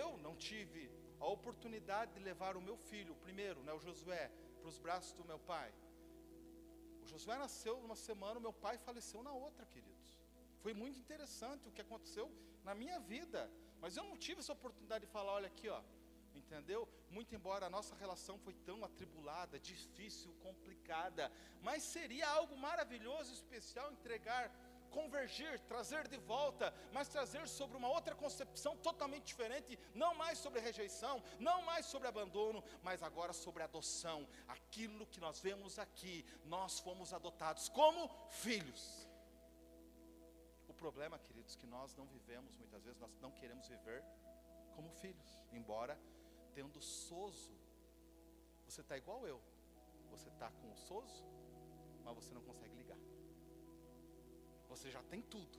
Eu 0.00 0.08
não 0.26 0.34
tive 0.48 0.82
a 1.24 1.26
oportunidade 1.36 2.14
de 2.14 2.20
levar 2.30 2.56
o 2.56 2.64
meu 2.68 2.76
filho, 2.90 3.12
o 3.12 3.22
primeiro, 3.26 3.60
né, 3.66 3.72
o 3.74 3.82
Josué, 3.86 4.24
para 4.58 4.70
os 4.72 4.78
braços 4.84 5.12
do 5.18 5.24
meu 5.30 5.38
pai. 5.52 5.70
O 7.02 7.06
Josué 7.12 7.36
nasceu 7.44 7.76
uma 7.86 7.96
semana, 8.08 8.38
o 8.40 8.46
meu 8.46 8.54
pai 8.64 8.76
faleceu 8.78 9.22
na 9.28 9.32
outra, 9.46 9.66
queridos. 9.74 10.10
Foi 10.64 10.72
muito 10.82 10.98
interessante 11.04 11.68
o 11.68 11.72
que 11.76 11.84
aconteceu 11.86 12.26
na 12.68 12.74
minha 12.74 12.98
vida. 13.14 13.42
Mas 13.82 13.96
eu 13.98 14.04
não 14.10 14.16
tive 14.16 14.40
essa 14.40 14.54
oportunidade 14.58 15.04
de 15.06 15.12
falar, 15.16 15.32
olha 15.32 15.50
aqui, 15.52 15.68
ó, 15.68 15.80
entendeu? 16.52 16.86
Muito 17.10 17.34
embora 17.34 17.66
a 17.66 17.70
nossa 17.70 17.94
relação 17.96 18.38
foi 18.38 18.52
tão 18.52 18.84
atribulada, 18.84 19.58
difícil, 19.58 20.34
complicada, 20.42 21.32
mas 21.62 21.82
seria 21.82 22.28
algo 22.28 22.56
maravilhoso, 22.56 23.32
especial 23.32 23.90
entregar, 23.90 24.50
convergir, 24.90 25.58
trazer 25.60 26.06
de 26.08 26.18
volta, 26.18 26.72
mas 26.92 27.08
trazer 27.08 27.48
sobre 27.48 27.78
uma 27.78 27.88
outra 27.88 28.14
concepção 28.14 28.76
totalmente 28.76 29.24
diferente, 29.24 29.78
não 29.94 30.14
mais 30.14 30.38
sobre 30.38 30.60
rejeição, 30.60 31.22
não 31.38 31.62
mais 31.62 31.86
sobre 31.86 32.08
abandono, 32.08 32.62
mas 32.82 33.02
agora 33.02 33.32
sobre 33.32 33.62
adoção. 33.62 34.28
Aquilo 34.46 35.06
que 35.06 35.20
nós 35.20 35.40
vemos 35.40 35.78
aqui, 35.78 36.24
nós 36.44 36.78
fomos 36.80 37.14
adotados 37.14 37.70
como 37.70 38.10
filhos. 38.28 39.08
O 40.68 40.74
problema, 40.74 41.18
queridos, 41.18 41.56
que 41.56 41.66
nós 41.66 41.94
não 41.96 42.06
vivemos 42.06 42.54
muitas 42.56 42.84
vezes, 42.84 43.00
nós 43.00 43.18
não 43.20 43.30
queremos 43.30 43.66
viver 43.68 44.04
como 44.74 44.90
filhos, 44.90 45.44
embora 45.52 45.98
tendo 46.54 46.80
sozo. 46.80 47.54
Você 48.66 48.80
está 48.80 48.96
igual 48.96 49.26
eu. 49.26 49.40
Você 50.10 50.28
está 50.28 50.50
com 50.50 50.70
o 50.70 50.76
sozo, 50.76 51.24
mas 52.04 52.14
você 52.14 52.32
não 52.34 52.42
consegue 52.42 52.74
ligar. 52.74 52.98
Você 54.68 54.90
já 54.90 55.02
tem 55.02 55.22
tudo. 55.22 55.58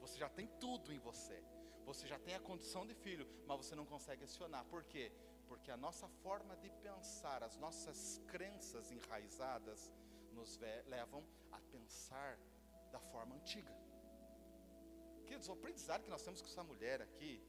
Você 0.00 0.18
já 0.18 0.28
tem 0.28 0.46
tudo 0.60 0.92
em 0.92 0.98
você. 0.98 1.42
Você 1.84 2.06
já 2.06 2.18
tem 2.18 2.34
a 2.34 2.40
condição 2.40 2.86
de 2.86 2.94
filho, 2.94 3.26
mas 3.46 3.58
você 3.58 3.74
não 3.74 3.84
consegue 3.84 4.24
acionar. 4.24 4.64
Por 4.66 4.84
quê? 4.84 5.12
Porque 5.46 5.70
a 5.70 5.76
nossa 5.76 6.08
forma 6.22 6.56
de 6.56 6.70
pensar, 6.70 7.42
as 7.42 7.56
nossas 7.58 8.20
crenças 8.26 8.90
enraizadas, 8.90 9.92
nos 10.32 10.58
levam 10.86 11.22
a 11.52 11.60
pensar 11.70 12.38
da 12.90 12.98
forma 12.98 13.34
antiga. 13.36 13.72
Queridos, 15.26 15.48
o 15.48 15.52
aprendizado 15.52 16.02
que 16.02 16.10
nós 16.10 16.22
temos 16.22 16.40
com 16.40 16.48
essa 16.48 16.62
mulher 16.62 17.00
aqui, 17.00 17.42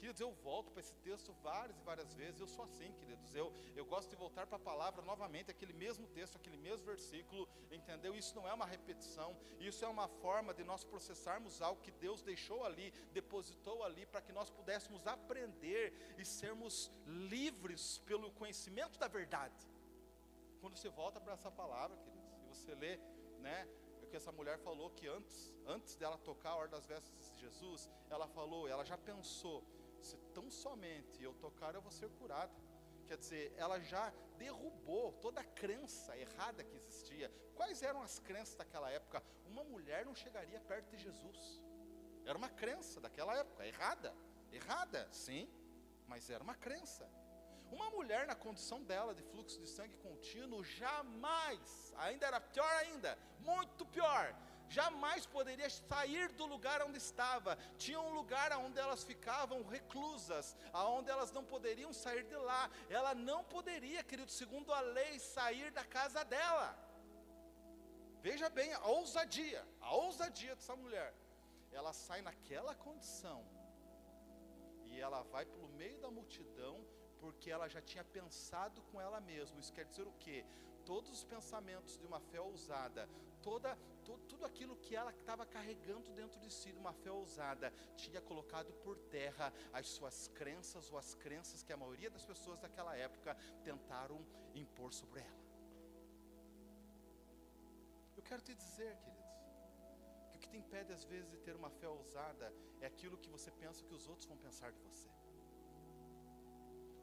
Queridos, 0.00 0.18
eu 0.22 0.32
volto 0.32 0.70
para 0.70 0.80
esse 0.80 0.94
texto 1.08 1.30
várias 1.42 1.78
e 1.78 1.82
várias 1.82 2.14
vezes. 2.14 2.40
Eu 2.40 2.46
sou 2.46 2.64
assim, 2.64 2.90
queridos. 2.92 3.34
Eu, 3.34 3.52
eu 3.76 3.84
gosto 3.84 4.08
de 4.08 4.16
voltar 4.16 4.46
para 4.46 4.56
a 4.56 4.58
palavra 4.58 5.02
novamente, 5.02 5.50
aquele 5.50 5.74
mesmo 5.74 6.06
texto, 6.06 6.36
aquele 6.36 6.56
mesmo 6.56 6.86
versículo, 6.86 7.46
entendeu? 7.70 8.16
Isso 8.16 8.34
não 8.34 8.48
é 8.48 8.54
uma 8.54 8.64
repetição, 8.64 9.36
isso 9.58 9.84
é 9.84 9.88
uma 9.88 10.08
forma 10.08 10.54
de 10.54 10.64
nós 10.64 10.84
processarmos 10.84 11.60
algo 11.60 11.82
que 11.82 11.90
Deus 11.90 12.22
deixou 12.22 12.64
ali, 12.64 12.90
depositou 13.12 13.84
ali, 13.84 14.06
para 14.06 14.22
que 14.22 14.32
nós 14.32 14.48
pudéssemos 14.48 15.06
aprender 15.06 15.92
e 16.16 16.24
sermos 16.24 16.90
livres 17.06 17.98
pelo 18.06 18.32
conhecimento 18.32 18.98
da 18.98 19.06
verdade. 19.06 19.68
Quando 20.62 20.78
você 20.78 20.88
volta 20.88 21.20
para 21.20 21.34
essa 21.34 21.50
palavra, 21.50 21.94
queridos, 21.98 22.32
e 22.38 22.46
você 22.46 22.74
lê, 22.74 22.96
né? 23.38 23.68
O 24.02 24.06
que 24.06 24.16
essa 24.16 24.32
mulher 24.32 24.58
falou 24.60 24.88
que 24.90 25.06
antes, 25.06 25.54
antes 25.66 25.94
dela 25.94 26.16
tocar 26.16 26.52
a 26.52 26.56
hora 26.56 26.68
das 26.68 26.86
vestes 26.86 27.32
de 27.32 27.38
Jesus, 27.38 27.88
ela 28.08 28.26
falou, 28.26 28.66
ela 28.66 28.82
já 28.82 28.96
pensou 28.96 29.62
tão 30.40 30.50
somente 30.50 31.22
eu 31.22 31.34
tocar, 31.34 31.74
eu 31.74 31.82
vou 31.82 31.90
ser 31.90 32.08
curada. 32.18 32.52
Quer 33.06 33.18
dizer, 33.18 33.52
ela 33.58 33.78
já 33.80 34.10
derrubou 34.38 35.12
toda 35.20 35.40
a 35.40 35.44
crença 35.44 36.16
errada 36.16 36.64
que 36.64 36.76
existia. 36.76 37.30
Quais 37.54 37.82
eram 37.82 38.00
as 38.00 38.18
crenças 38.20 38.54
daquela 38.54 38.90
época? 38.90 39.22
Uma 39.46 39.62
mulher 39.64 40.06
não 40.06 40.14
chegaria 40.14 40.58
perto 40.60 40.88
de 40.90 41.02
Jesus. 41.02 41.60
Era 42.24 42.38
uma 42.38 42.48
crença 42.48 43.00
daquela 43.00 43.36
época, 43.36 43.66
errada. 43.66 44.14
Errada, 44.50 45.06
sim, 45.12 45.46
mas 46.06 46.30
era 46.30 46.42
uma 46.42 46.54
crença. 46.54 47.06
Uma 47.70 47.90
mulher 47.90 48.26
na 48.26 48.34
condição 48.34 48.82
dela 48.82 49.14
de 49.14 49.22
fluxo 49.22 49.60
de 49.60 49.68
sangue 49.68 49.96
contínuo 49.98 50.64
jamais, 50.64 51.92
ainda 51.98 52.26
era 52.26 52.40
pior 52.40 52.72
ainda, 52.78 53.16
muito 53.40 53.84
pior, 53.86 54.34
jamais 54.70 55.26
poderia 55.26 55.68
sair 55.68 56.28
do 56.40 56.46
lugar 56.46 56.80
onde 56.82 56.98
estava. 56.98 57.58
Tinha 57.76 58.00
um 58.00 58.14
lugar 58.14 58.56
onde 58.56 58.78
elas 58.78 59.02
ficavam 59.02 59.62
reclusas, 59.76 60.56
aonde 60.72 61.10
elas 61.10 61.32
não 61.32 61.44
poderiam 61.44 61.92
sair 61.92 62.24
de 62.24 62.36
lá. 62.36 62.70
Ela 62.88 63.14
não 63.14 63.42
poderia, 63.44 64.02
querido, 64.04 64.30
segundo 64.30 64.72
a 64.72 64.80
lei, 64.80 65.18
sair 65.18 65.70
da 65.72 65.84
casa 65.84 66.24
dela. 66.24 66.68
Veja 68.22 68.48
bem 68.48 68.72
a 68.74 68.86
ousadia, 68.86 69.66
a 69.80 69.94
ousadia 69.94 70.54
dessa 70.54 70.76
mulher. 70.76 71.12
Ela 71.72 71.92
sai 71.92 72.20
naquela 72.22 72.74
condição 72.74 73.44
e 74.90 75.00
ela 75.00 75.22
vai 75.22 75.44
pelo 75.46 75.68
meio 75.68 75.98
da 75.98 76.10
multidão 76.10 76.84
porque 77.20 77.50
ela 77.50 77.68
já 77.68 77.80
tinha 77.80 78.04
pensado 78.04 78.82
com 78.90 79.00
ela 79.00 79.20
mesma. 79.20 79.58
Isso 79.60 79.72
quer 79.72 79.84
dizer 79.84 80.06
o 80.06 80.12
quê? 80.18 80.44
Todos 80.84 81.10
os 81.10 81.24
pensamentos 81.24 81.96
de 81.96 82.06
uma 82.06 82.20
fé 82.20 82.40
ousada, 82.40 83.08
toda 83.42 83.76
tudo, 84.10 84.26
tudo 84.26 84.44
aquilo 84.46 84.76
que 84.76 84.96
ela 84.96 85.10
estava 85.10 85.46
carregando 85.46 86.10
dentro 86.12 86.40
de 86.40 86.50
si, 86.50 86.72
uma 86.72 86.92
fé 86.92 87.10
ousada, 87.10 87.72
tinha 87.96 88.20
colocado 88.20 88.72
por 88.84 88.98
terra 88.98 89.52
as 89.72 89.88
suas 89.88 90.28
crenças 90.28 90.90
ou 90.90 90.98
as 90.98 91.14
crenças 91.14 91.62
que 91.62 91.72
a 91.72 91.76
maioria 91.76 92.10
das 92.10 92.24
pessoas 92.24 92.58
daquela 92.58 92.96
época 92.96 93.36
tentaram 93.62 94.24
impor 94.54 94.92
sobre 94.92 95.20
ela. 95.20 95.40
Eu 98.16 98.22
quero 98.22 98.42
te 98.42 98.54
dizer, 98.54 98.96
queridos, 98.98 99.30
que 100.30 100.36
o 100.36 100.40
que 100.40 100.48
te 100.48 100.56
impede 100.56 100.92
às 100.92 101.04
vezes 101.04 101.30
de 101.30 101.38
ter 101.38 101.54
uma 101.54 101.70
fé 101.70 101.88
ousada 101.88 102.52
é 102.80 102.86
aquilo 102.86 103.18
que 103.18 103.28
você 103.28 103.50
pensa 103.50 103.84
que 103.84 103.94
os 103.94 104.08
outros 104.08 104.26
vão 104.26 104.36
pensar 104.36 104.72
de 104.72 104.80
você. 104.80 105.08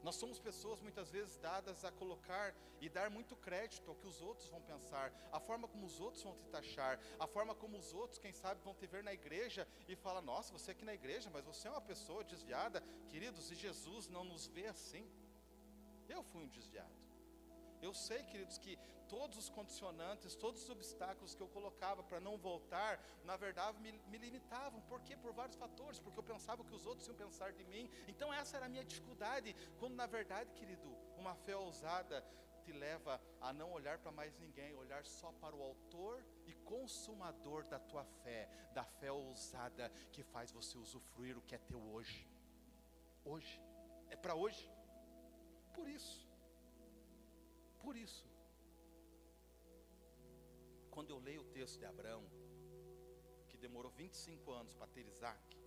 Nós 0.07 0.15
somos 0.15 0.39
pessoas 0.39 0.79
muitas 0.79 1.11
vezes 1.11 1.35
dadas 1.35 1.83
a 1.83 1.91
colocar 1.91 2.55
e 2.79 2.87
dar 2.87 3.09
muito 3.09 3.35
crédito 3.35 3.89
ao 3.89 3.95
que 3.97 4.07
os 4.07 4.21
outros 4.21 4.47
vão 4.47 4.61
pensar, 4.61 5.11
a 5.33 5.39
forma 5.47 5.67
como 5.67 5.85
os 5.85 5.99
outros 5.99 6.23
vão 6.23 6.33
te 6.33 6.47
taxar, 6.47 6.97
a 7.19 7.27
forma 7.27 7.53
como 7.53 7.77
os 7.77 7.93
outros, 7.93 8.17
quem 8.17 8.31
sabe, 8.31 8.61
vão 8.63 8.73
te 8.73 8.87
ver 8.87 9.03
na 9.03 9.13
igreja 9.13 9.67
e 9.85 9.97
falar: 9.97 10.21
Nossa, 10.21 10.53
você 10.53 10.71
é 10.71 10.73
aqui 10.73 10.85
na 10.85 10.93
igreja, 10.93 11.29
mas 11.29 11.43
você 11.43 11.67
é 11.67 11.71
uma 11.71 11.81
pessoa 11.81 12.23
desviada. 12.23 12.81
Queridos, 13.09 13.51
e 13.51 13.55
Jesus 13.55 14.07
não 14.07 14.23
nos 14.23 14.47
vê 14.47 14.67
assim. 14.67 15.05
Eu 16.07 16.23
fui 16.23 16.41
um 16.41 16.47
desviado. 16.47 17.06
Eu 17.81 17.93
sei, 17.93 18.23
queridos, 18.23 18.57
que 18.57 18.77
todos 19.07 19.37
os 19.37 19.49
condicionantes, 19.49 20.35
todos 20.35 20.63
os 20.63 20.69
obstáculos 20.69 21.33
que 21.33 21.41
eu 21.41 21.47
colocava 21.47 22.03
para 22.03 22.19
não 22.19 22.37
voltar, 22.37 22.99
na 23.23 23.37
verdade 23.37 23.79
me, 23.79 23.91
me, 24.07 24.17
limitavam. 24.17 24.81
Por 24.81 25.01
quê? 25.01 25.15
Por 25.15 25.33
vários 25.33 25.55
fatores, 25.55 25.99
porque 25.99 26.19
eu 26.19 26.23
pensava 26.23 26.63
que 26.63 26.75
os 26.75 26.85
outros 26.85 27.07
iam 27.07 27.15
pensar 27.15 27.51
de 27.53 27.63
mim. 27.65 27.89
Então 28.07 28.33
essa 28.33 28.57
era 28.57 28.65
a 28.65 28.69
minha 28.69 28.83
dificuldade, 28.83 29.55
quando 29.79 29.95
na 29.95 30.05
verdade, 30.05 30.51
querido, 30.53 30.95
uma 31.17 31.35
fé 31.35 31.55
ousada 31.55 32.23
te 32.63 32.73
leva 32.73 33.21
a 33.39 33.53
não 33.53 33.71
olhar 33.71 33.97
para 33.97 34.11
mais 34.11 34.37
ninguém, 34.37 34.75
olhar 34.75 35.05
só 35.05 35.31
para 35.33 35.55
o 35.55 35.61
autor 35.61 36.21
e 36.45 36.53
consumador 36.53 37.63
da 37.65 37.79
tua 37.79 38.03
fé, 38.23 38.49
da 38.73 38.83
fé 38.83 39.11
ousada 39.11 39.89
que 40.11 40.21
faz 40.21 40.51
você 40.51 40.77
usufruir 40.77 41.37
o 41.37 41.41
que 41.41 41.55
é 41.55 41.57
teu 41.59 41.81
hoje. 41.93 42.27
Hoje, 43.23 43.61
é 44.09 44.17
para 44.17 44.35
hoje. 44.35 44.69
Por 45.73 45.87
isso, 45.87 46.26
por 47.87 47.95
isso, 47.95 48.27
quando 50.93 51.09
eu 51.13 51.19
leio 51.27 51.41
o 51.41 51.51
texto 51.57 51.77
de 51.79 51.85
Abraão, 51.85 52.23
que 53.49 53.57
demorou 53.65 53.89
25 53.89 54.51
anos 54.51 54.73
para 54.73 54.87
ter 54.95 55.05
Isaac, 55.07 55.57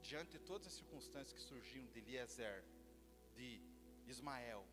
diante 0.00 0.38
de 0.38 0.38
todas 0.50 0.68
as 0.68 0.74
circunstâncias 0.74 1.32
que 1.32 1.40
surgiram 1.40 1.88
de 1.88 1.98
Eliezer, 1.98 2.62
de 3.34 3.48
Ismael, 4.06 4.64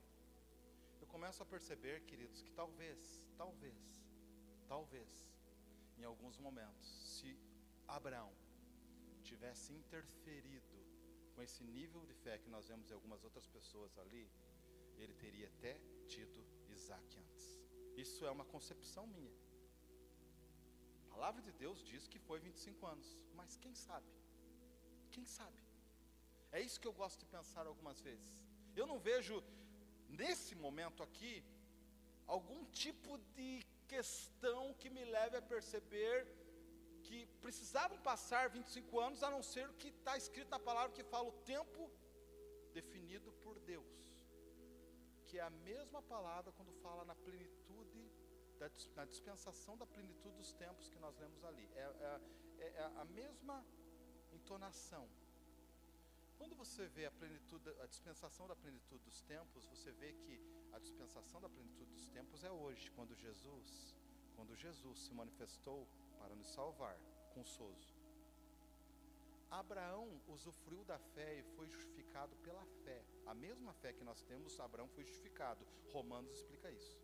eu 1.01 1.07
começo 1.07 1.41
a 1.41 1.45
perceber, 1.53 1.95
queridos, 2.01 2.43
que 2.43 2.51
talvez, 2.51 3.25
talvez, 3.35 3.81
talvez, 4.67 5.09
em 5.97 6.03
alguns 6.03 6.37
momentos, 6.37 6.87
se 7.15 7.35
Abraão 7.87 8.31
tivesse 9.23 9.73
interferido 9.73 10.77
com 11.33 11.41
esse 11.41 11.63
nível 11.63 12.05
de 12.05 12.13
fé 12.13 12.37
que 12.37 12.51
nós 12.55 12.67
vemos 12.67 12.91
em 12.91 12.93
algumas 12.93 13.23
outras 13.23 13.47
pessoas 13.47 13.97
ali, 13.97 14.29
ele 15.03 15.13
teria 15.13 15.47
até 15.47 15.73
tido 16.07 16.39
Isaac 16.69 17.19
antes. 17.19 17.45
Isso 17.95 18.25
é 18.25 18.31
uma 18.31 18.45
concepção 18.45 19.05
minha. 19.07 19.33
A 21.05 21.13
palavra 21.15 21.41
de 21.41 21.51
Deus 21.63 21.83
diz 21.83 22.07
que 22.07 22.19
foi 22.27 22.39
25 22.39 22.85
anos, 22.93 23.07
mas 23.39 23.57
quem 23.57 23.73
sabe? 23.75 24.11
Quem 25.11 25.25
sabe? 25.25 25.61
É 26.51 26.59
isso 26.67 26.79
que 26.79 26.87
eu 26.87 26.93
gosto 26.93 27.19
de 27.19 27.25
pensar 27.25 27.65
algumas 27.67 27.99
vezes. 28.01 28.29
Eu 28.75 28.85
não 28.91 28.99
vejo 28.99 29.43
nesse 30.09 30.53
momento 30.55 31.03
aqui 31.03 31.43
algum 32.35 32.63
tipo 32.83 33.17
de 33.37 33.49
questão 33.87 34.73
que 34.79 34.89
me 34.89 35.03
leve 35.03 35.35
a 35.37 35.41
perceber 35.41 36.15
que 37.03 37.25
precisavam 37.41 37.97
passar 38.09 38.49
25 38.49 38.99
anos, 38.99 39.23
a 39.23 39.29
não 39.29 39.43
ser 39.43 39.65
o 39.69 39.73
que 39.73 39.89
está 39.89 40.15
escrito 40.15 40.49
na 40.49 40.59
palavra 40.59 40.95
que 40.97 41.03
fala 41.03 41.27
o 41.27 41.39
tempo 41.53 41.91
Que 45.31 45.39
é 45.39 45.43
a 45.43 45.49
mesma 45.49 46.01
palavra 46.01 46.51
quando 46.51 46.73
fala 46.81 47.05
na 47.05 47.15
plenitude 47.15 48.11
da, 48.59 48.69
na 48.97 49.05
dispensação 49.05 49.77
da 49.77 49.85
plenitude 49.85 50.35
dos 50.35 50.51
tempos 50.51 50.89
que 50.89 50.99
nós 50.99 51.17
lemos 51.17 51.41
ali. 51.45 51.69
É, 51.73 52.19
é, 52.59 52.65
é 52.65 52.91
a 52.97 53.05
mesma 53.05 53.65
entonação. 54.33 55.07
Quando 56.37 56.53
você 56.53 56.85
vê 56.87 57.05
a 57.05 57.11
plenitude, 57.11 57.69
a 57.81 57.85
dispensação 57.85 58.45
da 58.45 58.57
plenitude 58.57 59.01
dos 59.05 59.21
tempos, 59.21 59.65
você 59.67 59.89
vê 59.93 60.11
que 60.11 60.37
a 60.73 60.79
dispensação 60.79 61.39
da 61.39 61.47
plenitude 61.47 61.93
dos 61.93 62.09
tempos 62.09 62.43
é 62.43 62.51
hoje, 62.51 62.91
quando 62.91 63.15
Jesus, 63.15 63.95
quando 64.35 64.53
Jesus 64.53 64.99
se 64.99 65.13
manifestou 65.13 65.87
para 66.19 66.35
nos 66.35 66.49
salvar, 66.51 66.99
consoso. 67.33 67.95
Abraão 69.49 70.21
usufruiu 70.27 70.83
da 70.83 70.99
fé 70.99 71.39
e 71.39 71.43
foi 71.55 71.69
justificado 71.69 72.35
pela 72.43 72.65
fé. 72.83 73.01
A 73.25 73.33
mesma 73.33 73.73
fé 73.73 73.93
que 73.93 74.03
nós 74.03 74.21
temos, 74.23 74.59
Abraão 74.59 74.87
foi 74.87 75.03
justificado. 75.03 75.65
Romanos 75.91 76.31
explica 76.31 76.69
isso. 76.71 76.99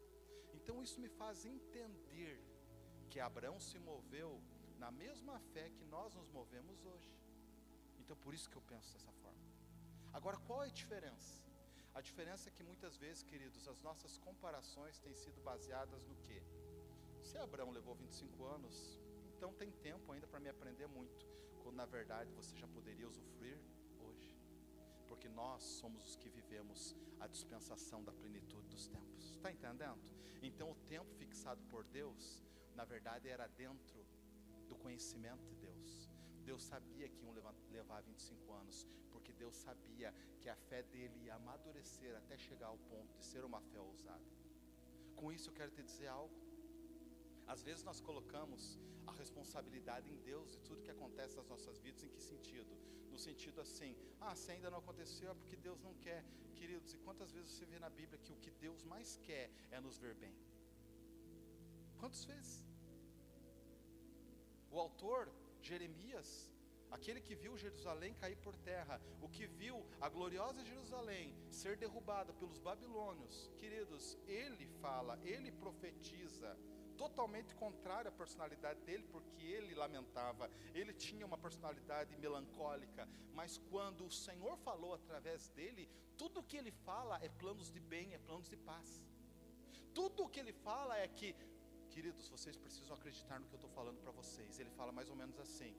Então 0.53 0.81
isso 0.83 0.99
me 0.99 1.09
faz 1.09 1.45
entender 1.45 2.41
que 3.09 3.19
Abraão 3.19 3.59
se 3.59 3.79
moveu 3.79 4.41
na 4.77 4.91
mesma 4.91 5.39
fé 5.53 5.69
que 5.69 5.85
nós 5.85 6.13
nos 6.15 6.29
movemos 6.29 6.83
hoje. 6.85 7.11
Então 7.99 8.15
por 8.17 8.33
isso 8.33 8.49
que 8.49 8.57
eu 8.57 8.61
penso 8.61 8.91
dessa 8.93 9.11
forma. 9.11 9.45
Agora 10.13 10.37
qual 10.47 10.63
é 10.63 10.67
a 10.67 10.71
diferença? 10.71 11.47
A 11.93 12.01
diferença 12.01 12.49
é 12.49 12.51
que 12.51 12.63
muitas 12.63 12.95
vezes, 12.95 13.23
queridos, 13.23 13.67
as 13.67 13.81
nossas 13.81 14.17
comparações 14.19 14.99
têm 14.99 15.15
sido 15.15 15.41
baseadas 15.41 16.05
no 16.05 16.15
quê? 16.17 16.43
Se 17.23 17.37
Abraão 17.37 17.71
levou 17.71 17.95
25 17.95 18.45
anos, 18.45 18.99
então 19.35 19.51
tem 19.53 19.71
tempo 19.71 20.11
ainda 20.11 20.27
para 20.27 20.39
me 20.39 20.49
aprender 20.49 20.87
muito, 20.87 21.25
quando 21.63 21.75
na 21.75 21.85
verdade 21.85 22.31
você 22.33 22.55
já 22.55 22.67
poderia 22.67 23.07
usufruir. 23.07 23.59
Porque 25.07 25.29
nós 25.29 25.63
somos 25.63 26.05
os 26.05 26.15
que 26.15 26.29
vivemos 26.29 26.95
a 27.19 27.27
dispensação 27.27 28.03
da 28.03 28.11
plenitude 28.11 28.67
dos 28.67 28.87
tempos. 28.87 29.31
Está 29.35 29.51
entendendo? 29.51 29.99
Então, 30.41 30.71
o 30.71 30.75
tempo 30.87 31.09
fixado 31.15 31.61
por 31.69 31.83
Deus, 31.85 32.43
na 32.75 32.85
verdade, 32.85 33.27
era 33.27 33.47
dentro 33.47 34.05
do 34.67 34.75
conhecimento 34.75 35.43
de 35.45 35.55
Deus, 35.55 36.09
Deus 36.45 36.63
sabia 36.63 37.09
que 37.09 37.23
iam 37.23 37.33
levar 37.33 38.01
25 38.01 38.53
anos, 38.53 38.87
porque 39.11 39.33
Deus 39.33 39.55
sabia 39.55 40.13
que 40.39 40.49
a 40.49 40.55
fé 40.55 40.81
dele 40.83 41.25
ia 41.25 41.35
amadurecer 41.35 42.15
até 42.15 42.37
chegar 42.37 42.67
ao 42.67 42.77
ponto 42.77 43.17
de 43.17 43.25
ser 43.25 43.43
uma 43.43 43.59
fé 43.61 43.79
ousada. 43.79 44.23
Com 45.15 45.31
isso 45.31 45.49
eu 45.49 45.53
quero 45.53 45.71
te 45.71 45.83
dizer 45.83 46.07
algo. 46.07 46.33
Às 47.47 47.63
vezes 47.63 47.83
nós 47.83 47.99
colocamos 47.99 48.79
a 49.05 49.11
responsabilidade 49.11 50.09
em 50.09 50.17
Deus 50.21 50.55
e 50.55 50.59
tudo 50.59 50.81
que 50.81 50.91
acontece 50.91 51.35
nas 51.35 51.47
nossas 51.47 51.79
vidas, 51.79 52.03
em 52.03 52.09
que 52.09 52.21
sentido? 52.21 52.77
No 53.17 53.21
sentido 53.23 53.59
assim, 53.61 53.95
ah, 54.21 54.35
se 54.35 54.51
ainda 54.51 54.69
não 54.69 54.77
aconteceu 54.77 55.31
é 55.31 55.33
porque 55.33 55.55
Deus 55.55 55.79
não 55.81 55.93
quer. 56.05 56.23
Queridos, 56.53 56.93
e 56.93 56.97
quantas 56.99 57.31
vezes 57.31 57.49
você 57.51 57.65
vê 57.65 57.79
na 57.79 57.89
Bíblia 57.89 58.19
que 58.23 58.31
o 58.31 58.35
que 58.43 58.51
Deus 58.51 58.83
mais 58.83 59.17
quer 59.23 59.49
é 59.71 59.79
nos 59.79 59.97
ver 59.97 60.13
bem? 60.13 60.35
Quantas 61.97 62.23
vezes? 62.25 62.63
O 64.69 64.77
autor, 64.79 65.31
Jeremias, 65.63 66.29
aquele 66.91 67.19
que 67.19 67.33
viu 67.33 67.57
Jerusalém 67.57 68.13
cair 68.13 68.37
por 68.37 68.55
terra, 68.57 69.01
o 69.19 69.27
que 69.27 69.47
viu 69.47 69.83
a 69.99 70.07
gloriosa 70.07 70.63
Jerusalém 70.63 71.35
ser 71.49 71.75
derrubada 71.75 72.31
pelos 72.33 72.59
babilônios, 72.59 73.49
queridos, 73.57 74.15
ele 74.27 74.67
fala, 74.79 75.19
ele 75.23 75.51
profetiza 75.51 76.55
totalmente 76.97 77.53
contrário 77.55 78.09
à 78.09 78.11
personalidade 78.11 78.79
dele, 78.81 79.03
porque 79.11 79.45
ele 79.57 79.73
lamentava, 79.75 80.49
ele 80.73 80.93
tinha 80.93 81.25
uma 81.25 81.37
personalidade 81.37 82.15
melancólica, 82.17 83.07
mas 83.33 83.57
quando 83.69 84.05
o 84.05 84.11
Senhor 84.11 84.57
falou 84.57 84.93
através 84.93 85.47
dele, 85.49 85.89
tudo 86.17 86.39
o 86.39 86.43
que 86.43 86.57
ele 86.57 86.71
fala 86.71 87.19
é 87.23 87.29
planos 87.29 87.71
de 87.71 87.79
bem, 87.79 88.13
é 88.13 88.17
planos 88.17 88.49
de 88.49 88.57
paz. 88.57 89.01
Tudo 89.93 90.23
o 90.23 90.29
que 90.29 90.39
ele 90.39 90.53
fala 90.53 90.97
é 90.97 91.07
que, 91.07 91.35
queridos, 91.89 92.27
vocês 92.29 92.57
precisam 92.57 92.95
acreditar 92.95 93.39
no 93.39 93.47
que 93.47 93.53
eu 93.53 93.57
estou 93.57 93.69
falando 93.69 93.99
para 93.99 94.11
vocês. 94.11 94.59
Ele 94.59 94.69
fala 94.71 94.91
mais 94.91 95.09
ou 95.09 95.15
menos 95.15 95.39
assim: 95.39 95.75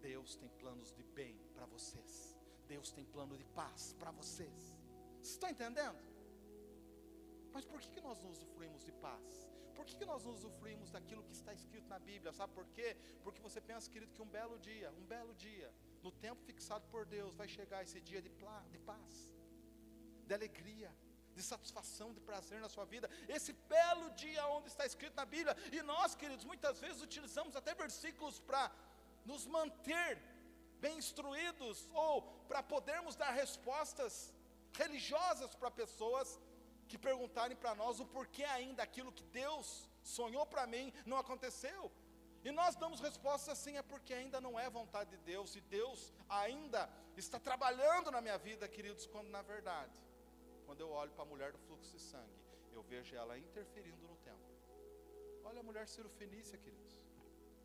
Deus 0.00 0.36
tem 0.36 0.48
planos 0.60 0.92
de 0.92 1.02
bem 1.02 1.38
para 1.54 1.66
vocês, 1.66 2.36
Deus 2.66 2.92
tem 2.92 3.04
plano 3.04 3.36
de 3.36 3.44
paz 3.60 3.94
para 3.98 4.10
vocês. 4.10 4.74
Você 5.22 5.32
está 5.32 5.50
entendendo? 5.50 5.98
Mas 7.52 7.64
por 7.64 7.80
que, 7.80 7.90
que 7.90 8.00
nós 8.00 8.20
não 8.22 8.30
usufruímos 8.30 8.84
de 8.84 8.92
paz? 8.92 9.53
Por 9.76 9.84
que, 9.84 10.04
nós 10.04 10.24
não 10.24 10.32
usufruímos 10.32 10.90
daquilo 10.96 11.22
que 11.24 11.34
está 11.40 11.52
escrito 11.52 11.88
na 11.88 11.98
Bíblia? 11.98 12.32
Sabe 12.32 12.52
por 12.58 12.66
quê? 12.76 12.96
Porque 13.22 13.40
você 13.46 13.60
pensa, 13.60 13.90
querido, 13.94 14.12
que 14.16 14.22
um 14.22 14.30
belo 14.38 14.58
dia, 14.58 14.92
um 15.00 15.06
belo 15.14 15.34
dia, 15.34 15.72
no 16.02 16.10
tempo 16.10 16.40
fixado 16.42 16.86
por 16.92 17.04
Deus, 17.16 17.34
vai 17.34 17.48
chegar 17.48 17.82
esse 17.82 18.00
dia 18.00 18.20
de, 18.26 18.30
de 18.74 18.78
paz, 18.90 19.14
de 20.26 20.34
alegria, 20.34 20.90
de 21.34 21.42
satisfação, 21.42 22.08
de 22.16 22.20
prazer 22.20 22.60
na 22.60 22.68
sua 22.68 22.84
vida. 22.84 23.10
Esse 23.28 23.52
belo 23.76 24.10
dia 24.12 24.46
onde 24.48 24.68
está 24.68 24.86
escrito 24.86 25.16
na 25.16 25.26
Bíblia. 25.26 25.56
E 25.72 25.82
nós, 25.82 26.14
queridos, 26.14 26.44
muitas 26.44 26.80
vezes 26.80 27.02
utilizamos 27.02 27.56
até 27.56 27.74
versículos 27.74 28.38
para 28.38 28.70
nos 29.24 29.44
manter 29.46 30.12
bem 30.80 30.98
instruídos 30.98 31.88
ou 31.92 32.22
para 32.48 32.62
podermos 32.62 33.16
dar 33.16 33.30
respostas 33.30 34.32
religiosas 34.74 35.54
para 35.54 35.70
pessoas 35.70 36.38
que 36.94 37.06
perguntarem 37.10 37.56
para 37.62 37.74
nós 37.74 37.98
o 38.02 38.06
porquê 38.16 38.44
ainda 38.56 38.80
aquilo 38.88 39.10
que 39.18 39.24
Deus 39.42 39.66
sonhou 40.16 40.44
para 40.52 40.64
mim 40.74 40.86
não 41.10 41.18
aconteceu. 41.24 41.82
E 42.46 42.50
nós 42.58 42.76
damos 42.82 43.00
respostas 43.00 43.50
assim, 43.56 43.76
é 43.76 43.82
porque 43.82 44.12
ainda 44.20 44.38
não 44.46 44.54
é 44.64 44.68
vontade 44.70 45.10
de 45.10 45.20
Deus, 45.32 45.56
e 45.56 45.60
Deus 45.78 46.00
ainda 46.28 46.82
está 47.16 47.38
trabalhando 47.48 48.10
na 48.16 48.20
minha 48.26 48.38
vida, 48.48 48.68
queridos, 48.68 49.06
quando 49.06 49.30
na 49.36 49.42
verdade, 49.42 49.98
quando 50.66 50.80
eu 50.84 50.90
olho 50.90 51.10
para 51.16 51.24
a 51.26 51.32
mulher 51.32 51.50
do 51.52 51.58
fluxo 51.66 51.90
de 51.96 52.00
sangue, 52.00 52.38
eu 52.76 52.82
vejo 52.82 53.16
ela 53.16 53.38
interferindo 53.38 54.06
no 54.06 54.16
tempo. 54.28 54.48
Olha 55.48 55.60
a 55.60 55.62
mulher 55.62 55.86
cirofenícia, 55.88 56.58
queridos. 56.58 56.94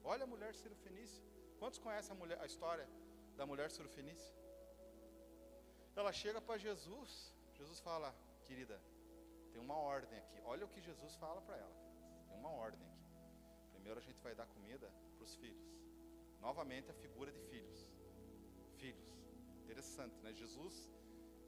Olha 0.03 0.23
a 0.23 0.27
mulher 0.27 0.53
cirofenícia. 0.55 1.23
Quantos 1.59 1.79
conhecem 1.85 2.13
a, 2.15 2.19
mulher, 2.21 2.39
a 2.39 2.45
história 2.45 2.87
da 3.35 3.45
mulher 3.45 3.69
cirofenícia? 3.69 4.33
Ela 5.95 6.13
chega 6.13 6.39
para 6.39 6.57
Jesus, 6.57 7.33
Jesus 7.59 7.79
fala, 7.81 8.15
querida, 8.45 8.79
tem 9.59 9.65
uma 9.65 9.75
ordem 9.75 10.17
aqui. 10.17 10.39
Olha 10.45 10.65
o 10.65 10.69
que 10.69 10.79
Jesus 10.79 11.15
fala 11.17 11.41
para 11.41 11.57
ela. 11.57 11.75
Tem 12.27 12.37
uma 12.37 12.49
ordem 12.49 12.81
aqui. 12.87 13.09
Primeiro 13.73 13.99
a 13.99 14.01
gente 14.01 14.21
vai 14.21 14.33
dar 14.33 14.47
comida 14.47 14.89
para 15.15 15.23
os 15.25 15.35
filhos. 15.35 15.67
Novamente 16.39 16.89
a 16.89 16.93
figura 16.93 17.29
de 17.29 17.41
filhos. 17.41 17.85
Filhos. 18.77 19.09
Interessante, 19.63 20.17
né? 20.21 20.31
Jesus 20.31 20.89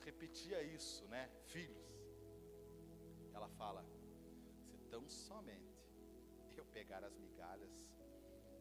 repetia 0.04 0.62
isso, 0.62 1.08
né? 1.08 1.30
Filhos. 1.46 1.88
Ela 3.34 3.48
fala: 3.48 3.86
se 4.66 4.78
tão 4.90 5.08
somente 5.08 5.80
eu 6.58 6.66
pegar 6.66 7.06
as 7.06 7.16
migalhas, 7.18 7.88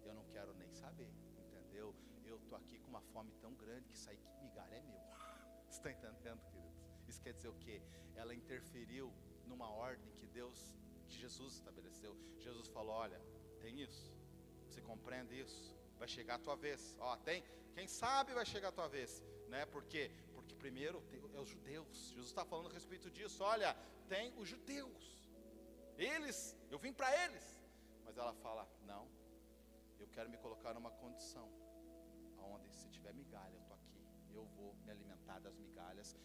eu 0.04 0.14
não 0.14 0.24
quero 0.26 0.54
nem 0.54 0.70
saber, 0.70 1.10
entendeu? 1.38 1.92
Eu 2.24 2.38
tô 2.48 2.54
aqui 2.54 2.78
com 2.78 2.88
uma 2.88 3.02
fome 3.12 3.32
tão 3.40 3.52
grande 3.54 3.88
que 3.88 3.98
sair 3.98 4.18
que 4.18 4.44
migalha 4.44 4.76
é 4.76 4.82
meu. 4.82 5.00
Você 5.68 5.78
está 5.78 5.90
entendendo, 5.90 6.40
queridos? 6.52 6.80
Isso 7.08 7.20
quer 7.20 7.32
dizer 7.32 7.48
o 7.48 7.54
quê? 7.54 7.82
Ela 8.14 8.32
interferiu 8.32 9.12
numa 9.52 9.68
ordem 9.88 10.10
que 10.18 10.26
Deus, 10.26 10.58
que 11.08 11.16
Jesus 11.24 11.54
estabeleceu. 11.54 12.16
Jesus 12.38 12.68
falou: 12.68 12.94
Olha, 13.04 13.20
tem 13.60 13.80
isso, 13.86 14.12
você 14.66 14.80
compreende 14.80 15.38
isso? 15.44 15.76
Vai 15.98 16.08
chegar 16.08 16.36
a 16.36 16.38
tua 16.46 16.56
vez. 16.56 16.96
Ó, 16.98 17.16
tem, 17.28 17.44
quem 17.74 17.86
sabe 17.86 18.32
vai 18.32 18.46
chegar 18.46 18.68
a 18.68 18.72
tua 18.78 18.88
vez, 18.88 19.22
né? 19.48 19.66
Por 19.66 19.84
quê? 19.84 20.10
Porque 20.34 20.54
primeiro 20.54 21.02
é 21.34 21.40
os 21.40 21.48
judeus. 21.48 22.08
Jesus 22.08 22.28
está 22.28 22.44
falando 22.44 22.70
a 22.70 22.72
respeito 22.72 23.10
disso. 23.10 23.42
Olha, 23.42 23.76
tem 24.08 24.32
os 24.38 24.48
judeus. 24.48 25.04
Eles, 25.98 26.56
eu 26.70 26.78
vim 26.78 26.92
para 26.92 27.10
eles. 27.24 27.44
Mas 28.04 28.16
ela 28.16 28.32
fala: 28.34 28.66
Não, 28.82 29.06
eu 29.98 30.08
quero 30.08 30.30
me 30.30 30.38
colocar 30.38 30.72
numa 30.72 30.90
condição 30.90 31.48
onde 32.38 32.70
se 32.74 32.88
tiver 32.88 33.12
migalha, 33.12 33.54
eu 33.54 33.60
estou 33.60 33.76
aqui. 33.76 34.00
Eu 34.32 34.44
vou 34.56 34.74
me 34.84 34.90
alimentar 34.90 35.38
das 35.40 35.56
migalhas 35.58 36.16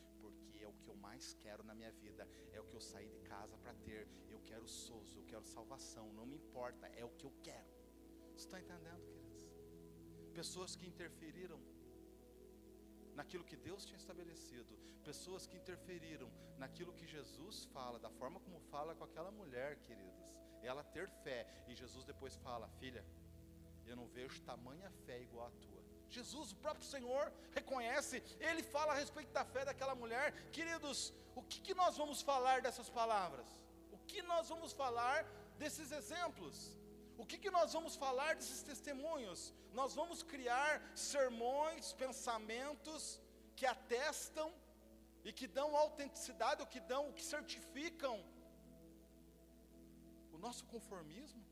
mais 0.96 1.34
quero 1.36 1.64
na 1.64 1.74
minha 1.74 1.92
vida, 1.92 2.28
é 2.52 2.60
o 2.60 2.66
que 2.66 2.76
eu 2.76 2.82
saí 2.82 3.08
de 3.08 3.20
casa 3.20 3.58
para 3.58 3.74
ter. 3.74 4.08
Eu 4.30 4.40
quero 4.42 4.68
sozo, 4.68 5.18
eu 5.18 5.26
quero 5.26 5.44
salvação, 5.44 6.12
não 6.14 6.26
me 6.26 6.36
importa, 6.36 6.88
é 6.88 7.04
o 7.06 7.10
que 7.10 7.26
eu 7.26 7.34
quero. 7.44 7.72
Está 8.36 8.60
entendendo, 8.60 9.04
queridos? 9.06 9.50
Pessoas 10.34 10.76
que 10.76 10.86
interferiram 10.86 11.60
naquilo 13.14 13.46
que 13.46 13.56
Deus 13.56 13.86
tinha 13.86 13.98
estabelecido, 13.98 14.78
pessoas 15.04 15.48
que 15.48 15.58
interferiram 15.58 16.30
naquilo 16.58 16.94
que 16.94 17.08
Jesus 17.08 17.66
fala, 17.66 17.98
da 17.98 18.10
forma 18.10 18.40
como 18.40 18.60
fala 18.60 18.96
com 18.96 19.06
aquela 19.06 19.32
mulher, 19.32 19.78
queridos, 19.88 20.36
ela 20.62 20.84
ter 20.84 21.08
fé, 21.24 21.48
e 21.68 21.76
Jesus 21.76 22.04
depois 22.04 22.36
fala: 22.36 22.68
Filha, 22.80 23.06
eu 23.86 23.96
não 23.96 24.08
vejo 24.08 24.42
tamanha 24.42 24.92
fé 25.06 25.22
igual 25.22 25.48
a 25.48 25.52
tua. 25.52 25.85
Jesus, 26.10 26.52
o 26.52 26.56
próprio 26.56 26.86
Senhor, 26.86 27.32
reconhece, 27.54 28.24
ele 28.40 28.64
fala 28.64 28.94
a 28.94 28.96
respeito 28.96 29.32
da 29.32 29.44
fé 29.44 29.66
daquela 29.66 29.96
mulher. 29.96 30.34
Queridos, 30.52 31.14
o 31.36 31.42
que, 31.44 31.60
que 31.60 31.74
nós 31.74 31.98
vamos 31.98 32.22
falar 32.22 32.62
dessas 32.62 32.90
palavras? 32.90 33.48
O 33.92 33.98
que 33.98 34.22
nós 34.22 34.50
vamos 34.50 34.72
falar 34.74 35.26
desses 35.58 35.92
exemplos? 35.92 36.72
O 37.18 37.26
que, 37.26 37.38
que 37.38 37.50
nós 37.50 37.74
vamos 37.74 37.96
falar 37.96 38.36
desses 38.36 38.62
testemunhos? 38.62 39.54
Nós 39.74 39.94
vamos 39.94 40.22
criar 40.24 40.82
sermões, 40.96 41.94
pensamentos 41.94 43.20
que 43.56 43.66
atestam 43.66 44.54
e 45.24 45.32
que 45.34 45.48
dão 45.48 45.76
autenticidade, 45.76 46.62
o 46.62 46.68
que 46.68 46.80
dão, 46.80 47.12
que 47.12 47.24
certificam 47.24 48.24
o 50.34 50.38
nosso 50.38 50.66
conformismo, 50.66 51.44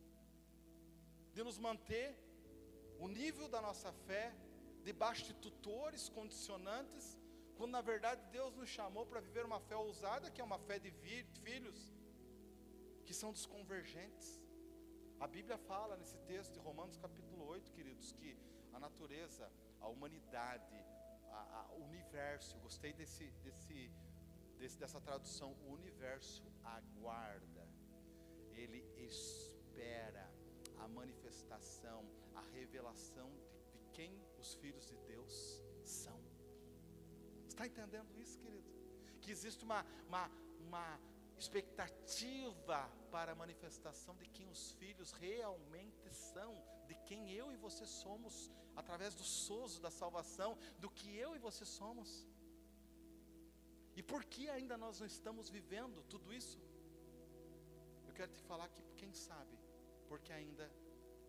de 1.34 1.43
nos 1.43 1.58
manter 1.58 2.16
o 2.99 3.08
nível 3.08 3.47
da 3.47 3.62
nossa 3.62 3.91
fé 3.91 4.34
debaixo 4.84 5.23
de 5.25 5.34
tutores 5.45 6.09
condicionantes, 6.09 7.17
quando 7.57 7.71
na 7.71 7.81
verdade 7.81 8.21
Deus 8.31 8.53
nos 8.55 8.69
chamou 8.69 9.05
para 9.05 9.21
viver 9.21 9.45
uma 9.45 9.59
fé 9.59 9.75
ousada, 9.75 10.29
que 10.29 10.41
é 10.41 10.43
uma 10.43 10.59
fé 10.59 10.77
de 10.79 10.91
filhos, 11.45 11.93
que 13.05 13.13
são 13.13 13.31
desconvergentes. 13.31 14.41
A 15.19 15.27
Bíblia 15.27 15.57
fala 15.57 15.95
nesse 15.95 16.17
texto 16.31 16.53
de 16.53 16.59
Romanos 16.59 16.97
capítulo 16.97 17.45
8, 17.47 17.71
queridos, 17.71 18.11
que 18.11 18.38
a 18.73 18.79
natureza, 18.79 19.49
a 19.79 19.88
humanidade, 19.88 20.75
o 21.77 21.84
universo, 21.84 22.57
gostei 22.59 22.93
desse, 22.93 23.25
desse, 23.43 23.91
desse, 24.57 24.77
dessa 24.77 24.99
tradução, 24.99 25.55
o 25.65 25.71
universo 25.71 26.43
aguarda, 26.63 27.67
ele 28.51 28.86
espera 28.97 30.29
a 30.79 30.88
manifestação, 30.88 32.05
a 32.36 32.41
revelação 32.41 33.31
de 33.49 33.53
quem 33.93 34.11
os 34.37 34.53
filhos 34.55 34.85
de 34.91 34.97
Deus 35.11 35.61
são. 35.83 36.19
Está 37.47 37.65
entendendo 37.65 38.11
isso, 38.23 38.37
querido? 38.39 38.69
Que 39.21 39.31
existe 39.31 39.63
uma, 39.63 39.85
uma, 40.07 40.29
uma 40.59 40.99
expectativa 41.37 42.79
para 43.11 43.31
a 43.31 43.35
manifestação 43.35 44.15
de 44.15 44.27
quem 44.35 44.49
os 44.49 44.71
filhos 44.73 45.11
realmente 45.11 46.09
são, 46.11 46.51
de 46.87 46.95
quem 47.07 47.31
eu 47.31 47.51
e 47.51 47.57
você 47.57 47.85
somos, 47.85 48.51
através 48.75 49.13
do 49.13 49.23
sozo 49.23 49.79
da 49.81 49.91
salvação, 49.91 50.57
do 50.79 50.89
que 50.89 51.15
eu 51.15 51.35
e 51.35 51.39
você 51.39 51.65
somos. 51.65 52.27
E 53.95 54.01
por 54.01 54.23
que 54.25 54.49
ainda 54.49 54.75
nós 54.77 54.99
não 54.99 55.07
estamos 55.07 55.49
vivendo 55.49 56.03
tudo 56.13 56.33
isso? 56.33 56.59
Eu 58.07 58.13
quero 58.13 58.31
te 58.31 58.41
falar 58.43 58.67
que, 58.69 58.83
quem 58.97 59.13
sabe, 59.13 59.57
porque 60.07 60.33
ainda 60.33 60.71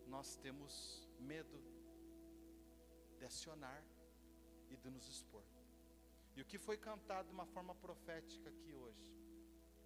nós 0.07 0.35
temos 0.37 1.07
medo 1.19 1.74
de 3.25 3.33
acionar 3.33 3.83
e 4.69 4.77
de 4.77 4.89
nos 4.89 5.07
expor. 5.07 5.43
E 6.35 6.41
o 6.41 6.45
que 6.45 6.59
foi 6.59 6.77
cantado 6.77 7.27
de 7.29 7.33
uma 7.33 7.47
forma 7.47 7.73
profética 7.73 8.49
aqui 8.49 8.71
hoje, 8.73 9.11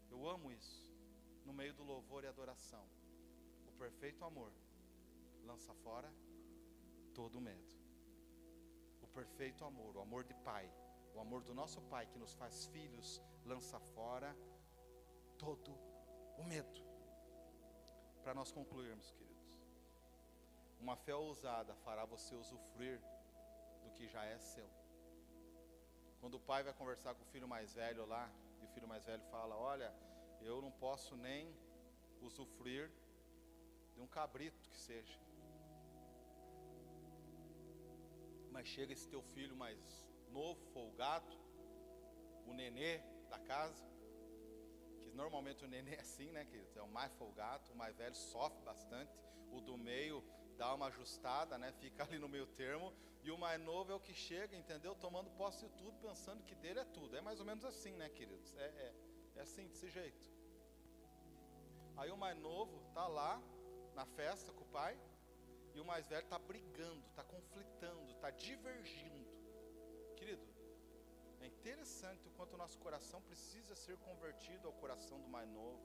eu 0.09 0.27
amo 0.27 0.51
isso, 0.51 0.91
no 1.45 1.53
meio 1.53 1.73
do 1.73 1.83
louvor 1.83 2.23
e 2.23 2.27
adoração. 2.27 2.85
O 3.65 3.71
perfeito 3.83 4.25
amor 4.25 4.51
lança 5.45 5.73
fora 5.75 6.11
todo 7.13 7.37
o 7.37 7.41
medo. 7.41 7.69
O 9.01 9.07
perfeito 9.07 9.63
amor, 9.63 9.95
o 9.95 10.01
amor 10.01 10.25
de 10.25 10.33
pai, 10.33 10.69
o 11.15 11.19
amor 11.21 11.41
do 11.43 11.53
nosso 11.53 11.81
pai 11.83 12.07
que 12.07 12.19
nos 12.19 12.33
faz 12.33 12.65
filhos, 12.67 13.21
lança 13.45 13.79
fora 13.79 14.35
todo 15.37 15.71
o 16.37 16.43
medo. 16.43 16.81
Para 18.21 18.33
nós 18.33 18.51
concluirmos, 18.51 19.11
queridos, 19.11 19.29
uma 20.81 20.97
fé 20.97 21.15
ousada 21.15 21.73
fará 21.75 22.03
você 22.03 22.35
usufruir 22.35 23.01
que 23.99 24.07
já 24.07 24.23
é 24.23 24.37
seu. 24.39 24.67
Quando 26.21 26.35
o 26.35 26.39
pai 26.49 26.63
vai 26.63 26.73
conversar 26.73 27.13
com 27.15 27.23
o 27.23 27.31
filho 27.33 27.47
mais 27.55 27.73
velho 27.73 28.05
lá, 28.05 28.31
e 28.61 28.65
o 28.65 28.69
filho 28.69 28.87
mais 28.87 29.03
velho 29.05 29.23
fala: 29.29 29.57
Olha, 29.57 29.93
eu 30.41 30.61
não 30.61 30.71
posso 30.71 31.17
nem 31.17 31.53
usufruir 32.21 32.89
de 33.93 34.01
um 34.01 34.07
cabrito 34.07 34.61
que 34.69 34.77
seja. 34.77 35.19
Mas 38.53 38.67
chega 38.67 38.93
esse 38.93 39.07
teu 39.07 39.21
filho 39.21 39.55
mais 39.55 39.77
novo, 40.29 40.61
folgado, 40.73 41.37
o 42.45 42.53
nenê 42.53 42.99
da 43.29 43.39
casa, 43.39 43.83
que 45.01 45.11
normalmente 45.11 45.65
o 45.65 45.67
nenê 45.67 45.95
é 45.95 46.01
assim, 46.01 46.31
né, 46.31 46.45
queridos? 46.45 46.75
É 46.77 46.81
o 46.81 46.87
mais 46.87 47.13
folgado, 47.15 47.69
o 47.73 47.75
mais 47.75 47.97
velho 47.97 48.15
sofre 48.15 48.61
bastante, 48.63 49.11
o 49.51 49.59
do 49.59 49.77
meio 49.77 50.23
dá 50.59 50.73
uma 50.75 50.87
ajustada, 50.87 51.57
né? 51.57 51.71
Fica 51.83 52.03
ali 52.03 52.19
no 52.19 52.27
meio 52.27 52.45
termo, 52.45 52.93
e 53.23 53.31
o 53.31 53.37
mais 53.37 53.59
novo 53.61 53.91
é 53.93 53.95
o 53.95 53.99
que 54.07 54.13
chega, 54.13 54.55
entendeu? 54.55 54.93
Tomando 54.93 55.29
posse 55.31 55.65
de 55.65 55.71
tudo, 55.81 55.97
pensando 55.99 56.43
que 56.43 56.55
dele 56.55 56.79
é 56.79 56.85
tudo. 56.85 57.15
É 57.15 57.21
mais 57.21 57.39
ou 57.39 57.45
menos 57.45 57.63
assim, 57.63 57.93
né, 58.01 58.09
queridos? 58.09 58.53
É, 58.55 58.65
é, 58.85 58.93
é 59.37 59.41
assim, 59.41 59.67
desse 59.69 59.89
jeito. 59.89 60.25
Aí 61.95 62.11
o 62.11 62.17
mais 62.17 62.37
novo 62.37 62.81
tá 62.93 63.07
lá 63.07 63.41
na 63.95 64.05
festa 64.05 64.51
com 64.51 64.63
o 64.63 64.67
pai, 64.79 64.99
e 65.73 65.79
o 65.79 65.85
mais 65.85 66.05
velho 66.07 66.23
está 66.23 66.37
brigando, 66.37 67.05
está 67.07 67.23
conflitando, 67.23 68.11
está 68.11 68.29
divergindo. 68.31 69.29
Querido, 70.17 70.45
é 71.39 71.47
interessante 71.47 72.27
o 72.27 72.31
quanto 72.31 72.55
o 72.55 72.57
nosso 72.57 72.77
coração 72.79 73.21
precisa 73.21 73.75
ser 73.75 73.97
convertido 73.97 74.67
ao 74.67 74.73
coração 74.73 75.21
do 75.21 75.29
mais 75.29 75.49
novo, 75.49 75.79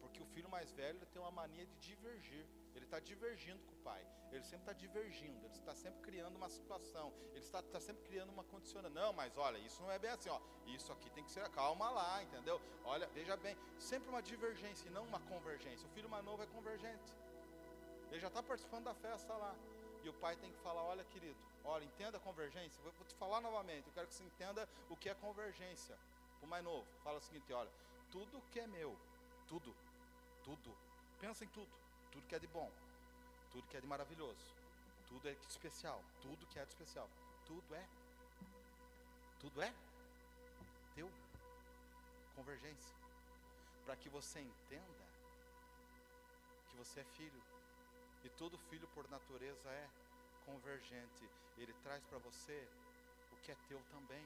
porque 0.00 0.20
o 0.20 0.26
filho 0.26 0.48
mais 0.48 0.72
velho 0.72 1.06
tem 1.06 1.22
uma 1.22 1.30
mania 1.30 1.66
de 1.66 1.76
divergir. 1.76 2.46
Ele 2.74 2.84
está 2.84 2.98
divergindo 2.98 3.62
com 3.64 3.72
o 3.72 3.78
pai. 3.78 4.04
Ele 4.30 4.42
sempre 4.44 4.60
está 4.60 4.72
divergindo. 4.72 5.44
Ele 5.44 5.54
está 5.54 5.74
sempre 5.74 6.00
criando 6.00 6.36
uma 6.36 6.48
situação. 6.48 7.12
Ele 7.30 7.40
está, 7.40 7.60
está 7.60 7.80
sempre 7.80 8.02
criando 8.04 8.30
uma 8.30 8.44
condição. 8.44 8.82
Não, 8.82 9.12
mas 9.12 9.36
olha, 9.36 9.58
isso 9.58 9.82
não 9.82 9.90
é 9.90 9.98
bem 9.98 10.10
assim. 10.10 10.30
Ó. 10.30 10.40
Isso 10.66 10.90
aqui 10.92 11.10
tem 11.10 11.24
que 11.24 11.30
ser. 11.30 11.48
Calma 11.50 11.90
lá, 11.90 12.22
entendeu? 12.22 12.60
Olha, 12.84 13.06
veja 13.08 13.36
bem. 13.36 13.56
Sempre 13.78 14.08
uma 14.08 14.22
divergência 14.22 14.88
e 14.88 14.90
não 14.90 15.04
uma 15.04 15.20
convergência. 15.20 15.86
O 15.86 15.90
filho 15.90 16.08
mais 16.08 16.24
novo 16.24 16.42
é 16.42 16.46
convergente. 16.46 17.14
Ele 18.10 18.20
já 18.20 18.28
está 18.28 18.42
participando 18.42 18.84
da 18.84 18.94
festa 18.94 19.34
lá. 19.34 19.54
E 20.02 20.08
o 20.08 20.14
pai 20.14 20.36
tem 20.36 20.50
que 20.50 20.58
falar: 20.60 20.82
olha, 20.82 21.04
querido, 21.04 21.38
olha, 21.64 21.84
entenda 21.84 22.16
a 22.16 22.20
convergência. 22.20 22.82
Vou 22.82 22.92
te 23.06 23.14
falar 23.14 23.40
novamente. 23.40 23.86
Eu 23.86 23.92
quero 23.92 24.06
que 24.06 24.14
você 24.14 24.24
entenda 24.24 24.68
o 24.88 24.96
que 24.96 25.08
é 25.08 25.14
convergência. 25.14 25.98
O 26.40 26.46
mais 26.46 26.64
novo, 26.64 26.86
fala 27.04 27.18
o 27.18 27.20
seguinte: 27.20 27.52
olha, 27.52 27.70
tudo 28.10 28.42
que 28.50 28.60
é 28.60 28.66
meu, 28.66 28.98
tudo, 29.46 29.74
tudo, 30.42 30.76
pensa 31.20 31.44
em 31.44 31.48
tudo 31.48 31.81
tudo 32.12 32.26
que 32.26 32.34
é 32.34 32.38
de 32.38 32.46
bom, 32.46 32.70
tudo 33.50 33.66
que 33.68 33.76
é 33.76 33.80
de 33.80 33.86
maravilhoso, 33.86 34.54
tudo 35.08 35.28
é 35.28 35.34
de 35.34 35.46
especial, 35.46 36.02
tudo 36.20 36.46
que 36.46 36.58
é 36.58 36.64
de 36.64 36.70
especial, 36.70 37.08
tudo 37.46 37.74
é, 37.74 37.88
tudo 39.40 39.62
é 39.62 39.74
teu. 40.94 41.10
Convergência. 42.36 42.96
Para 43.84 43.96
que 43.96 44.08
você 44.08 44.40
entenda 44.40 45.04
que 46.70 46.76
você 46.76 47.00
é 47.00 47.04
filho. 47.16 47.42
E 48.24 48.28
todo 48.30 48.56
filho 48.70 48.86
por 48.94 49.08
natureza 49.10 49.68
é 49.68 49.88
convergente. 50.46 51.28
Ele 51.58 51.72
traz 51.82 52.02
para 52.04 52.18
você 52.18 52.68
o 53.32 53.36
que 53.42 53.52
é 53.52 53.56
teu 53.68 53.82
também. 53.90 54.24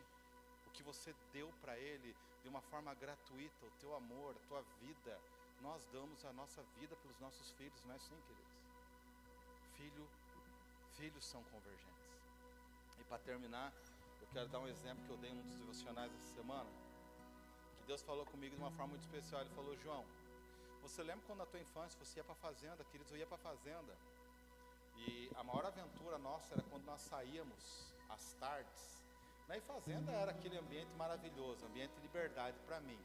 O 0.66 0.70
que 0.70 0.82
você 0.82 1.14
deu 1.32 1.52
para 1.60 1.78
ele 1.78 2.14
de 2.42 2.48
uma 2.48 2.60
forma 2.60 2.94
gratuita, 2.94 3.66
o 3.66 3.70
teu 3.80 3.94
amor, 3.96 4.36
a 4.36 4.48
tua 4.48 4.62
vida 4.80 5.18
nós 5.60 5.86
damos 5.92 6.24
a 6.24 6.32
nossa 6.32 6.62
vida 6.78 6.96
pelos 6.96 7.18
nossos 7.18 7.50
filhos, 7.52 7.84
não 7.84 7.92
é 7.92 7.96
assim, 7.96 8.16
queridos? 8.26 8.56
Filho, 9.76 10.08
filhos 10.96 11.24
são 11.24 11.42
convergentes. 11.44 12.06
E 12.98 13.04
para 13.04 13.18
terminar, 13.18 13.72
eu 14.20 14.26
quero 14.32 14.48
dar 14.48 14.60
um 14.60 14.68
exemplo 14.68 15.04
que 15.04 15.10
eu 15.10 15.16
dei 15.18 15.30
em 15.30 15.38
um 15.38 15.42
dos 15.42 15.56
devocionais 15.56 16.12
essa 16.14 16.34
semana. 16.34 16.70
Que 17.78 17.84
Deus 17.84 18.02
falou 18.02 18.24
comigo 18.26 18.54
de 18.54 18.60
uma 18.60 18.70
forma 18.70 18.88
muito 18.88 19.02
especial. 19.02 19.40
Ele 19.42 19.50
falou: 19.50 19.76
João, 19.76 20.04
você 20.82 21.02
lembra 21.02 21.24
quando 21.26 21.40
na 21.40 21.46
tua 21.46 21.60
infância 21.60 21.98
você 22.02 22.20
ia 22.20 22.24
para 22.24 22.32
a 22.32 22.36
fazenda, 22.36 22.84
queridos? 22.84 23.12
Eu 23.12 23.18
ia 23.18 23.26
para 23.26 23.36
a 23.36 23.38
fazenda. 23.38 23.96
E 24.96 25.30
a 25.36 25.44
maior 25.44 25.66
aventura 25.66 26.16
nossa 26.18 26.54
era 26.54 26.62
quando 26.64 26.84
nós 26.84 27.00
saíamos 27.02 27.92
às 28.08 28.32
tardes. 28.34 29.04
Na 29.46 29.60
fazenda 29.60 30.10
era 30.10 30.30
aquele 30.32 30.56
ambiente 30.56 30.92
maravilhoso, 30.94 31.64
ambiente 31.66 31.92
de 31.94 32.00
liberdade 32.00 32.58
para 32.66 32.80
mim 32.80 32.98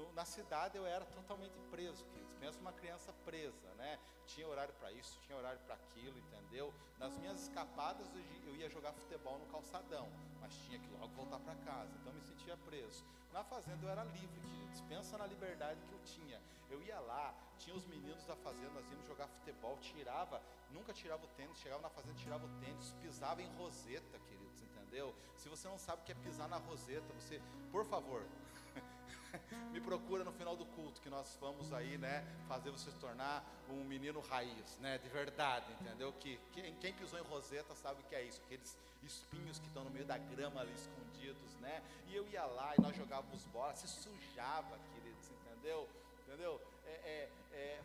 no, 0.00 0.12
na 0.12 0.24
cidade 0.24 0.76
eu 0.76 0.86
era 0.86 1.04
totalmente 1.04 1.58
preso, 1.70 2.04
queridos. 2.06 2.34
Pensa 2.38 2.58
uma 2.60 2.72
criança 2.72 3.12
presa, 3.24 3.68
né? 3.76 3.98
Tinha 4.26 4.48
horário 4.48 4.72
para 4.74 4.90
isso, 4.92 5.18
tinha 5.20 5.36
horário 5.36 5.60
para 5.60 5.74
aquilo, 5.74 6.18
entendeu? 6.18 6.72
Nas 6.98 7.16
minhas 7.18 7.42
escapadas 7.42 8.06
eu 8.46 8.56
ia 8.56 8.68
jogar 8.68 8.92
futebol 8.92 9.38
no 9.38 9.46
calçadão, 9.46 10.08
mas 10.40 10.54
tinha 10.54 10.78
que 10.78 10.88
logo 10.92 11.12
voltar 11.14 11.38
para 11.40 11.54
casa, 11.56 11.94
então 12.00 12.12
me 12.12 12.22
sentia 12.22 12.56
preso. 12.56 13.04
Na 13.32 13.44
fazenda 13.44 13.84
eu 13.84 13.90
era 13.90 14.04
livre, 14.04 14.40
queridos. 14.40 14.80
Pensa 14.82 15.18
na 15.18 15.26
liberdade 15.26 15.80
que 15.84 15.92
eu 15.92 16.00
tinha. 16.00 16.40
Eu 16.70 16.80
ia 16.82 16.98
lá, 17.00 17.34
tinha 17.58 17.74
os 17.74 17.84
meninos 17.86 18.24
da 18.24 18.36
fazenda, 18.36 18.70
nós 18.70 18.88
íamos 18.88 19.06
jogar 19.06 19.26
futebol, 19.28 19.76
tirava, 19.78 20.40
nunca 20.70 20.92
tirava 20.92 21.24
o 21.24 21.28
tênis, 21.28 21.58
chegava 21.58 21.82
na 21.82 21.90
fazenda, 21.90 22.14
tirava 22.14 22.46
o 22.46 22.60
tênis, 22.60 22.94
pisava 23.02 23.42
em 23.42 23.48
roseta, 23.56 24.18
queridos, 24.20 24.62
entendeu? 24.62 25.14
Se 25.36 25.48
você 25.48 25.68
não 25.68 25.78
sabe 25.78 26.02
o 26.02 26.04
que 26.04 26.12
é 26.12 26.14
pisar 26.14 26.48
na 26.48 26.58
roseta, 26.58 27.12
você, 27.14 27.42
por 27.72 27.84
favor, 27.84 28.24
me 29.72 29.80
procura 29.80 30.24
no 30.24 30.32
final 30.32 30.56
do 30.56 30.64
culto, 30.66 31.00
que 31.00 31.10
nós 31.10 31.36
vamos 31.40 31.72
aí, 31.72 31.96
né, 31.98 32.24
fazer 32.48 32.70
você 32.70 32.90
se 32.90 32.96
tornar 32.98 33.44
um 33.68 33.84
menino 33.84 34.20
raiz, 34.20 34.78
né, 34.80 34.98
de 34.98 35.08
verdade, 35.08 35.66
entendeu? 35.80 36.12
Que 36.14 36.38
quem, 36.52 36.74
quem 36.76 36.92
pisou 36.94 37.18
em 37.18 37.22
roseta 37.22 37.74
sabe 37.74 38.00
o 38.00 38.04
que 38.04 38.14
é 38.14 38.22
isso, 38.22 38.40
aqueles 38.44 38.76
espinhos 39.02 39.58
que 39.58 39.66
estão 39.66 39.84
no 39.84 39.90
meio 39.90 40.04
da 40.04 40.18
grama 40.18 40.60
ali 40.60 40.72
escondidos, 40.72 41.54
né? 41.60 41.82
E 42.08 42.16
eu 42.16 42.26
ia 42.28 42.44
lá 42.44 42.74
e 42.76 42.80
nós 42.80 42.96
jogávamos 42.96 43.44
bola, 43.46 43.74
se 43.74 43.88
sujava, 43.88 44.78
queridos, 44.94 45.30
entendeu? 45.30 45.88
Entendeu? 46.26 46.60
É, 46.86 46.90
é, 46.90 47.30
é, 47.52 47.80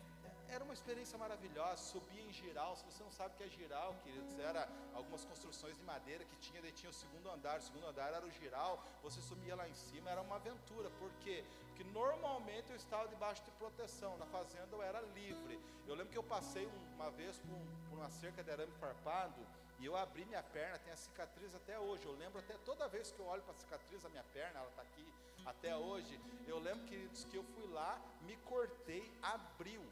era 0.56 0.64
uma 0.64 0.72
experiência 0.72 1.18
maravilhosa, 1.18 1.76
subia 1.76 2.22
em 2.22 2.32
giral, 2.32 2.74
se 2.76 2.84
você 2.86 3.02
não 3.04 3.10
sabe 3.10 3.34
o 3.34 3.36
que 3.36 3.44
é 3.44 3.48
giral, 3.48 3.94
queridos, 4.02 4.38
era 4.38 4.66
algumas 4.94 5.22
construções 5.22 5.76
de 5.76 5.82
madeira 5.82 6.24
que 6.24 6.36
tinha, 6.36 6.62
daí 6.62 6.72
tinha 6.72 6.88
o 6.88 6.94
segundo 6.94 7.30
andar, 7.30 7.58
o 7.58 7.62
segundo 7.62 7.86
andar 7.86 8.08
era 8.14 8.24
o 8.24 8.30
giral, 8.30 8.82
você 9.02 9.20
subia 9.20 9.54
lá 9.54 9.68
em 9.68 9.74
cima, 9.74 10.10
era 10.10 10.22
uma 10.22 10.36
aventura, 10.36 10.88
por 10.98 11.10
quê? 11.20 11.44
Porque 11.68 11.84
normalmente 11.84 12.70
eu 12.70 12.76
estava 12.76 13.06
debaixo 13.06 13.44
de 13.44 13.50
proteção, 13.52 14.16
na 14.16 14.24
fazenda 14.26 14.68
eu 14.72 14.82
era 14.82 15.00
livre, 15.14 15.60
eu 15.86 15.94
lembro 15.94 16.10
que 16.10 16.18
eu 16.18 16.24
passei 16.24 16.66
uma 16.94 17.10
vez 17.10 17.36
por, 17.38 17.58
por 17.90 17.98
uma 17.98 18.10
cerca 18.10 18.42
de 18.42 18.50
arame 18.50 18.72
farpado, 18.80 19.46
e 19.78 19.84
eu 19.84 19.94
abri 19.94 20.24
minha 20.24 20.42
perna, 20.42 20.78
tem 20.78 20.90
a 20.90 20.96
cicatriz 20.96 21.54
até 21.54 21.78
hoje. 21.78 22.06
Eu 22.06 22.16
lembro 22.16 22.38
até 22.38 22.54
toda 22.64 22.88
vez 22.88 23.12
que 23.12 23.20
eu 23.20 23.26
olho 23.26 23.42
para 23.42 23.52
a 23.52 23.56
cicatriz 23.56 24.02
da 24.02 24.08
minha 24.08 24.24
perna, 24.32 24.60
ela 24.60 24.70
está 24.70 24.80
aqui 24.80 25.06
até 25.44 25.76
hoje. 25.76 26.18
Eu 26.46 26.58
lembro, 26.58 26.86
queridos, 26.86 27.24
que 27.24 27.36
eu 27.36 27.44
fui 27.44 27.66
lá, 27.68 28.00
me 28.22 28.38
cortei, 28.38 29.12
abriu. 29.20 29.82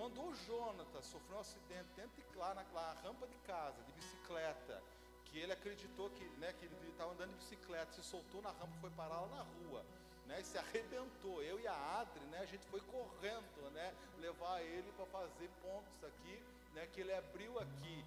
Quando 0.00 0.18
o 0.18 0.34
Jonathan 0.46 1.02
sofreu 1.02 1.36
um 1.36 1.40
acidente 1.40 1.90
dentro 1.94 2.10
de 2.16 2.38
lá 2.38 2.54
na, 2.54 2.62
rampa 3.04 3.26
de 3.26 3.36
casa, 3.46 3.82
de 3.82 3.92
bicicleta, 3.92 4.82
que 5.26 5.38
ele 5.38 5.52
acreditou 5.52 6.08
que, 6.08 6.24
né, 6.38 6.54
que 6.54 6.64
ele 6.64 6.74
estava 6.88 7.12
andando 7.12 7.32
de 7.32 7.36
bicicleta, 7.36 7.92
se 7.92 8.02
soltou 8.02 8.40
na 8.40 8.48
rampa, 8.48 8.72
foi 8.80 8.88
parar 8.92 9.20
lá 9.20 9.28
na 9.28 9.42
rua, 9.42 9.84
né, 10.24 10.40
e 10.40 10.44
se 10.44 10.56
arrebentou. 10.56 11.42
Eu 11.42 11.60
e 11.60 11.68
a 11.68 12.00
Adri, 12.00 12.24
né, 12.28 12.38
a 12.38 12.46
gente 12.46 12.64
foi 12.68 12.80
correndo, 12.80 13.70
né, 13.74 13.94
levar 14.20 14.62
ele 14.62 14.90
para 14.92 15.04
fazer 15.04 15.50
pontos 15.60 16.02
aqui, 16.02 16.42
né, 16.72 16.88
que 16.94 17.02
ele 17.02 17.12
abriu 17.12 17.58
aqui. 17.58 18.02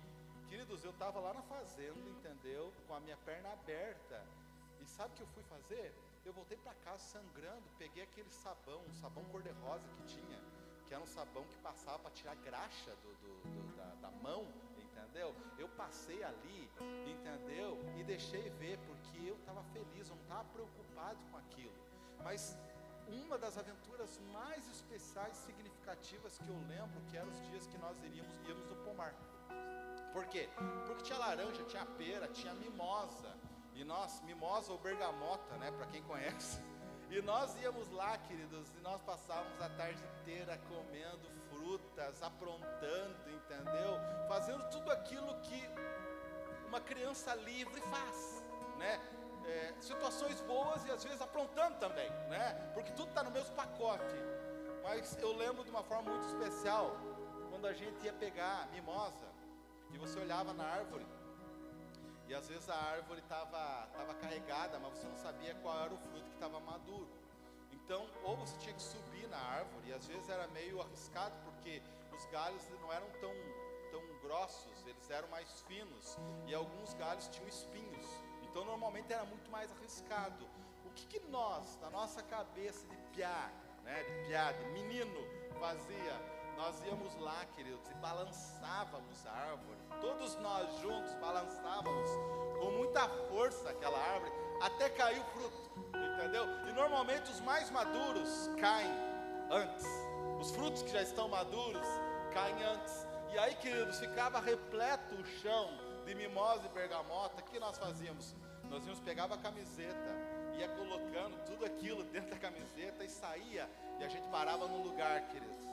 Queridos, 0.50 0.84
eu 0.84 0.89
estava 0.89 1.20
lá 1.20 1.32
na 1.32 1.44
fazenda, 1.44 2.10
entendeu? 2.10 2.74
Com 2.88 2.96
a 2.96 3.00
minha 3.02 3.18
perna 3.18 3.52
aberta. 3.52 4.26
E 4.82 4.86
sabe 4.88 5.14
o 5.14 5.18
que 5.18 5.22
eu 5.22 5.28
fui 5.28 5.44
fazer? 5.44 5.94
Eu 6.26 6.34
voltei 6.34 6.58
para 6.58 6.74
casa 6.74 7.04
sangrando, 7.04 7.70
peguei 7.78 8.02
aquele 8.02 8.32
sabão, 8.32 8.82
um 8.82 8.94
sabão 8.94 9.24
cor-de-rosa 9.26 9.88
que 9.89 10.16
tinha 10.16 10.62
que 10.94 10.96
era 10.96 11.04
um 11.04 11.08
sabão 11.08 11.44
que 11.46 11.58
passava 11.58 11.98
para 11.98 12.12
tirar 12.12 12.36
graxa 12.36 12.91
do, 13.02 13.16
do, 13.16 13.50
do 13.50 13.76
da, 13.76 13.96
da, 13.96 14.12
mão, 14.22 14.46
entendeu? 14.78 15.36
Eu 15.58 15.68
passei 15.70 16.24
ali, 16.24 16.70
entendeu? 17.08 17.80
E 17.98 18.04
deixei 18.04 18.52
ver, 18.52 18.78
porque 18.86 19.18
eu 19.28 19.36
estava 19.38 19.64
feliz, 19.74 20.08
eu 20.08 20.16
não 20.16 20.22
estava 20.22 20.44
preocupado 20.50 21.18
com 21.32 21.38
aquilo. 21.38 21.74
Mas 22.24 22.56
uma 23.08 23.39
das 23.39 23.58
aventuras 23.58 24.20
mais 24.32 24.70
especiais, 24.70 25.36
significativas 25.38 26.38
que 26.38 26.48
eu 26.48 26.60
lembro, 26.68 27.02
que 27.10 27.18
eram 27.18 27.30
os 27.30 27.41
dias 27.48 27.66
que 27.66 27.78
nós 27.80 27.98
iríamos, 28.04 28.36
íamos 28.48 28.68
no 28.68 28.76
pomar. 28.86 29.16
Por 30.14 30.28
quê? 30.28 30.48
Porque 30.86 31.06
tinha 31.06 31.18
laranja, 31.18 31.64
tinha 31.64 31.88
pera, 31.88 32.28
tinha 32.28 32.54
mimosa. 32.54 33.36
E 33.74 33.84
nós, 33.84 34.22
mimosa 34.22 34.72
ou 34.72 34.78
bergamota, 34.78 35.58
né, 35.58 35.72
para 35.72 35.88
quem 35.88 36.04
conhece. 36.04 36.62
E 37.14 37.22
nós 37.22 37.55
íamos 37.61 37.91
lá, 37.91 38.18
queridos, 38.18 38.74
e 38.76 38.82
nós 38.82 38.99
passávamos 39.03 39.61
a 39.61 39.70
tarde 39.70 40.03
inteira 40.20 40.59
comendo 40.68 41.30
frutas, 41.47 42.24
aprontando, 42.24 43.30
entendeu? 43.30 43.99
Fazendo 44.28 44.68
tudo 44.72 44.91
aquilo 44.91 45.32
que 45.41 45.64
uma 46.68 46.82
criança 46.82 47.36
livre 47.36 47.80
faz, 47.82 48.43
né? 48.80 48.99
É, 49.45 49.76
situações 49.80 50.41
boas 50.41 50.84
e 50.86 50.89
às 50.89 51.03
vezes 51.03 51.22
aprontando 51.22 51.78
também, 51.78 52.09
né? 52.30 52.72
Porque 52.74 52.91
tudo 52.93 53.09
está 53.09 53.22
no 53.22 53.30
mesmo 53.30 53.53
pacote. 53.53 54.16
Mas 54.82 55.16
eu 55.22 55.38
lembro 55.38 55.64
de 55.64 55.70
uma 55.70 55.84
forma 55.84 56.09
muito 56.09 56.26
especial 56.26 56.97
quando 57.51 57.68
a 57.68 57.74
gente 57.74 58.03
ia 58.03 58.14
pegar 58.14 58.68
mimosa 58.72 59.28
e 59.91 59.99
você 59.99 60.18
olhava 60.18 60.51
na 60.51 60.64
árvore 60.64 61.05
e 62.34 62.36
às 62.36 62.48
vezes 62.50 62.68
a 62.68 62.76
árvore 62.76 63.20
estava 63.20 63.88
tava 63.96 64.16
carregada, 64.16 64.80
mas 64.80 64.94
você 64.94 65.08
não 65.08 65.18
sabia 65.18 65.54
qual 65.62 65.86
era 65.86 65.94
o 65.94 65.98
fruto 65.98 66.28
que 66.30 66.34
estava 66.34 66.60
maduro. 66.60 67.08
Então, 67.72 68.10
ou 68.24 68.36
você 68.36 68.58
tinha 68.58 68.74
que 68.74 68.82
subir 68.82 69.28
na 69.28 69.38
árvore, 69.38 69.90
e 69.90 69.94
às 69.94 70.08
vezes 70.08 70.28
era 70.28 70.48
meio 70.48 70.82
arriscado, 70.82 71.36
porque 71.44 71.80
os 72.12 72.26
galhos 72.32 72.68
não 72.82 72.92
eram 72.92 73.08
tão, 73.22 73.32
tão 73.92 74.02
grossos, 74.24 74.84
eles 74.88 75.08
eram 75.12 75.28
mais 75.28 75.62
finos, 75.68 76.18
e 76.48 76.56
alguns 76.56 76.96
galhos 76.96 77.28
tinham 77.28 77.48
espinhos. 77.48 78.08
Então, 78.42 78.66
normalmente 78.66 79.14
era 79.14 79.26
muito 79.26 79.52
mais 79.52 79.72
arriscado. 79.72 80.48
O 80.88 80.90
que, 80.96 81.06
que 81.06 81.20
nós, 81.28 81.78
na 81.82 81.92
nossa 81.92 82.24
cabeça 82.24 82.88
de 82.88 82.98
piá, 83.14 83.52
né, 83.84 84.02
de 84.02 84.28
piá, 84.28 84.52
de 84.54 84.66
menino, 84.70 85.20
fazia? 85.60 86.34
Nós 86.58 86.84
íamos 86.84 87.16
lá, 87.20 87.46
queridos, 87.56 87.88
e 87.92 87.94
balançávamos 87.96 89.24
a 89.28 89.32
árvore. 89.32 89.83
Todos 90.02 90.36
nós 90.38 90.68
juntos 90.82 91.14
balançávamos 91.16 92.10
com 92.60 92.72
muita 92.72 93.08
força 93.30 93.70
aquela 93.70 93.98
árvore 93.98 94.32
até 94.62 94.89
cair 94.89 95.20
o 95.20 95.24
fruto, 95.26 95.70
entendeu? 95.88 96.46
E 96.70 96.74
normalmente 96.74 97.30
os 97.32 97.39
mais 97.41 97.70
maduros 97.70 98.50
caem 98.60 98.91
antes. 99.50 99.86
Os 100.39 100.52
frutos 100.52 100.82
que 100.84 100.91
já 100.91 101.02
estão 101.02 101.28
maduros 101.28 101.88
caem 102.34 102.64
antes. 102.64 103.06
E 103.34 103.38
aí, 103.38 103.56
queridos, 103.56 104.00
ficava 104.00 104.39
repleto 104.39 105.16
o 105.16 105.26
chão 105.41 105.70
de 106.06 106.16
mimosa 106.16 106.66
e 106.66 106.70
bergamota. 106.70 107.41
O 107.41 107.44
que 107.44 107.60
nós 107.60 107.78
fazíamos? 107.78 108.36
Nós 108.70 108.86
íamos 108.86 109.00
pegava 109.00 109.36
a 109.36 109.38
camiseta, 109.38 110.16
ia 110.58 110.70
colocando 110.70 111.38
tudo 111.46 111.66
aquilo 111.66 112.04
dentro 112.06 112.30
da 112.30 112.38
camiseta 112.38 113.04
e 113.04 113.10
saía. 113.10 113.70
E 114.00 114.04
a 114.04 114.08
gente 114.08 114.28
parava 114.30 114.68
no 114.68 114.84
lugar, 114.84 115.22
queridos 115.30 115.64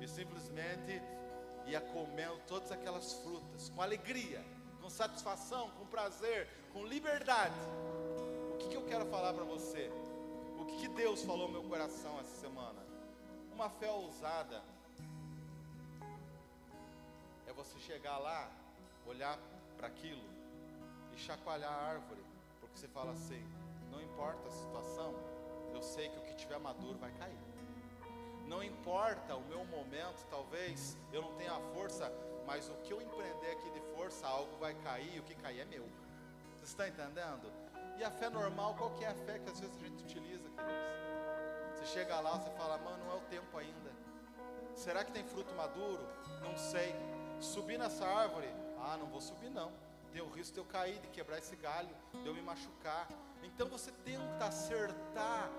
e 0.00 0.08
simplesmente 0.08 1.02
ia 1.66 1.80
comendo 1.80 2.38
todas 2.46 2.70
aquelas 2.70 3.12
frutas 3.14 3.68
com 3.68 3.82
alegria, 3.82 4.44
com 4.80 4.88
satisfação, 4.88 5.70
com 5.70 5.86
prazer, 5.86 6.48
com 6.72 6.84
liberdade. 6.84 7.58
O 8.52 8.56
que, 8.58 8.68
que 8.68 8.76
eu 8.76 8.86
quero 8.86 9.06
falar 9.06 9.32
para 9.34 9.44
você? 9.44 9.90
O 10.58 10.64
que, 10.64 10.76
que 10.78 10.88
Deus 10.88 11.22
falou 11.22 11.48
no 11.48 11.60
meu 11.60 11.68
coração 11.68 12.18
essa 12.20 12.36
semana? 12.36 12.80
Uma 13.52 13.68
fé 13.68 13.90
ousada 13.90 14.62
é 17.46 17.52
você 17.52 17.78
chegar 17.80 18.18
lá, 18.18 18.50
olhar 19.06 19.38
para 19.76 19.88
aquilo 19.88 20.24
e 21.12 21.18
chacoalhar 21.18 21.72
a 21.72 21.88
árvore, 21.90 22.24
porque 22.60 22.78
você 22.78 22.88
fala 22.88 23.12
assim: 23.12 23.42
não 23.90 24.00
importa 24.00 24.46
a 24.46 24.50
situação, 24.50 25.14
eu 25.74 25.82
sei 25.82 26.08
que 26.08 26.18
o 26.18 26.22
que 26.22 26.34
tiver 26.34 26.58
maduro 26.58 26.98
vai 26.98 27.10
cair. 27.12 27.45
Não 28.46 28.62
importa 28.62 29.34
o 29.34 29.40
meu 29.42 29.64
momento, 29.64 30.24
talvez 30.30 30.96
eu 31.12 31.20
não 31.20 31.34
tenha 31.34 31.58
força, 31.74 32.12
mas 32.46 32.68
o 32.68 32.74
que 32.76 32.92
eu 32.92 33.02
empreender 33.02 33.50
aqui 33.50 33.70
de 33.70 33.80
força, 33.94 34.26
algo 34.26 34.56
vai 34.58 34.74
cair, 34.74 35.16
e 35.16 35.20
o 35.20 35.22
que 35.24 35.34
cair 35.34 35.60
é 35.60 35.64
meu. 35.64 35.84
Você 36.60 36.72
está 36.72 36.88
entendendo? 36.88 37.52
E 37.98 38.04
a 38.04 38.10
fé 38.10 38.30
normal, 38.30 38.74
qual 38.74 38.90
que 38.90 39.04
é 39.04 39.08
a 39.08 39.14
fé 39.14 39.38
que 39.38 39.50
às 39.50 39.58
vezes 39.58 39.76
a 39.76 39.80
gente 39.80 40.02
utiliza, 40.04 40.48
queridos? 40.50 41.76
Você 41.76 41.86
chega 41.86 42.20
lá, 42.20 42.38
você 42.38 42.50
fala, 42.50 42.78
mano, 42.78 43.04
não 43.04 43.12
é 43.12 43.16
o 43.16 43.20
tempo 43.22 43.56
ainda. 43.56 43.90
Será 44.74 45.04
que 45.04 45.10
tem 45.10 45.24
fruto 45.24 45.54
maduro? 45.54 46.06
Não 46.42 46.56
sei. 46.56 46.94
Subir 47.40 47.78
nessa 47.78 48.06
árvore? 48.06 48.48
Ah, 48.78 48.96
não 48.96 49.06
vou 49.06 49.20
subir 49.20 49.50
não. 49.50 49.72
Tem 50.12 50.22
o 50.22 50.30
risco 50.30 50.54
de 50.54 50.60
eu 50.60 50.64
cair, 50.64 50.98
de 51.00 51.08
quebrar 51.08 51.38
esse 51.38 51.56
galho, 51.56 51.94
de 52.12 52.26
eu 52.26 52.34
me 52.34 52.42
machucar. 52.42 53.08
Então 53.42 53.68
você 53.68 53.90
tenta 54.04 54.46
acertar 54.46 55.50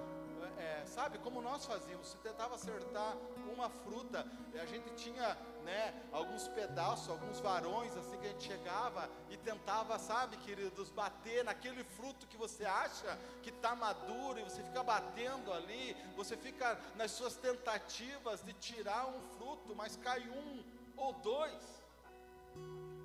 é, 0.60 0.86
sabe, 0.86 1.18
como 1.20 1.42
nós 1.42 1.66
fazíamos, 1.66 2.08
você 2.08 2.18
tentava 2.18 2.56
acertar 2.56 3.16
uma 3.54 3.70
fruta, 3.70 4.26
a 4.54 4.66
gente 4.66 4.90
tinha, 4.92 5.36
né, 5.64 5.94
alguns 6.12 6.48
pedaços, 6.48 7.10
alguns 7.10 7.40
varões, 7.40 7.96
assim, 7.96 8.18
que 8.18 8.28
a 8.28 8.30
gente 8.30 8.44
chegava 8.44 9.10
e 9.30 9.38
tentava, 9.38 9.98
sabe, 10.00 10.38
queridos, 10.38 10.90
bater 10.90 11.44
naquele 11.44 11.84
fruto 11.84 12.28
que 12.28 12.38
você 12.38 12.66
acha 12.66 13.18
que 13.42 13.50
está 13.50 13.76
maduro, 13.76 14.40
e 14.40 14.44
você 14.44 14.64
fica 14.64 14.84
batendo 14.84 15.52
ali, 15.54 15.96
você 16.16 16.36
fica 16.36 16.80
nas 16.96 17.12
suas 17.12 17.36
tentativas 17.36 18.44
de 18.44 18.54
tirar 18.54 19.08
um 19.08 19.20
fruto, 19.38 19.76
mas 19.76 19.96
cai 19.98 20.22
um 20.30 20.64
ou 20.96 21.14
dois, 21.14 21.84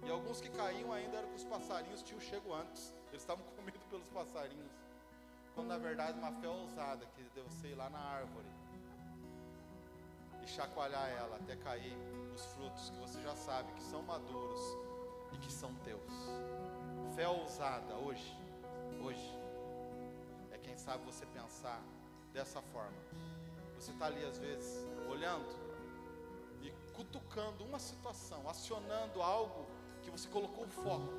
e 0.05 0.11
alguns 0.11 0.41
que 0.41 0.49
caíam 0.51 0.93
ainda 0.93 1.19
eram 1.19 1.29
que 1.29 1.37
os 1.37 1.45
passarinhos 1.45 2.03
tinham 2.03 2.21
chego 2.21 2.53
antes, 2.53 2.93
eles 3.11 3.23
estavam 3.23 3.45
comidos 3.57 3.83
pelos 3.85 4.09
passarinhos. 4.09 4.82
Quando 5.55 5.69
na 5.69 5.79
verdade 5.79 6.19
uma 6.19 6.33
fé 6.33 6.49
ousada 6.49 7.05
que 7.07 7.23
deve 7.35 7.49
você 7.49 7.69
ir 7.69 7.75
lá 7.75 7.91
na 7.91 7.99
árvore 7.99 8.47
e 10.43 10.47
chacoalhar 10.47 11.09
ela 11.11 11.37
até 11.37 11.57
cair 11.57 11.97
os 12.35 12.45
frutos 12.47 12.91
que 12.91 12.99
você 12.99 13.21
já 13.21 13.35
sabe 13.37 13.73
que 13.73 13.83
são 13.83 14.03
maduros 14.03 14.61
e 15.33 15.39
que 15.39 15.53
são 15.53 15.75
teus. 15.77 16.13
Fé 17.15 17.29
ousada 17.29 17.95
hoje, 17.97 18.35
hoje, 19.03 19.39
é 20.51 20.59
quem 20.59 20.77
sabe 20.79 21.05
você 21.05 21.27
pensar 21.27 21.83
dessa 22.33 22.63
forma. 22.63 22.97
Você 23.79 23.91
está 23.91 24.07
ali 24.07 24.25
às 24.25 24.39
vezes 24.39 24.87
olhando 25.09 25.55
e 26.63 26.71
cutucando 26.95 27.63
uma 27.65 27.79
situação, 27.79 28.49
acionando 28.49 29.21
algo 29.21 29.67
que 30.03 30.11
você 30.11 30.29
colocou 30.29 30.67
foco. 30.67 31.13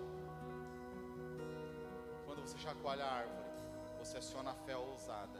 Quando 2.25 2.41
você 2.41 2.57
chacoalha 2.57 3.05
a 3.05 3.13
árvore 3.13 3.42
você 4.03 4.17
aciona 4.17 4.51
a 4.51 4.53
fé 4.53 4.75
ousada. 4.75 5.39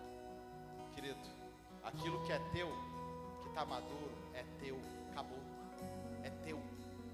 Querido, 0.96 1.20
aquilo 1.84 2.24
que 2.24 2.32
é 2.32 2.40
teu, 2.54 2.72
que 3.42 3.50
está 3.50 3.66
maduro, 3.66 4.12
é 4.34 4.44
teu, 4.64 4.80
acabou. 5.12 5.40
É 6.24 6.30
teu, 6.46 6.62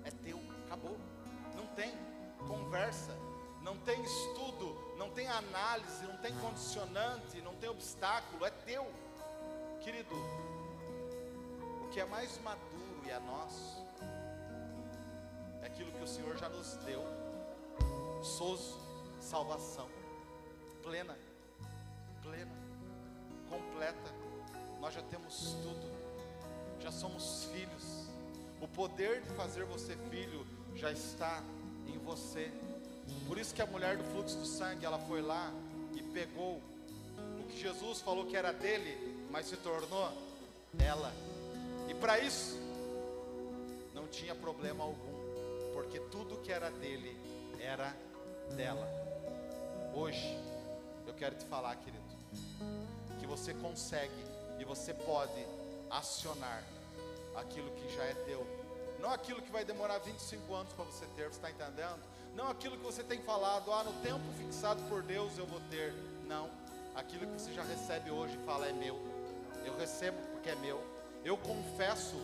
é 0.05 0.11
teu, 0.11 0.39
acabou. 0.65 0.97
Não 1.55 1.65
tem 1.75 1.91
conversa, 2.47 3.17
não 3.63 3.77
tem 3.79 3.99
estudo, 4.03 4.95
não 4.95 5.09
tem 5.09 5.27
análise, 5.27 6.05
não 6.05 6.17
tem 6.17 6.35
condicionante, 6.37 7.41
não 7.41 7.55
tem 7.55 7.69
obstáculo, 7.69 8.45
é 8.45 8.51
teu. 8.51 8.85
Querido, 9.81 10.15
o 11.83 11.89
que 11.91 11.99
é 11.99 12.05
mais 12.05 12.37
maduro 12.43 13.01
e 13.05 13.09
é 13.09 13.19
nosso, 13.19 13.83
é 15.63 15.65
aquilo 15.65 15.91
que 15.93 16.03
o 16.03 16.07
Senhor 16.07 16.37
já 16.37 16.47
nos 16.47 16.75
deu. 16.85 17.01
Sozo, 18.21 18.79
salvação 19.19 19.89
plena, 20.89 21.15
completa. 23.49 24.13
Nós 24.79 24.93
já 24.93 25.01
temos 25.01 25.55
tudo, 25.61 25.91
já 26.79 26.91
somos 26.91 27.45
filhos. 27.51 28.07
O 28.61 28.67
poder 28.67 29.21
de 29.21 29.29
fazer 29.29 29.65
você 29.65 29.95
filho 30.09 30.45
já 30.75 30.91
está 30.91 31.43
em 31.87 31.97
você. 31.97 32.51
Por 33.27 33.37
isso 33.37 33.53
que 33.53 33.61
a 33.61 33.65
mulher 33.65 33.97
do 33.97 34.03
fluxo 34.05 34.37
do 34.37 34.45
sangue, 34.45 34.85
ela 34.85 34.99
foi 34.99 35.21
lá 35.21 35.51
e 35.95 36.01
pegou 36.01 36.61
o 37.39 37.43
que 37.49 37.59
Jesus 37.59 38.01
falou 38.01 38.25
que 38.25 38.37
era 38.37 38.53
dele, 38.53 39.27
mas 39.31 39.47
se 39.47 39.57
tornou 39.57 40.11
ela. 40.79 41.11
E 41.89 41.93
para 41.93 42.19
isso 42.19 42.57
não 43.93 44.07
tinha 44.07 44.35
problema 44.35 44.83
algum, 44.83 45.73
porque 45.73 45.99
tudo 45.99 46.37
que 46.37 46.51
era 46.51 46.69
dele 46.69 47.17
era 47.59 47.95
dela. 48.55 48.87
Hoje 49.93 50.37
eu 51.07 51.13
quero 51.13 51.35
te 51.35 51.45
falar, 51.45 51.75
querido 51.77 51.99
que 52.09 52.15
você 53.29 53.53
consegue 53.53 54.25
e 54.59 54.65
você 54.65 54.93
pode 54.93 55.45
acionar 55.89 56.63
aquilo 57.35 57.69
que 57.71 57.95
já 57.95 58.03
é 58.03 58.13
teu. 58.25 58.45
Não 58.99 59.11
aquilo 59.11 59.41
que 59.41 59.51
vai 59.51 59.63
demorar 59.63 59.99
25 59.99 60.53
anos 60.53 60.73
para 60.73 60.83
você 60.83 61.05
ter, 61.15 61.29
você 61.29 61.37
está 61.37 61.51
entendendo? 61.51 61.99
Não 62.35 62.49
aquilo 62.49 62.75
que 62.75 62.83
você 62.83 63.03
tem 63.03 63.21
falado, 63.21 63.71
ah, 63.71 63.83
no 63.83 63.93
tempo 64.01 64.23
fixado 64.37 64.81
por 64.89 65.03
Deus 65.03 65.37
eu 65.37 65.45
vou 65.45 65.61
ter. 65.69 65.93
Não. 66.27 66.49
Aquilo 66.95 67.27
que 67.27 67.39
você 67.39 67.53
já 67.53 67.63
recebe 67.63 68.09
hoje 68.09 68.37
fala 68.45 68.67
é 68.67 68.73
meu. 68.73 68.99
Eu 69.63 69.77
recebo 69.77 70.17
porque 70.31 70.49
é 70.49 70.55
meu. 70.55 70.83
Eu 71.23 71.37
confesso 71.37 72.15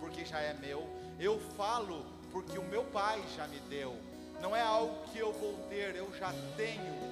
porque 0.00 0.24
já 0.24 0.40
é 0.40 0.54
meu. 0.54 0.88
Eu 1.20 1.38
falo 1.56 2.04
porque 2.32 2.58
o 2.58 2.64
meu 2.64 2.84
pai 2.84 3.22
já 3.36 3.46
me 3.46 3.58
deu. 3.60 3.96
Não 4.40 4.54
é 4.56 4.62
algo 4.62 5.08
que 5.08 5.18
eu 5.18 5.32
vou 5.32 5.54
ter, 5.68 5.94
eu 5.94 6.12
já 6.16 6.32
tenho 6.56 6.82
e 7.04 7.07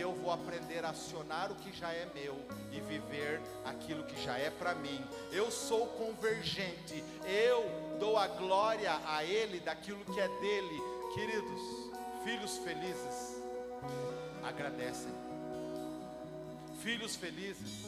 eu 0.00 0.12
vou 0.14 0.32
aprender 0.32 0.84
a 0.84 0.90
acionar 0.90 1.52
o 1.52 1.54
que 1.56 1.72
já 1.72 1.92
é 1.92 2.08
meu 2.14 2.36
e 2.72 2.80
viver 2.80 3.40
aquilo 3.64 4.04
que 4.04 4.20
já 4.22 4.38
é 4.38 4.50
para 4.50 4.74
mim. 4.74 5.04
Eu 5.30 5.50
sou 5.50 5.86
convergente, 5.86 7.04
eu 7.24 7.64
dou 7.98 8.16
a 8.16 8.26
glória 8.26 8.92
a 9.06 9.22
Ele 9.24 9.60
daquilo 9.60 10.04
que 10.04 10.20
é 10.20 10.28
dele. 10.40 10.80
Queridos, 11.14 11.60
filhos 12.24 12.58
felizes, 12.58 13.42
agradecem. 14.42 15.12
Filhos 16.80 17.14
felizes, 17.14 17.84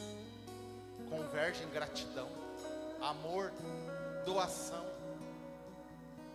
convergem 1.08 1.68
gratidão, 1.70 2.28
amor, 3.00 3.50
doação. 4.26 4.84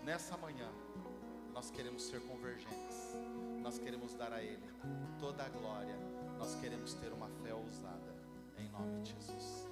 Nessa 0.03 0.37
manhã, 0.37 0.69
nós 1.53 1.69
queremos 1.69 2.03
ser 2.03 2.21
convergentes, 2.21 2.86
nós 3.67 3.79
queremos 3.79 4.13
dar 4.13 4.31
a 4.31 4.41
Ele 4.41 4.65
toda 5.19 5.43
a 5.43 5.49
glória, 5.49 5.93
nós 6.37 6.55
queremos 6.55 6.93
ter 6.93 7.11
uma 7.11 7.27
fé 7.43 7.53
ousada, 7.53 8.15
em 8.57 8.69
nome 8.69 9.01
de 9.01 9.11
Jesus. 9.11 9.66